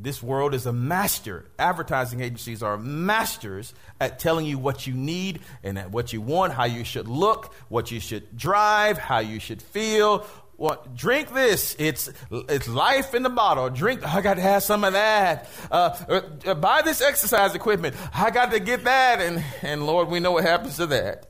This 0.00 0.22
world 0.22 0.54
is 0.54 0.64
a 0.64 0.72
master. 0.72 1.44
Advertising 1.58 2.20
agencies 2.20 2.62
are 2.62 2.78
masters 2.78 3.74
at 4.00 4.20
telling 4.20 4.46
you 4.46 4.56
what 4.56 4.86
you 4.86 4.94
need 4.94 5.40
and 5.64 5.92
what 5.92 6.12
you 6.12 6.20
want, 6.20 6.52
how 6.52 6.64
you 6.64 6.84
should 6.84 7.08
look, 7.08 7.52
what 7.68 7.90
you 7.90 7.98
should 7.98 8.36
drive, 8.36 8.96
how 8.96 9.18
you 9.18 9.40
should 9.40 9.60
feel. 9.60 10.24
What, 10.56 10.94
drink 10.94 11.34
this. 11.34 11.74
It's, 11.78 12.10
it's 12.30 12.68
life 12.68 13.14
in 13.14 13.24
the 13.24 13.30
bottle. 13.30 13.70
Drink. 13.70 14.06
I 14.06 14.20
got 14.20 14.34
to 14.34 14.40
have 14.40 14.62
some 14.62 14.84
of 14.84 14.92
that. 14.92 15.48
Uh, 15.70 16.22
uh, 16.46 16.54
buy 16.54 16.82
this 16.82 17.00
exercise 17.00 17.54
equipment. 17.54 17.96
I 18.14 18.30
got 18.30 18.52
to 18.52 18.60
get 18.60 18.84
that. 18.84 19.20
And, 19.20 19.42
and 19.62 19.84
Lord, 19.84 20.08
we 20.08 20.20
know 20.20 20.32
what 20.32 20.44
happens 20.44 20.76
to 20.76 20.86
that 20.86 21.28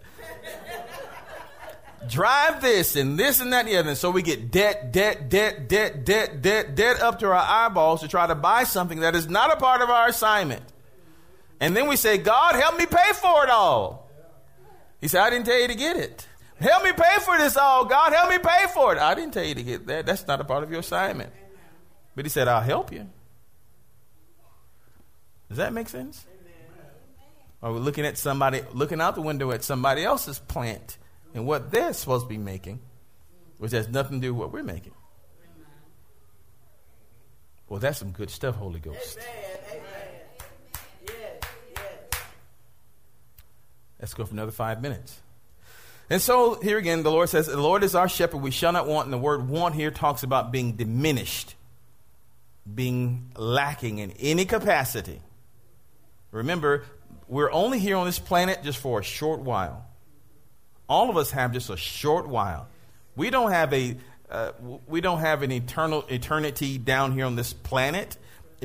drive 2.09 2.61
this 2.61 2.97
and 2.97 3.19
this 3.19 3.41
and 3.41 3.53
that 3.53 3.61
and 3.61 3.69
the 3.69 3.77
other. 3.77 3.91
And 3.91 3.99
so 3.99 4.11
we 4.11 4.23
get 4.23 4.51
debt, 4.51 4.93
debt, 4.93 5.29
debt, 5.29 5.69
debt, 5.69 6.05
debt, 6.05 6.43
debt, 6.43 6.75
debt 6.75 7.01
up 7.01 7.19
to 7.21 7.27
our 7.27 7.35
eyeballs 7.35 8.01
to 8.01 8.09
try 8.09 8.27
to 8.27 8.35
buy 8.35 8.65
something 8.65 9.01
that 9.01 9.15
is 9.15 9.29
not 9.29 9.53
a 9.53 9.57
part 9.57 9.81
of 9.83 9.91
our 9.91 10.09
assignment. 10.09 10.63
And 11.61 11.77
then 11.77 11.89
we 11.89 11.97
say, 11.97 12.19
God, 12.19 12.55
help 12.55 12.79
me 12.79 12.87
pay 12.87 13.13
for 13.15 13.45
it 13.45 13.51
all. 13.51 14.09
He 15.01 15.09
said, 15.09 15.23
I 15.23 15.31
didn't 15.31 15.47
tell 15.47 15.61
you 15.61 15.69
to 15.69 15.75
get 15.75 15.97
it. 15.97 16.27
Help 16.61 16.83
me 16.83 16.93
pay 16.93 17.19
for 17.25 17.39
this 17.39 17.57
all. 17.57 17.85
God, 17.85 18.13
help 18.13 18.31
me 18.31 18.39
pay 18.39 18.67
for 18.75 18.93
it. 18.93 18.99
I 18.99 19.15
didn't 19.15 19.33
tell 19.33 19.45
you 19.45 19.55
to 19.55 19.63
get 19.63 19.87
that. 19.87 20.07
That's 20.07 20.27
not 20.27 20.41
a 20.41 20.45
part 20.45 20.65
of 20.65 20.71
your 20.71 20.81
assignment. 20.81 21.33
But 22.17 22.25
he 22.25 22.29
said, 22.31 22.49
I'll 22.49 22.61
help 22.61 22.93
you. 22.93 23.09
Does 25.49 25.59
that 25.59 25.73
make 25.73 25.89
sense? 25.89 26.27
Are 27.63 27.73
we 27.73 27.81
looking 27.81 28.05
at 28.05 28.19
somebody, 28.19 28.63
looking 28.73 29.01
out 29.01 29.15
the 29.15 29.23
window 29.23 29.51
at 29.51 29.65
somebody 29.65 30.05
else's 30.05 30.39
plant 30.39 30.99
and 31.35 31.47
what 31.47 31.71
they're 31.71 31.93
supposed 31.93 32.25
to 32.25 32.29
be 32.29 32.39
making, 32.39 32.81
which 33.59 33.73
has 33.73 33.89
nothing 33.89 34.21
to 34.21 34.27
do 34.27 34.35
with 34.35 34.41
what 34.41 34.53
we're 34.53 34.63
making. 34.63 34.93
Well, 37.69 37.81
that's 37.81 37.99
some 37.99 38.13
good 38.13 38.31
stuff, 38.31 38.57
Holy 38.57 38.81
Ghost. 38.81 39.19
Amen. 39.71 39.83
Yes, 41.07 41.15
yes. 41.77 42.23
Let's 44.01 44.15
go 44.15 44.25
for 44.25 44.33
another 44.33 44.53
five 44.53 44.81
minutes. 44.81 45.21
And 46.11 46.23
so 46.23 46.55
here 46.61 46.79
again, 46.79 47.03
the 47.03 47.11
Lord 47.11 47.29
says, 47.29 47.47
The 47.47 47.61
Lord 47.61 47.85
is 47.85 47.95
our 47.95 48.09
shepherd, 48.09 48.39
we 48.39 48.51
shall 48.51 48.73
not 48.73 48.87
want. 48.87 49.07
And 49.07 49.13
the 49.13 49.19
word 49.19 49.49
want 49.49 49.75
here 49.75 49.91
talks 49.91 50.23
about 50.23 50.51
being 50.51 50.73
diminished, 50.73 51.55
being 52.73 53.33
lacking 53.37 53.99
in 53.99 54.13
any 54.13 54.47
capacity. 54.47 55.21
Remember, 56.31 56.85
we're 57.27 57.53
only 57.53 57.79
here 57.79 57.97
on 57.97 58.07
this 58.07 58.19
planet 58.19 58.63
just 58.63 58.79
for 58.79 59.01
a 59.01 59.03
short 59.03 59.41
while 59.41 59.88
all 60.89 61.11
of 61.11 61.17
us 61.17 61.31
have 61.33 61.53
just 61.53 61.71
a 61.71 61.77
short 61.77 62.29
while. 62.29 62.69
We 63.17 63.31
don't 63.31 63.51
have 63.51 63.73
a 63.73 63.97
uh, 64.31 64.53
we 64.87 65.01
don't 65.01 65.21
have 65.21 65.43
an 65.43 65.51
eternal 65.51 66.05
eternity 66.09 66.77
down 66.77 67.13
here 67.13 67.25
on 67.25 67.35
this 67.35 67.53
planet, 67.53 68.17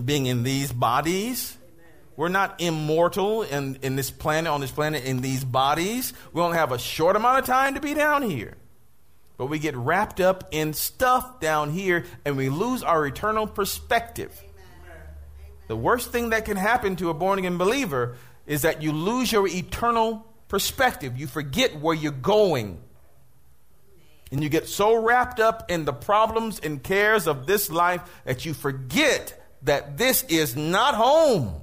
being 0.03 0.25
in 0.25 0.43
these 0.43 0.73
bodies. 0.73 1.57
We're 2.15 2.29
not 2.29 2.61
immortal 2.61 3.43
in, 3.43 3.79
in 3.81 3.95
this 3.95 4.11
planet, 4.11 4.51
on 4.51 4.61
this 4.61 4.71
planet, 4.71 5.05
in 5.05 5.21
these 5.21 5.43
bodies. 5.43 6.13
We 6.31 6.41
only 6.41 6.57
have 6.57 6.71
a 6.71 6.77
short 6.77 7.15
amount 7.15 7.39
of 7.39 7.45
time 7.45 7.73
to 7.75 7.79
be 7.79 7.93
down 7.93 8.21
here. 8.23 8.55
But 9.37 9.47
we 9.47 9.57
get 9.57 9.75
wrapped 9.75 10.19
up 10.19 10.49
in 10.51 10.73
stuff 10.73 11.39
down 11.39 11.71
here 11.71 12.05
and 12.23 12.37
we 12.37 12.49
lose 12.49 12.83
our 12.83 13.05
eternal 13.05 13.47
perspective. 13.47 14.39
The 15.67 15.75
worst 15.75 16.11
thing 16.11 16.29
that 16.29 16.45
can 16.45 16.57
happen 16.57 16.97
to 16.97 17.09
a 17.09 17.13
born 17.13 17.39
again 17.39 17.57
believer 17.57 18.15
is 18.45 18.61
that 18.61 18.83
you 18.83 18.91
lose 18.91 19.31
your 19.31 19.47
eternal 19.47 20.27
perspective. 20.53 21.17
You 21.17 21.25
forget 21.25 21.81
where 21.81 21.95
you're 21.95 22.11
going. 22.11 22.79
And 24.31 24.43
you 24.43 24.49
get 24.49 24.67
so 24.67 24.93
wrapped 24.93 25.39
up 25.39 25.71
in 25.71 25.83
the 25.83 25.93
problems 25.93 26.59
and 26.59 26.83
cares 26.83 27.25
of 27.25 27.47
this 27.47 27.71
life 27.71 28.01
that 28.23 28.45
you 28.45 28.53
forget 28.53 29.43
that 29.63 29.97
this 29.97 30.21
is 30.25 30.55
not 30.55 30.93
home. 30.93 31.59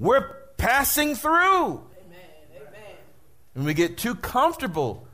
We're 0.00 0.32
passing 0.56 1.14
through. 1.14 1.80
And 3.54 3.64
we 3.64 3.72
get 3.72 3.98
too 3.98 4.16
comfortable 4.16 5.06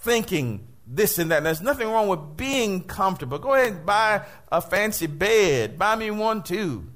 thinking 0.00 0.68
this 0.86 1.18
and 1.18 1.30
that. 1.30 1.38
And 1.38 1.46
there's 1.46 1.62
nothing 1.62 1.88
wrong 1.88 2.08
with 2.08 2.36
being 2.36 2.84
comfortable. 2.84 3.38
Go 3.38 3.54
ahead 3.54 3.72
and 3.72 3.86
buy 3.86 4.26
a 4.52 4.60
fancy 4.60 5.06
bed. 5.06 5.78
Buy 5.78 5.96
me 5.96 6.10
one 6.10 6.42
too. 6.42 6.88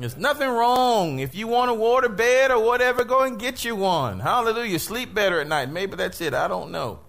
There's 0.00 0.16
nothing 0.16 0.48
wrong. 0.48 1.18
If 1.18 1.34
you 1.34 1.46
want 1.46 1.70
a 1.70 1.74
water 1.74 2.08
bed 2.08 2.50
or 2.50 2.64
whatever, 2.64 3.04
go 3.04 3.20
and 3.20 3.38
get 3.38 3.64
you 3.66 3.76
one. 3.76 4.20
Hallelujah. 4.20 4.78
Sleep 4.78 5.12
better 5.12 5.40
at 5.40 5.46
night. 5.46 5.70
Maybe 5.70 5.94
that's 5.94 6.22
it. 6.22 6.32
I 6.32 6.48
don't 6.48 6.70
know. 6.70 7.00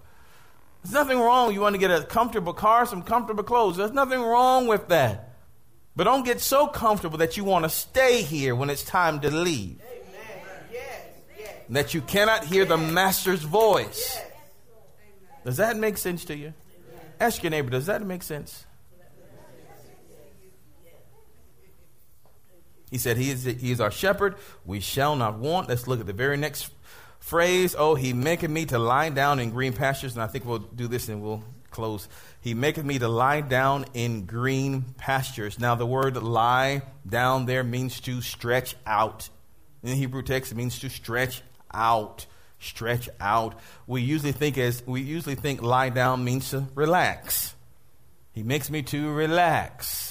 There's 0.84 0.94
nothing 0.94 1.18
wrong. 1.18 1.54
You 1.54 1.62
want 1.62 1.76
to 1.76 1.80
get 1.80 1.90
a 1.90 2.04
comfortable 2.04 2.54
car, 2.54 2.86
some 2.86 3.02
comfortable 3.02 3.44
clothes. 3.44 3.78
There's 3.78 3.94
nothing 3.94 4.22
wrong 4.22 4.68
with 4.68 4.90
that. 4.90 5.36
But 5.96 6.04
don't 6.04 6.26
get 6.26 6.42
so 6.42 6.68
comfortable 6.68 7.20
that 7.20 7.38
you 7.38 7.46
want 7.46 7.64
to 7.64 7.70
stay 7.70 8.24
here 8.24 8.56
when 8.56 8.70
it's 8.70 8.84
time 8.84 9.22
to 9.22 9.32
leave. 9.32 9.80
Yes, 10.72 10.84
yes. 11.38 11.56
That 11.70 11.94
you 11.94 12.02
cannot 12.02 12.44
hear 12.44 12.66
the 12.66 12.78
master's 12.78 13.44
voice. 13.44 14.16
Yes. 14.16 14.26
Does 15.46 15.58
that 15.58 15.78
make 15.78 15.98
sense 15.98 16.26
to 16.26 16.36
you? 16.36 16.54
Ask 17.20 17.42
your 17.42 17.52
neighbor, 17.52 17.70
does 17.70 17.86
that 17.86 18.06
make 18.06 18.24
sense? 18.24 18.66
He 22.92 22.98
said, 22.98 23.18
he 23.18 23.32
is, 23.32 23.46
he 23.46 23.72
is 23.72 23.82
our 23.82 23.90
shepherd. 23.90 24.36
We 24.66 24.82
shall 24.82 25.16
not 25.16 25.40
want. 25.40 25.70
Let's 25.70 25.88
look 25.88 26.00
at 26.02 26.06
the 26.06 26.14
very 26.14 26.38
next 26.38 26.70
phrase. 27.20 27.74
Oh, 27.78 27.96
he 27.96 28.14
maketh 28.14 28.52
me 28.52 28.66
to 28.66 28.78
lie 28.78 29.10
down 29.10 29.40
in 29.40 29.50
green 29.50 29.74
pastures. 29.74 30.14
And 30.14 30.22
I 30.22 30.28
think 30.28 30.46
we'll 30.46 30.60
do 30.60 30.88
this 30.88 31.08
and 31.08 31.22
we'll 31.24 31.42
close. 31.72 32.10
He 32.42 32.54
maketh 32.54 32.84
me 32.84 33.00
to 33.00 33.08
lie 33.08 33.42
down 33.42 33.86
in 33.94 34.26
green 34.26 34.84
pastures. 34.98 35.58
Now, 35.58 35.76
the 35.76 35.86
word 35.86 36.22
lie 36.22 36.82
down 37.08 37.46
there 37.46 37.64
means 37.64 38.02
to 38.02 38.22
stretch 38.22 38.76
out. 38.86 39.30
In 39.82 39.90
the 39.90 39.96
Hebrew 39.96 40.22
text, 40.22 40.52
it 40.52 40.56
means 40.56 40.78
to 40.80 40.90
stretch 40.90 41.42
out. 41.74 42.26
Stretch 42.60 43.10
out. 43.20 43.58
We 43.88 44.02
usually 44.02 44.34
think 44.34 44.58
as 44.58 44.86
we 44.86 45.02
usually 45.02 45.36
think 45.36 45.62
lie 45.64 45.90
down 45.90 46.24
means 46.24 46.52
to 46.52 46.68
relax. 46.76 47.56
He 48.34 48.44
makes 48.44 48.70
me 48.70 48.84
to 48.84 49.12
relax. 49.12 50.11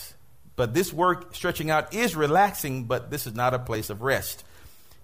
But 0.61 0.75
this 0.75 0.93
work, 0.93 1.35
stretching 1.35 1.71
out, 1.71 1.95
is 1.95 2.15
relaxing, 2.15 2.85
but 2.85 3.11
this 3.11 3.27
is 3.27 3.35
not 3.35 3.55
a 3.55 3.59
place 3.59 3.89
of 3.89 4.03
rest. 4.03 4.45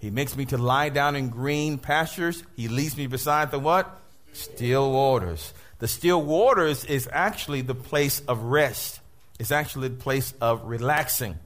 He 0.01 0.11
makes 0.11 0.37
me 0.37 0.45
to 0.45 0.59
lie 0.59 0.91
down 0.91 1.17
in 1.17 1.31
green 1.31 1.79
pastures. 1.79 2.43
He 2.57 2.69
leads 2.69 2.95
me 2.95 3.07
beside 3.07 3.51
the 3.51 3.59
what? 3.59 3.99
Still 4.35 4.93
waters. 4.93 5.55
The 5.79 5.89
still 5.89 6.21
waters 6.23 6.85
is 6.85 7.09
actually 7.11 7.63
the 7.63 7.75
place 7.75 8.21
of 8.29 8.43
rest. 8.43 9.01
It's 9.39 9.51
actually 9.51 9.89
the 9.89 9.95
place 9.95 10.35
of 10.43 10.63
relaxing. 10.67 11.39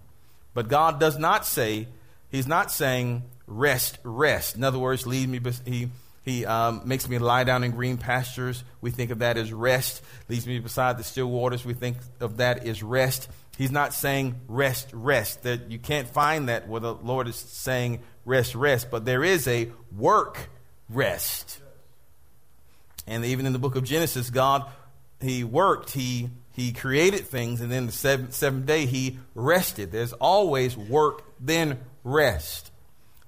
But 0.55 0.67
God 0.67 0.99
does 0.99 1.17
not 1.17 1.47
say, 1.47 1.87
He's 2.33 2.49
not 2.49 2.73
saying 2.73 3.23
rest, 3.47 3.99
rest. 4.03 4.57
In 4.57 4.65
other 4.65 4.81
words, 4.81 5.07
lead 5.07 5.29
me. 5.29 5.41
He 5.65 5.89
he 6.25 6.45
um, 6.45 6.83
makes 6.85 7.09
me 7.09 7.19
lie 7.19 7.45
down 7.45 7.63
in 7.63 7.71
green 7.71 7.97
pastures. 7.97 8.63
We 8.81 8.91
think 8.91 9.11
of 9.11 9.21
that 9.21 9.37
as 9.37 9.53
rest. 9.53 10.03
Leads 10.29 10.49
me 10.49 10.59
beside 10.59 10.99
the 10.99 11.05
still 11.05 11.31
waters. 11.31 11.65
We 11.65 11.75
think 11.75 11.97
of 12.19 12.39
that 12.39 12.67
as 12.67 12.83
rest. 12.83 13.29
He's 13.57 13.70
not 13.70 13.92
saying 13.92 14.40
rest, 14.48 14.88
rest. 14.92 15.42
That 15.42 15.70
you 15.70 15.78
can't 15.78 16.09
find 16.09 16.48
that 16.48 16.68
where 16.68 16.80
the 16.80 16.94
Lord 16.94 17.28
is 17.28 17.36
saying 17.36 18.01
rest, 18.24 18.55
rest. 18.55 18.90
But 18.90 19.05
there 19.05 19.22
is 19.22 19.46
a 19.46 19.70
work 19.94 20.48
rest. 20.88 21.61
And 23.07 23.24
even 23.24 23.46
in 23.46 23.53
the 23.53 23.59
book 23.59 23.76
of 23.76 23.84
Genesis, 23.84 24.30
God, 24.30 24.64
He 25.20 25.44
worked, 25.44 25.90
He 25.90 26.30
He 26.53 26.72
created 26.72 27.26
things, 27.26 27.61
and 27.61 27.70
then 27.70 27.86
the 27.86 27.92
seventh, 27.92 28.34
seventh 28.34 28.66
day 28.66 28.86
He 28.86 29.18
rested. 29.34 29.92
There's 29.92 30.12
always 30.14 30.76
work, 30.76 31.22
then 31.40 31.80
rest. 32.05 32.70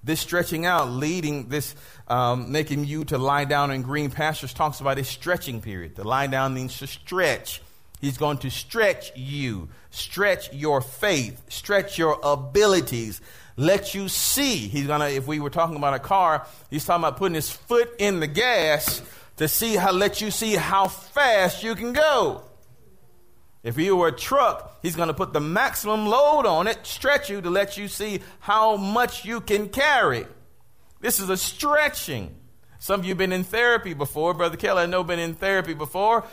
This 0.04 0.20
stretching 0.20 0.66
out, 0.66 0.90
leading 0.90 1.48
this, 1.48 1.74
um, 2.08 2.50
making 2.50 2.86
you 2.86 3.04
to 3.04 3.18
lie 3.18 3.44
down 3.44 3.70
in 3.70 3.82
green 3.82 4.10
pastures, 4.10 4.52
talks 4.52 4.80
about 4.80 4.98
a 4.98 5.04
stretching 5.04 5.60
period. 5.60 5.96
To 5.96 6.04
lie 6.04 6.26
down 6.26 6.54
means 6.54 6.78
to 6.78 6.86
stretch. 6.86 7.62
He's 8.03 8.18
going 8.18 8.38
to 8.38 8.50
stretch 8.50 9.16
you, 9.16 9.68
stretch 9.90 10.53
your 10.53 10.80
faith, 10.80 11.40
stretch 11.48 11.96
your 11.96 12.18
abilities, 12.20 13.20
let 13.57 13.94
you 13.94 14.09
see. 14.09 14.57
He's 14.57 14.88
going 14.88 15.00
to, 15.00 15.09
if 15.09 15.28
we 15.28 15.38
were 15.38 15.50
talking 15.50 15.76
about 15.76 15.94
a 15.94 16.00
car, 16.00 16.44
he's 16.68 16.84
talking 16.84 17.05
about 17.05 17.16
putting 17.16 17.36
his 17.36 17.48
foot 17.48 17.94
in 18.00 18.18
the 18.18 18.26
gas 18.26 19.03
to 19.36 19.46
see 19.46 19.76
how, 19.76 19.92
let 19.92 20.20
you 20.20 20.32
see 20.32 20.57
how 20.57 20.88
fast 20.88 21.62
you 21.62 21.76
can 21.76 21.92
go. 21.92 22.42
If 23.62 23.78
you 23.78 23.94
were 23.94 24.09
a 24.09 24.12
truck, 24.12 24.80
he's 24.82 24.96
going 24.96 25.07
to 25.07 25.14
put 25.14 25.32
the 25.32 25.40
maximum 25.40 26.07
load 26.07 26.44
on 26.44 26.66
it, 26.66 26.84
stretch 26.84 27.30
you 27.30 27.40
to 27.40 27.50
let 27.50 27.78
you 27.78 27.86
see 27.86 28.18
how 28.40 28.76
much 28.76 29.24
you 29.24 29.40
can 29.40 29.68
carry. 29.68 30.26
This 31.00 31.20
is 31.20 31.30
a 31.30 31.36
stretching. 31.36 32.34
Some 32.80 32.98
of 32.98 33.07
you 33.07 33.11
have 33.11 33.18
been 33.18 33.32
in 33.32 33.44
therapy 33.44 33.94
before. 33.94 34.34
Brother 34.34 34.57
Kelly, 34.57 34.82
I 34.82 34.86
know 34.86 35.05
been 35.05 35.20
in 35.20 35.34
therapy 35.34 35.74
before 35.74 36.24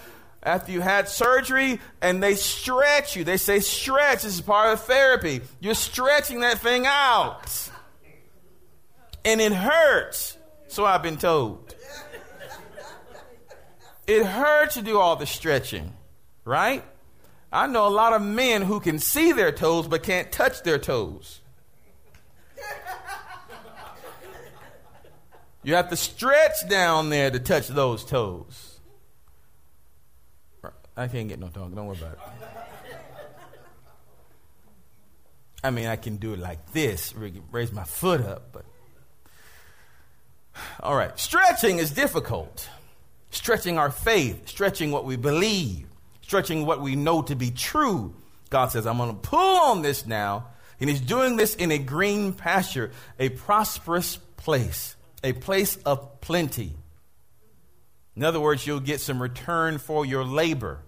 after 0.41 0.71
you 0.71 0.81
had 0.81 1.09
surgery 1.09 1.79
and 2.01 2.23
they 2.23 2.35
stretch 2.35 3.15
you. 3.15 3.23
They 3.23 3.37
say 3.37 3.59
stretch. 3.59 4.23
This 4.23 4.35
is 4.35 4.41
part 4.41 4.73
of 4.73 4.81
therapy. 4.81 5.41
You're 5.59 5.73
stretching 5.73 6.41
that 6.41 6.59
thing 6.59 6.85
out. 6.85 7.69
And 9.25 9.41
it 9.41 9.51
hurts. 9.51 10.37
So 10.67 10.85
I've 10.85 11.03
been 11.03 11.17
told. 11.17 11.75
It 14.07 14.25
hurts 14.25 14.73
to 14.75 14.81
do 14.81 14.97
all 14.97 15.15
the 15.15 15.25
stretching, 15.25 15.93
right? 16.45 16.83
I 17.51 17.67
know 17.67 17.87
a 17.87 17.89
lot 17.89 18.13
of 18.13 18.21
men 18.21 18.63
who 18.63 18.79
can 18.79 18.97
see 18.97 19.31
their 19.31 19.51
toes 19.51 19.87
but 19.87 20.03
can't 20.03 20.31
touch 20.31 20.63
their 20.63 20.79
toes. 20.79 21.41
You 25.61 25.75
have 25.75 25.89
to 25.89 25.95
stretch 25.95 26.67
down 26.69 27.09
there 27.09 27.29
to 27.29 27.39
touch 27.39 27.67
those 27.67 28.05
toes. 28.05 28.68
I 31.00 31.08
can't 31.08 31.30
get 31.30 31.39
no 31.39 31.47
tongue. 31.47 31.74
Don't 31.74 31.86
worry 31.86 31.97
about 31.97 32.12
it. 32.12 32.20
I 35.64 35.72
mean, 35.72 35.88
I 35.88 35.95
can 35.95 36.18
do 36.18 36.34
it 36.34 36.39
like 36.39 36.74
this, 36.74 37.14
raise 37.16 37.72
my 37.72 37.86
foot 37.86 38.20
up, 38.20 38.52
but. 38.52 38.66
All 40.82 40.95
right. 40.95 41.18
Stretching 41.18 41.78
is 41.78 41.91
difficult. 41.91 42.68
Stretching 43.32 43.78
our 43.78 43.91
faith, 43.91 44.50
stretching 44.50 44.91
what 44.91 45.06
we 45.06 45.16
believe, 45.16 45.88
stretching 46.22 46.66
what 46.66 46.82
we 46.82 46.97
know 46.97 47.22
to 47.22 47.36
be 47.36 47.50
true. 47.50 48.14
God 48.50 48.72
says, 48.72 48.86
I'm 48.86 48.97
going 48.97 49.10
to 49.10 49.22
pull 49.22 49.60
on 49.62 49.82
this 49.82 50.06
now. 50.06 50.47
And 50.82 50.89
He's 50.89 51.00
doing 51.00 51.38
this 51.38 51.56
in 51.56 51.72
a 51.72 51.78
green 51.78 52.34
pasture, 52.34 52.91
a 53.20 53.30
prosperous 53.30 54.18
place, 54.36 54.97
a 55.24 55.32
place 55.32 55.78
of 55.86 56.20
plenty. 56.20 56.74
In 58.18 58.24
other 58.26 58.41
words, 58.41 58.68
you'll 58.68 58.82
get 58.82 59.00
some 59.00 59.22
return 59.22 59.78
for 59.78 60.06
your 60.06 60.26
labor. 60.26 60.82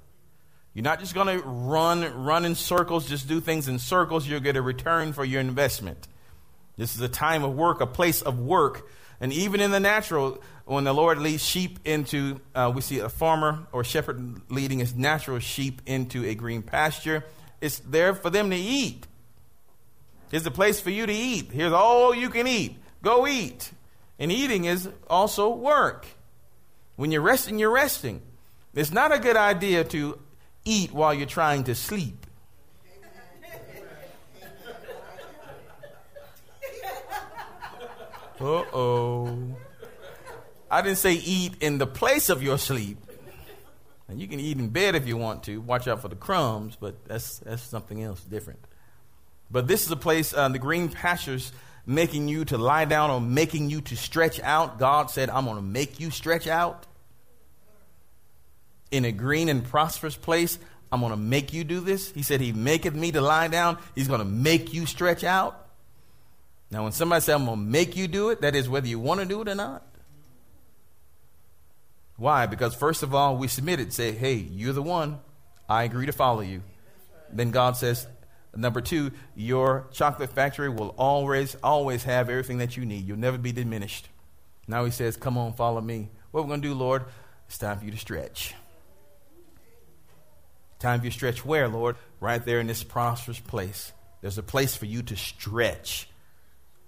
You're 0.74 0.84
not 0.84 1.00
just 1.00 1.14
going 1.14 1.28
to 1.28 1.46
run, 1.46 2.24
run 2.24 2.46
in 2.46 2.56
circles, 2.56 3.08
just 3.08 3.28
do 3.28 3.42
things 3.42 3.68
in 3.68 3.78
circles. 3.78 4.28
You'll 4.28 4.40
get 4.40 4.56
a 4.56 4.62
return 4.62 5.12
for 5.12 5.26
your 5.26 5.42
investment. 5.42 6.08
This 6.78 6.96
is 6.96 7.02
a 7.02 7.10
time 7.10 7.44
of 7.44 7.54
work, 7.56 7.82
a 7.82 7.88
place 7.88 8.22
of 8.22 8.40
work. 8.40 8.90
And 9.20 9.34
even 9.34 9.60
in 9.60 9.72
the 9.72 9.80
natural, 9.80 10.42
when 10.66 10.86
the 10.86 10.94
Lord 10.94 11.20
leads 11.20 11.46
sheep 11.46 11.80
into, 11.84 12.40
uh, 12.56 12.72
we 12.74 12.82
see 12.82 13.00
a 13.00 13.10
farmer 13.10 13.68
or 13.72 13.84
shepherd 13.84 14.50
leading 14.50 14.80
his 14.80 14.96
natural 14.96 15.40
sheep 15.40 15.82
into 15.86 16.26
a 16.26 16.36
green 16.36 16.62
pasture. 16.62 17.26
It's 17.60 17.80
there 17.80 18.16
for 18.16 18.30
them 18.30 18.50
to 18.50 18.56
eat. 18.56 19.06
It's 20.32 20.46
a 20.46 20.52
place 20.52 20.80
for 20.80 20.90
you 20.90 21.06
to 21.06 21.14
eat. 21.14 21.52
Here's 21.52 21.74
all 21.74 22.16
you 22.16 22.30
can 22.30 22.48
eat. 22.48 22.78
Go 23.04 23.28
eat. 23.28 23.72
And 24.18 24.32
eating 24.32 24.66
is 24.66 24.88
also 25.10 25.54
work. 25.54 26.08
When 26.96 27.12
you're 27.12 27.22
resting, 27.22 27.60
you're 27.60 27.72
resting. 27.72 28.22
It's 28.74 28.92
not 28.92 29.12
a 29.12 29.20
good 29.20 29.36
idea 29.36 29.84
to 29.84 30.18
eat 30.66 30.92
while 30.92 31.14
you're 31.14 31.26
trying 31.26 31.64
to 31.66 31.76
sleep. 31.76 32.26
Uh 38.40 38.64
oh. 38.74 39.38
I 40.70 40.82
didn't 40.82 40.98
say 40.98 41.14
eat 41.14 41.62
in 41.62 41.78
the 41.78 41.86
place 41.86 42.30
of 42.30 42.42
your 42.42 42.58
sleep. 42.58 42.98
And 44.08 44.20
you 44.20 44.28
can 44.28 44.40
eat 44.40 44.58
in 44.58 44.70
bed 44.70 44.96
if 44.96 45.08
you 45.08 45.16
want 45.16 45.44
to. 45.44 45.62
Watch 45.62 45.88
out 45.88 46.02
for 46.02 46.08
the 46.08 46.16
crumbs, 46.16 46.76
but 46.80 47.06
that's, 47.06 47.40
that's 47.40 47.62
something 47.62 48.02
else 48.02 48.22
different. 48.22 48.60
But 49.52 49.68
this 49.68 49.86
is 49.86 49.92
a 49.92 49.96
place, 49.96 50.34
uh, 50.34 50.50
the 50.50 50.60
green 50.60 50.90
pastures, 50.90 51.52
making 51.86 52.28
you 52.28 52.46
to 52.46 52.58
lie 52.58 52.86
down 52.86 53.10
or 53.10 53.22
making 53.22 53.70
you 53.70 53.82
to 53.82 53.96
stretch 53.96 54.40
out. 54.40 54.80
God 54.80 55.12
said, 55.12 55.30
I'm 55.30 55.46
going 55.46 55.58
to 55.58 55.62
make 55.62 56.00
you 56.00 56.10
stretch 56.10 56.48
out 56.48 56.88
in 58.92 59.06
a 59.06 59.12
green 59.12 59.50
and 59.50 59.64
prosperous 59.64 60.16
place. 60.16 60.60
I'm 60.92 61.00
going 61.00 61.12
to 61.12 61.18
make 61.18 61.54
you 61.54 61.64
do 61.64 61.80
this. 61.80 62.12
He 62.12 62.22
said, 62.22 62.42
He 62.42 62.52
maketh 62.52 62.94
me 62.94 63.12
to 63.14 63.22
lie 63.22 63.48
down. 63.48 63.78
He's 63.96 64.08
going 64.08 64.20
to 64.20 64.26
make 64.26 64.74
you 64.74 64.86
stretch 64.86 65.24
out. 65.24 65.58
Now, 66.70 66.84
when 66.84 66.92
somebody 66.92 67.22
says, 67.22 67.36
I'm 67.36 67.46
going 67.46 67.58
to 67.58 67.64
make 67.64 67.96
you 67.96 68.08
do 68.08 68.30
it, 68.30 68.42
that 68.42 68.56
is 68.56 68.70
whether 68.70 68.88
you 68.88 69.00
want 69.00 69.20
to 69.22 69.26
do 69.26 69.42
it 69.42 69.48
or 69.48 69.56
not. 69.56 69.84
Why? 72.18 72.46
Because, 72.46 72.76
first 72.76 73.04
of 73.04 73.16
all, 73.16 73.38
we 73.38 73.48
submitted, 73.48 73.94
say, 73.94 74.12
Hey, 74.12 74.36
you're 74.36 74.74
the 74.74 74.84
one. 74.84 75.20
I 75.68 75.84
agree 75.84 76.06
to 76.06 76.12
follow 76.12 76.42
you. 76.42 76.62
Then 77.32 77.52
God 77.52 77.78
says, 77.78 78.08
Number 78.54 78.82
two, 78.82 79.12
your 79.34 79.88
chocolate 79.94 80.32
factory 80.32 80.70
will 80.70 80.94
always, 80.98 81.56
always 81.64 82.04
have 82.04 82.30
everything 82.30 82.58
that 82.58 82.76
you 82.76 82.86
need. 82.86 83.08
You'll 83.08 83.18
never 83.18 83.38
be 83.38 83.54
diminished. 83.54 84.10
Now 84.68 84.84
he 84.84 84.92
says, 84.92 85.16
Come 85.16 85.38
on, 85.38 85.54
follow 85.54 85.80
me. 85.80 86.10
What 86.32 86.44
we're 86.44 86.50
going 86.50 86.62
to 86.62 86.68
do, 86.68 86.74
Lord? 86.74 87.06
It's 87.48 87.58
time 87.58 87.80
for 87.80 87.86
you 87.86 87.92
to 87.92 87.98
stretch. 87.98 88.54
Time 90.82 91.04
you 91.06 91.12
stretch 91.12 91.46
where, 91.46 91.70
Lord? 91.70 91.96
Right 92.20 92.44
there 92.44 92.60
in 92.60 92.68
this 92.68 92.84
prosperous 92.84 93.40
place. 93.40 93.94
There's 94.20 94.38
a 94.38 94.44
place 94.44 94.76
for 94.76 94.86
you 94.86 95.02
to 95.04 95.16
stretch 95.16 96.10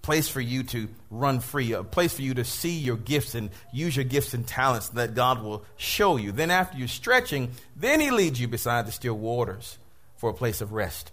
place 0.04 0.28
for 0.28 0.42
you 0.42 0.64
to 0.64 0.90
run 1.10 1.40
free, 1.40 1.72
a 1.72 1.82
place 1.82 2.14
for 2.14 2.22
you 2.22 2.36
to 2.36 2.44
see 2.44 2.78
your 2.78 2.98
gifts 2.98 3.34
and 3.34 3.50
use 3.72 3.96
your 3.96 4.06
gifts 4.06 4.34
and 4.36 4.46
talents 4.46 4.90
that 4.90 5.16
God 5.16 5.42
will 5.42 5.66
show 5.78 6.18
you. 6.18 6.32
Then, 6.32 6.52
after 6.52 6.78
you're 6.78 6.88
stretching, 6.90 7.52
then 7.76 8.00
He 8.00 8.12
leads 8.12 8.40
you 8.40 8.48
beside 8.48 8.86
the 8.86 8.92
still 8.92 9.18
waters 9.18 9.80
for 10.18 10.30
a 10.30 10.34
place 10.34 10.62
of 10.62 10.74
rest, 10.74 11.12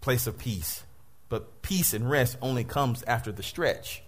place 0.00 0.26
of 0.26 0.38
peace. 0.38 0.84
But 1.28 1.60
peace 1.60 1.92
and 1.92 2.08
rest 2.08 2.38
only 2.40 2.64
comes 2.64 3.02
after 3.02 3.30
the 3.30 3.42
stretch. 3.42 4.02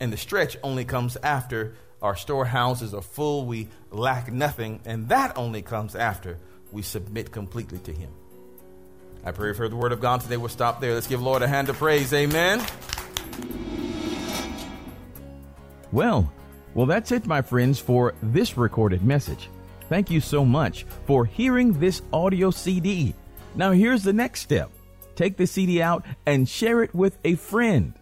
And 0.00 0.12
the 0.12 0.16
stretch 0.16 0.56
only 0.62 0.84
comes 0.84 1.16
after 1.22 1.74
our 2.00 2.16
storehouses 2.16 2.94
are 2.94 3.02
full, 3.02 3.46
we 3.46 3.68
lack 3.90 4.32
nothing, 4.32 4.80
and 4.84 5.08
that 5.08 5.36
only 5.36 5.62
comes 5.62 5.94
after 5.94 6.38
we 6.70 6.82
submit 6.82 7.32
completely 7.32 7.78
to 7.80 7.92
Him. 7.92 8.10
I 9.24 9.32
pray 9.32 9.52
for 9.52 9.68
the 9.68 9.76
word 9.76 9.92
of 9.92 10.00
God 10.00 10.20
today. 10.20 10.36
We'll 10.36 10.48
stop 10.48 10.80
there. 10.80 10.94
Let's 10.94 11.06
give 11.06 11.20
Lord 11.20 11.42
a 11.42 11.48
hand 11.48 11.68
of 11.68 11.76
praise. 11.76 12.12
Amen. 12.12 12.64
Well, 15.90 16.32
well, 16.74 16.86
that's 16.86 17.12
it, 17.12 17.26
my 17.26 17.42
friends, 17.42 17.80
for 17.80 18.14
this 18.22 18.56
recorded 18.56 19.02
message. 19.02 19.48
Thank 19.88 20.10
you 20.10 20.20
so 20.20 20.44
much 20.44 20.84
for 21.06 21.24
hearing 21.24 21.80
this 21.80 22.02
audio 22.12 22.50
CD. 22.50 23.14
Now, 23.54 23.72
here's 23.72 24.02
the 24.02 24.12
next 24.12 24.42
step 24.42 24.70
take 25.16 25.36
the 25.36 25.46
CD 25.46 25.82
out 25.82 26.04
and 26.26 26.48
share 26.48 26.82
it 26.82 26.94
with 26.94 27.18
a 27.24 27.34
friend. 27.34 27.94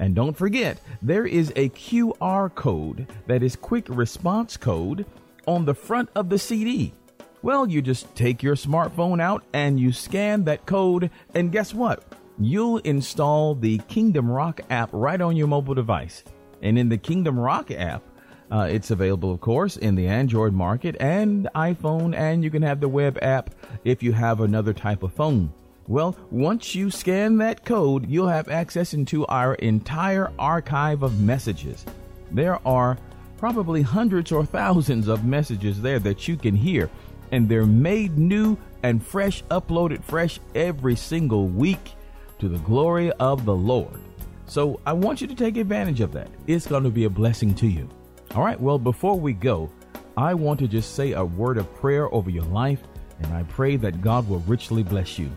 And 0.00 0.14
don't 0.14 0.36
forget, 0.36 0.80
there 1.02 1.26
is 1.26 1.52
a 1.56 1.68
QR 1.68 2.52
code 2.54 3.06
that 3.26 3.42
is 3.42 3.54
quick 3.54 3.86
response 3.90 4.56
code 4.56 5.04
on 5.46 5.66
the 5.66 5.74
front 5.74 6.08
of 6.14 6.30
the 6.30 6.38
CD. 6.38 6.94
Well, 7.42 7.68
you 7.68 7.82
just 7.82 8.14
take 8.14 8.42
your 8.42 8.56
smartphone 8.56 9.20
out 9.20 9.44
and 9.52 9.78
you 9.78 9.92
scan 9.92 10.44
that 10.44 10.64
code, 10.64 11.10
and 11.34 11.52
guess 11.52 11.74
what? 11.74 12.02
You'll 12.38 12.78
install 12.78 13.54
the 13.54 13.76
Kingdom 13.88 14.30
Rock 14.30 14.62
app 14.70 14.88
right 14.92 15.20
on 15.20 15.36
your 15.36 15.48
mobile 15.48 15.74
device. 15.74 16.24
And 16.62 16.78
in 16.78 16.88
the 16.88 16.98
Kingdom 16.98 17.38
Rock 17.38 17.70
app, 17.70 18.02
uh, 18.50 18.68
it's 18.70 18.90
available, 18.90 19.32
of 19.32 19.40
course, 19.42 19.76
in 19.76 19.96
the 19.96 20.06
Android 20.06 20.54
market 20.54 20.96
and 20.98 21.46
iPhone, 21.54 22.16
and 22.16 22.42
you 22.42 22.50
can 22.50 22.62
have 22.62 22.80
the 22.80 22.88
web 22.88 23.18
app 23.20 23.54
if 23.84 24.02
you 24.02 24.12
have 24.12 24.40
another 24.40 24.72
type 24.72 25.02
of 25.02 25.12
phone. 25.12 25.52
Well, 25.90 26.16
once 26.30 26.76
you 26.76 26.88
scan 26.88 27.38
that 27.38 27.64
code, 27.64 28.08
you'll 28.08 28.28
have 28.28 28.48
access 28.48 28.94
into 28.94 29.26
our 29.26 29.56
entire 29.56 30.30
archive 30.38 31.02
of 31.02 31.20
messages. 31.20 31.84
There 32.30 32.64
are 32.64 32.96
probably 33.38 33.82
hundreds 33.82 34.30
or 34.30 34.46
thousands 34.46 35.08
of 35.08 35.24
messages 35.24 35.82
there 35.82 35.98
that 35.98 36.28
you 36.28 36.36
can 36.36 36.54
hear 36.54 36.88
and 37.32 37.48
they're 37.48 37.66
made 37.66 38.16
new 38.16 38.56
and 38.84 39.04
fresh, 39.04 39.42
uploaded 39.46 40.04
fresh 40.04 40.38
every 40.54 40.94
single 40.94 41.48
week 41.48 41.94
to 42.38 42.48
the 42.48 42.58
glory 42.58 43.10
of 43.14 43.44
the 43.44 43.56
Lord. 43.56 44.00
So 44.46 44.78
I 44.86 44.92
want 44.92 45.20
you 45.20 45.26
to 45.26 45.34
take 45.34 45.56
advantage 45.56 46.00
of 46.00 46.12
that. 46.12 46.28
It's 46.46 46.68
going 46.68 46.84
to 46.84 46.90
be 46.90 47.06
a 47.06 47.10
blessing 47.10 47.52
to 47.56 47.66
you. 47.66 47.88
All 48.36 48.44
right, 48.44 48.60
well, 48.60 48.78
before 48.78 49.18
we 49.18 49.32
go, 49.32 49.68
I 50.16 50.34
want 50.34 50.60
to 50.60 50.68
just 50.68 50.94
say 50.94 51.14
a 51.14 51.24
word 51.24 51.58
of 51.58 51.74
prayer 51.74 52.14
over 52.14 52.30
your 52.30 52.44
life, 52.44 52.80
and 53.18 53.34
I 53.34 53.42
pray 53.42 53.74
that 53.78 54.00
God 54.00 54.28
will 54.28 54.38
richly 54.46 54.84
bless 54.84 55.18
you. 55.18 55.28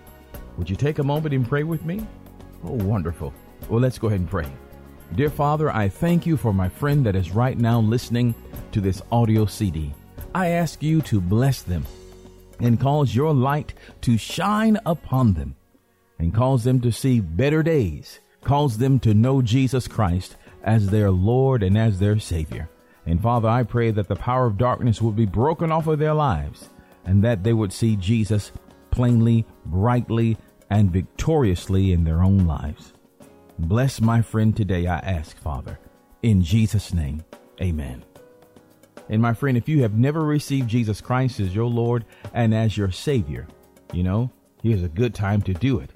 Would 0.58 0.70
you 0.70 0.76
take 0.76 1.00
a 1.00 1.04
moment 1.04 1.34
and 1.34 1.48
pray 1.48 1.64
with 1.64 1.84
me? 1.86 2.06
Oh, 2.64 2.74
wonderful. 2.74 3.34
Well, 3.70 3.80
let's 3.80 3.98
go 3.98 4.08
ahead 4.08 4.20
and 4.20 4.30
pray. 4.30 4.48
Dear 5.16 5.30
Father, 5.30 5.70
I 5.72 5.90
thank 5.90 6.26
you 6.26 6.38
for 6.38 6.54
my 6.54 6.70
friend 6.70 7.06
that 7.06 7.16
is 7.16 7.32
right 7.32 7.58
now 7.58 7.80
listening 7.80 8.34
to 8.72 8.82
this 8.82 9.02
audio 9.12 9.46
CD. 9.46 9.94
I 10.34 10.50
ask 10.50 10.82
you 10.82 11.02
to 11.04 11.22
bless 11.22 11.62
them 11.62 11.86
and 12.60 12.80
cause 12.80 13.14
your 13.14 13.34
light 13.34 13.74
to 14.02 14.18
shine 14.18 14.80
upon 14.86 15.34
them 15.34 15.56
and 16.20 16.34
cause 16.34 16.64
them 16.64 16.80
to 16.82 16.92
see 16.92 17.20
better 17.20 17.62
days, 17.62 18.20
cause 18.44 18.78
them 18.78 19.00
to 19.02 19.14
know 19.14 19.42
Jesus 19.42 19.88
Christ 19.88 20.36
as 20.64 20.88
their 20.88 21.12
Lord 21.12 21.62
and 21.64 21.78
as 21.78 22.00
their 22.00 22.18
Savior. 22.20 22.70
And 23.06 23.22
Father, 23.22 23.50
I 23.50 23.64
pray 23.64 23.92
that 23.92 24.08
the 24.08 24.16
power 24.16 24.46
of 24.46 24.58
darkness 24.58 25.02
would 25.02 25.16
be 25.16 25.26
broken 25.26 25.72
off 25.72 25.88
of 25.88 26.00
their 26.00 26.14
lives 26.14 26.70
and 27.06 27.24
that 27.24 27.44
they 27.44 27.54
would 27.54 27.74
see 27.74 27.96
Jesus 27.96 28.52
plainly, 28.94 29.44
brightly, 29.66 30.38
and 30.70 30.92
victoriously 30.92 31.92
in 31.94 32.04
their 32.04 32.22
own 32.22 32.46
lives. 32.46 32.94
Bless 33.58 34.00
my 34.00 34.22
friend 34.22 34.56
today, 34.56 34.86
I 34.86 35.00
ask, 35.00 35.36
Father. 35.36 35.80
In 36.22 36.44
Jesus' 36.44 36.94
name, 36.94 37.24
amen. 37.60 38.06
And 39.10 39.20
my 39.20 39.34
friend, 39.34 39.58
if 39.58 39.68
you 39.68 39.82
have 39.82 39.98
never 39.98 40.24
received 40.24 40.70
Jesus 40.70 41.02
Christ 41.02 41.40
as 41.40 41.56
your 41.56 41.66
Lord 41.66 42.06
and 42.36 42.54
as 42.54 42.78
your 42.78 42.92
Savior, 42.92 43.48
you 43.94 44.04
know, 44.04 44.30
here's 44.62 44.84
a 44.84 44.90
good 44.90 45.16
time 45.16 45.42
to 45.42 45.56
do 45.56 45.80
it. 45.80 45.90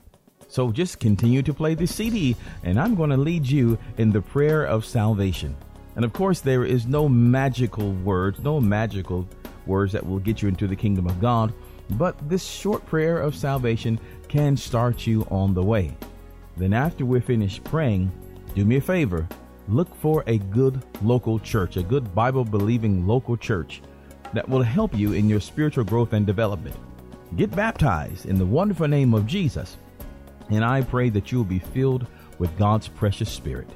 So 0.47 0.71
just 0.71 0.99
continue 0.99 1.43
to 1.43 1.53
play 1.53 1.75
the 1.75 1.85
CD, 1.85 2.35
and 2.63 2.79
I'm 2.79 2.95
going 2.95 3.11
to 3.11 3.17
lead 3.17 3.45
you 3.45 3.77
in 3.99 4.11
the 4.11 4.21
prayer 4.21 4.65
of 4.65 4.85
salvation. 4.85 5.55
And 5.95 6.03
of 6.03 6.13
course, 6.13 6.39
there 6.39 6.65
is 6.65 6.87
no 6.87 7.07
magical 7.07 7.91
words, 7.91 8.39
no 8.39 8.59
magical 8.59 9.29
words 9.67 9.93
that 9.93 10.05
will 10.05 10.19
get 10.19 10.41
you 10.41 10.47
into 10.47 10.65
the 10.65 10.75
kingdom 10.75 11.05
of 11.05 11.21
God, 11.21 11.53
but 11.91 12.17
this 12.29 12.43
short 12.43 12.85
prayer 12.85 13.19
of 13.19 13.35
salvation 13.35 13.99
can 14.27 14.57
start 14.57 15.07
you 15.07 15.25
on 15.31 15.53
the 15.53 15.63
way. 15.63 15.95
Then, 16.57 16.73
after 16.73 17.05
we're 17.05 17.21
finished 17.21 17.63
praying, 17.63 18.11
do 18.55 18.65
me 18.65 18.77
a 18.77 18.81
favor 18.81 19.27
look 19.69 19.93
for 19.95 20.23
a 20.27 20.37
good 20.37 20.81
local 21.01 21.39
church, 21.39 21.77
a 21.77 21.83
good 21.83 22.13
Bible 22.15 22.45
believing 22.45 23.05
local 23.05 23.35
church 23.35 23.81
that 24.33 24.47
will 24.47 24.61
help 24.61 24.95
you 24.95 25.13
in 25.13 25.29
your 25.29 25.39
spiritual 25.39 25.83
growth 25.83 26.13
and 26.13 26.25
development. 26.25 26.75
Get 27.35 27.55
baptized 27.55 28.25
in 28.25 28.37
the 28.37 28.45
wonderful 28.45 28.87
name 28.87 29.13
of 29.13 29.27
Jesus, 29.27 29.77
and 30.49 30.63
I 30.63 30.81
pray 30.81 31.09
that 31.09 31.31
you 31.31 31.39
will 31.39 31.45
be 31.45 31.59
filled 31.59 32.07
with 32.39 32.57
God's 32.57 32.87
precious 32.87 33.31
Spirit. 33.31 33.69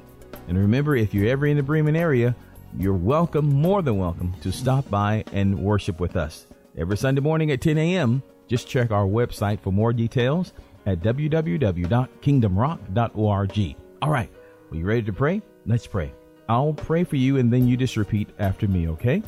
And 0.48 0.56
remember, 0.56 0.96
if 0.96 1.12
you're 1.12 1.28
ever 1.28 1.46
in 1.46 1.56
the 1.56 1.62
Bremen 1.62 1.96
area, 1.96 2.34
you're 2.78 2.94
welcome, 2.94 3.52
more 3.52 3.82
than 3.82 3.98
welcome, 3.98 4.34
to 4.42 4.50
stop 4.50 4.88
by 4.88 5.24
and 5.32 5.58
worship 5.58 6.00
with 6.00 6.16
us. 6.16 6.46
Every 6.76 6.96
Sunday 6.96 7.20
morning 7.20 7.50
at 7.50 7.60
10 7.60 7.76
a.m., 7.76 8.22
just 8.48 8.66
check 8.66 8.90
our 8.90 9.06
website 9.06 9.60
for 9.60 9.72
more 9.72 9.92
details 9.92 10.52
at 10.86 11.00
www.kingdomrock.org. 11.00 13.76
All 14.00 14.10
right, 14.10 14.30
are 14.70 14.76
you 14.76 14.84
ready 14.84 15.02
to 15.02 15.12
pray? 15.12 15.42
Let's 15.66 15.86
pray. 15.86 16.12
I'll 16.48 16.72
pray 16.72 17.04
for 17.04 17.16
you 17.16 17.38
and 17.38 17.52
then 17.52 17.68
you 17.68 17.76
just 17.76 17.96
repeat 17.96 18.30
after 18.38 18.66
me, 18.66 18.88
okay? 18.88 19.22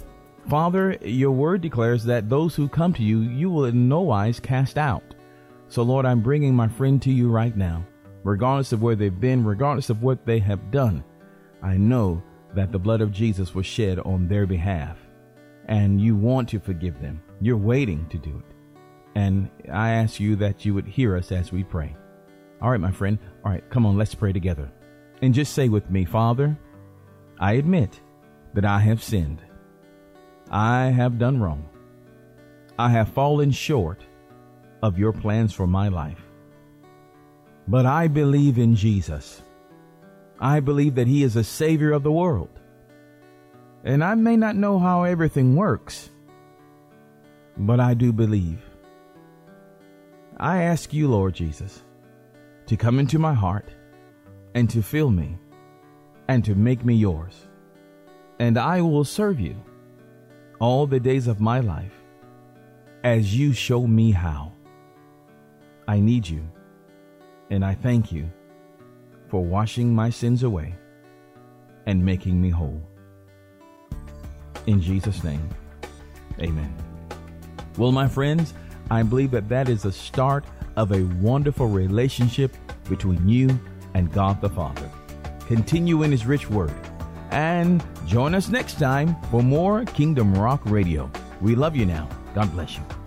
Father, 0.49 0.99
your 1.03 1.32
word 1.32 1.61
declares 1.61 2.05
that 2.05 2.28
those 2.28 2.55
who 2.55 2.68
come 2.68 2.92
to 2.95 3.03
you, 3.03 3.20
you 3.20 3.51
will 3.51 3.66
in 3.66 3.88
no 3.88 4.01
wise 4.01 4.40
cast 4.40 4.76
out. 4.76 5.03
So, 5.68 5.82
Lord, 5.82 6.07
I'm 6.07 6.20
bringing 6.20 6.55
my 6.55 6.68
friend 6.68 7.01
to 7.03 7.11
you 7.11 7.30
right 7.30 7.57
now. 7.57 7.84
Regardless 8.24 8.72
of 8.72 8.82
where 8.82 8.97
they've 8.97 9.20
been, 9.20 9.45
regardless 9.45 9.90
of 9.90 10.03
what 10.03 10.24
they 10.24 10.38
have 10.38 10.70
done, 10.70 11.05
I 11.62 11.76
know 11.76 12.22
that 12.55 12.72
the 12.72 12.78
blood 12.78 13.01
of 13.01 13.12
Jesus 13.12 13.55
was 13.55 13.66
shed 13.66 13.99
on 13.99 14.28
their 14.28 14.47
behalf. 14.47 14.99
And 15.66 16.00
you 16.00 16.14
want 16.14 16.48
to 16.50 16.60
forgive 16.60 17.00
them. 17.00 17.22
You're 17.40 17.56
waiting 17.56 18.06
to 18.08 18.18
do 18.18 18.30
it. 18.30 18.54
And 19.14 19.50
I 19.72 19.90
ask 19.90 20.20
you 20.20 20.36
that 20.36 20.64
you 20.64 20.74
would 20.74 20.86
hear 20.86 21.16
us 21.16 21.32
as 21.32 21.52
we 21.52 21.64
pray. 21.64 21.94
All 22.60 22.70
right, 22.70 22.80
my 22.80 22.90
friend. 22.90 23.18
All 23.44 23.52
right, 23.52 23.68
come 23.70 23.86
on, 23.86 23.96
let's 23.96 24.14
pray 24.14 24.32
together. 24.32 24.70
And 25.22 25.32
just 25.32 25.54
say 25.54 25.68
with 25.68 25.90
me, 25.90 26.04
Father, 26.04 26.58
I 27.38 27.54
admit 27.54 28.00
that 28.54 28.64
I 28.64 28.80
have 28.80 29.02
sinned. 29.02 29.42
I 30.50 30.86
have 30.86 31.18
done 31.18 31.40
wrong. 31.40 31.68
I 32.78 32.90
have 32.90 33.08
fallen 33.10 33.50
short 33.50 34.02
of 34.82 34.98
your 34.98 35.12
plans 35.12 35.52
for 35.52 35.66
my 35.66 35.88
life. 35.88 36.20
But 37.66 37.86
I 37.86 38.08
believe 38.08 38.58
in 38.58 38.76
Jesus. 38.76 39.42
I 40.38 40.60
believe 40.60 40.96
that 40.96 41.06
He 41.06 41.22
is 41.22 41.36
a 41.36 41.44
Savior 41.44 41.92
of 41.92 42.02
the 42.02 42.12
world. 42.12 42.60
And 43.85 44.03
I 44.03 44.14
may 44.14 44.37
not 44.37 44.57
know 44.57 44.78
how 44.78 45.05
everything 45.05 45.57
works, 45.57 46.11
but 47.57 47.80
I 47.80 47.93
do 47.93 48.12
believe. 48.12 48.62
I 50.39 50.62
ask 50.62 50.93
you, 50.95 51.09
Lord 51.09 51.35
Jesus, 51.35 51.82
to 52.66 52.76
come 52.78 52.99
into 52.99 53.18
my 53.18 53.35
heart 53.35 53.68
and 54.55 54.70
to 54.70 54.82
fill 54.82 55.11
me 55.11 55.37
and 56.28 56.43
to 56.47 56.55
make 56.55 56.85
me 56.85 56.95
yours. 56.95 57.47
And 58.39 58.59
I 58.59 58.80
will 58.80 59.05
serve 59.05 59.39
you 59.39 59.55
all 60.61 60.87
the 60.87 60.99
days 60.99 61.26
of 61.26 61.41
my 61.41 61.61
life 61.61 61.93
as 63.05 63.37
you 63.37 63.53
show 63.53 63.87
me 63.87 64.12
how. 64.12 64.53
I 65.87 66.01
need 66.01 66.26
you, 66.26 66.43
and 67.51 67.62
I 67.62 67.74
thank 67.74 68.11
you 68.11 68.30
for 69.28 69.45
washing 69.45 69.95
my 69.95 70.09
sins 70.09 70.43
away 70.43 70.74
and 71.85 72.03
making 72.03 72.41
me 72.41 72.49
whole. 72.49 72.80
In 74.66 74.80
Jesus' 74.80 75.22
name, 75.22 75.48
amen. 76.40 76.74
Well, 77.76 77.92
my 77.92 78.08
friends, 78.08 78.54
I 78.90 79.02
believe 79.02 79.30
that 79.32 79.48
that 79.48 79.68
is 79.68 79.82
the 79.82 79.92
start 79.92 80.44
of 80.76 80.92
a 80.92 81.02
wonderful 81.20 81.66
relationship 81.66 82.56
between 82.88 83.28
you 83.28 83.58
and 83.94 84.12
God 84.12 84.40
the 84.40 84.48
Father. 84.48 84.90
Continue 85.46 86.02
in 86.02 86.10
His 86.10 86.26
rich 86.26 86.48
word 86.48 86.74
And 87.30 87.84
join 88.06 88.34
us 88.34 88.48
next 88.48 88.78
time 88.78 89.16
for 89.30 89.42
more 89.42 89.84
Kingdom 89.86 90.34
Rock 90.34 90.62
Radio. 90.64 91.10
We 91.40 91.54
love 91.54 91.76
you 91.76 91.84
now. 91.84 92.08
God 92.34 92.50
bless 92.52 92.76
you. 92.76 93.03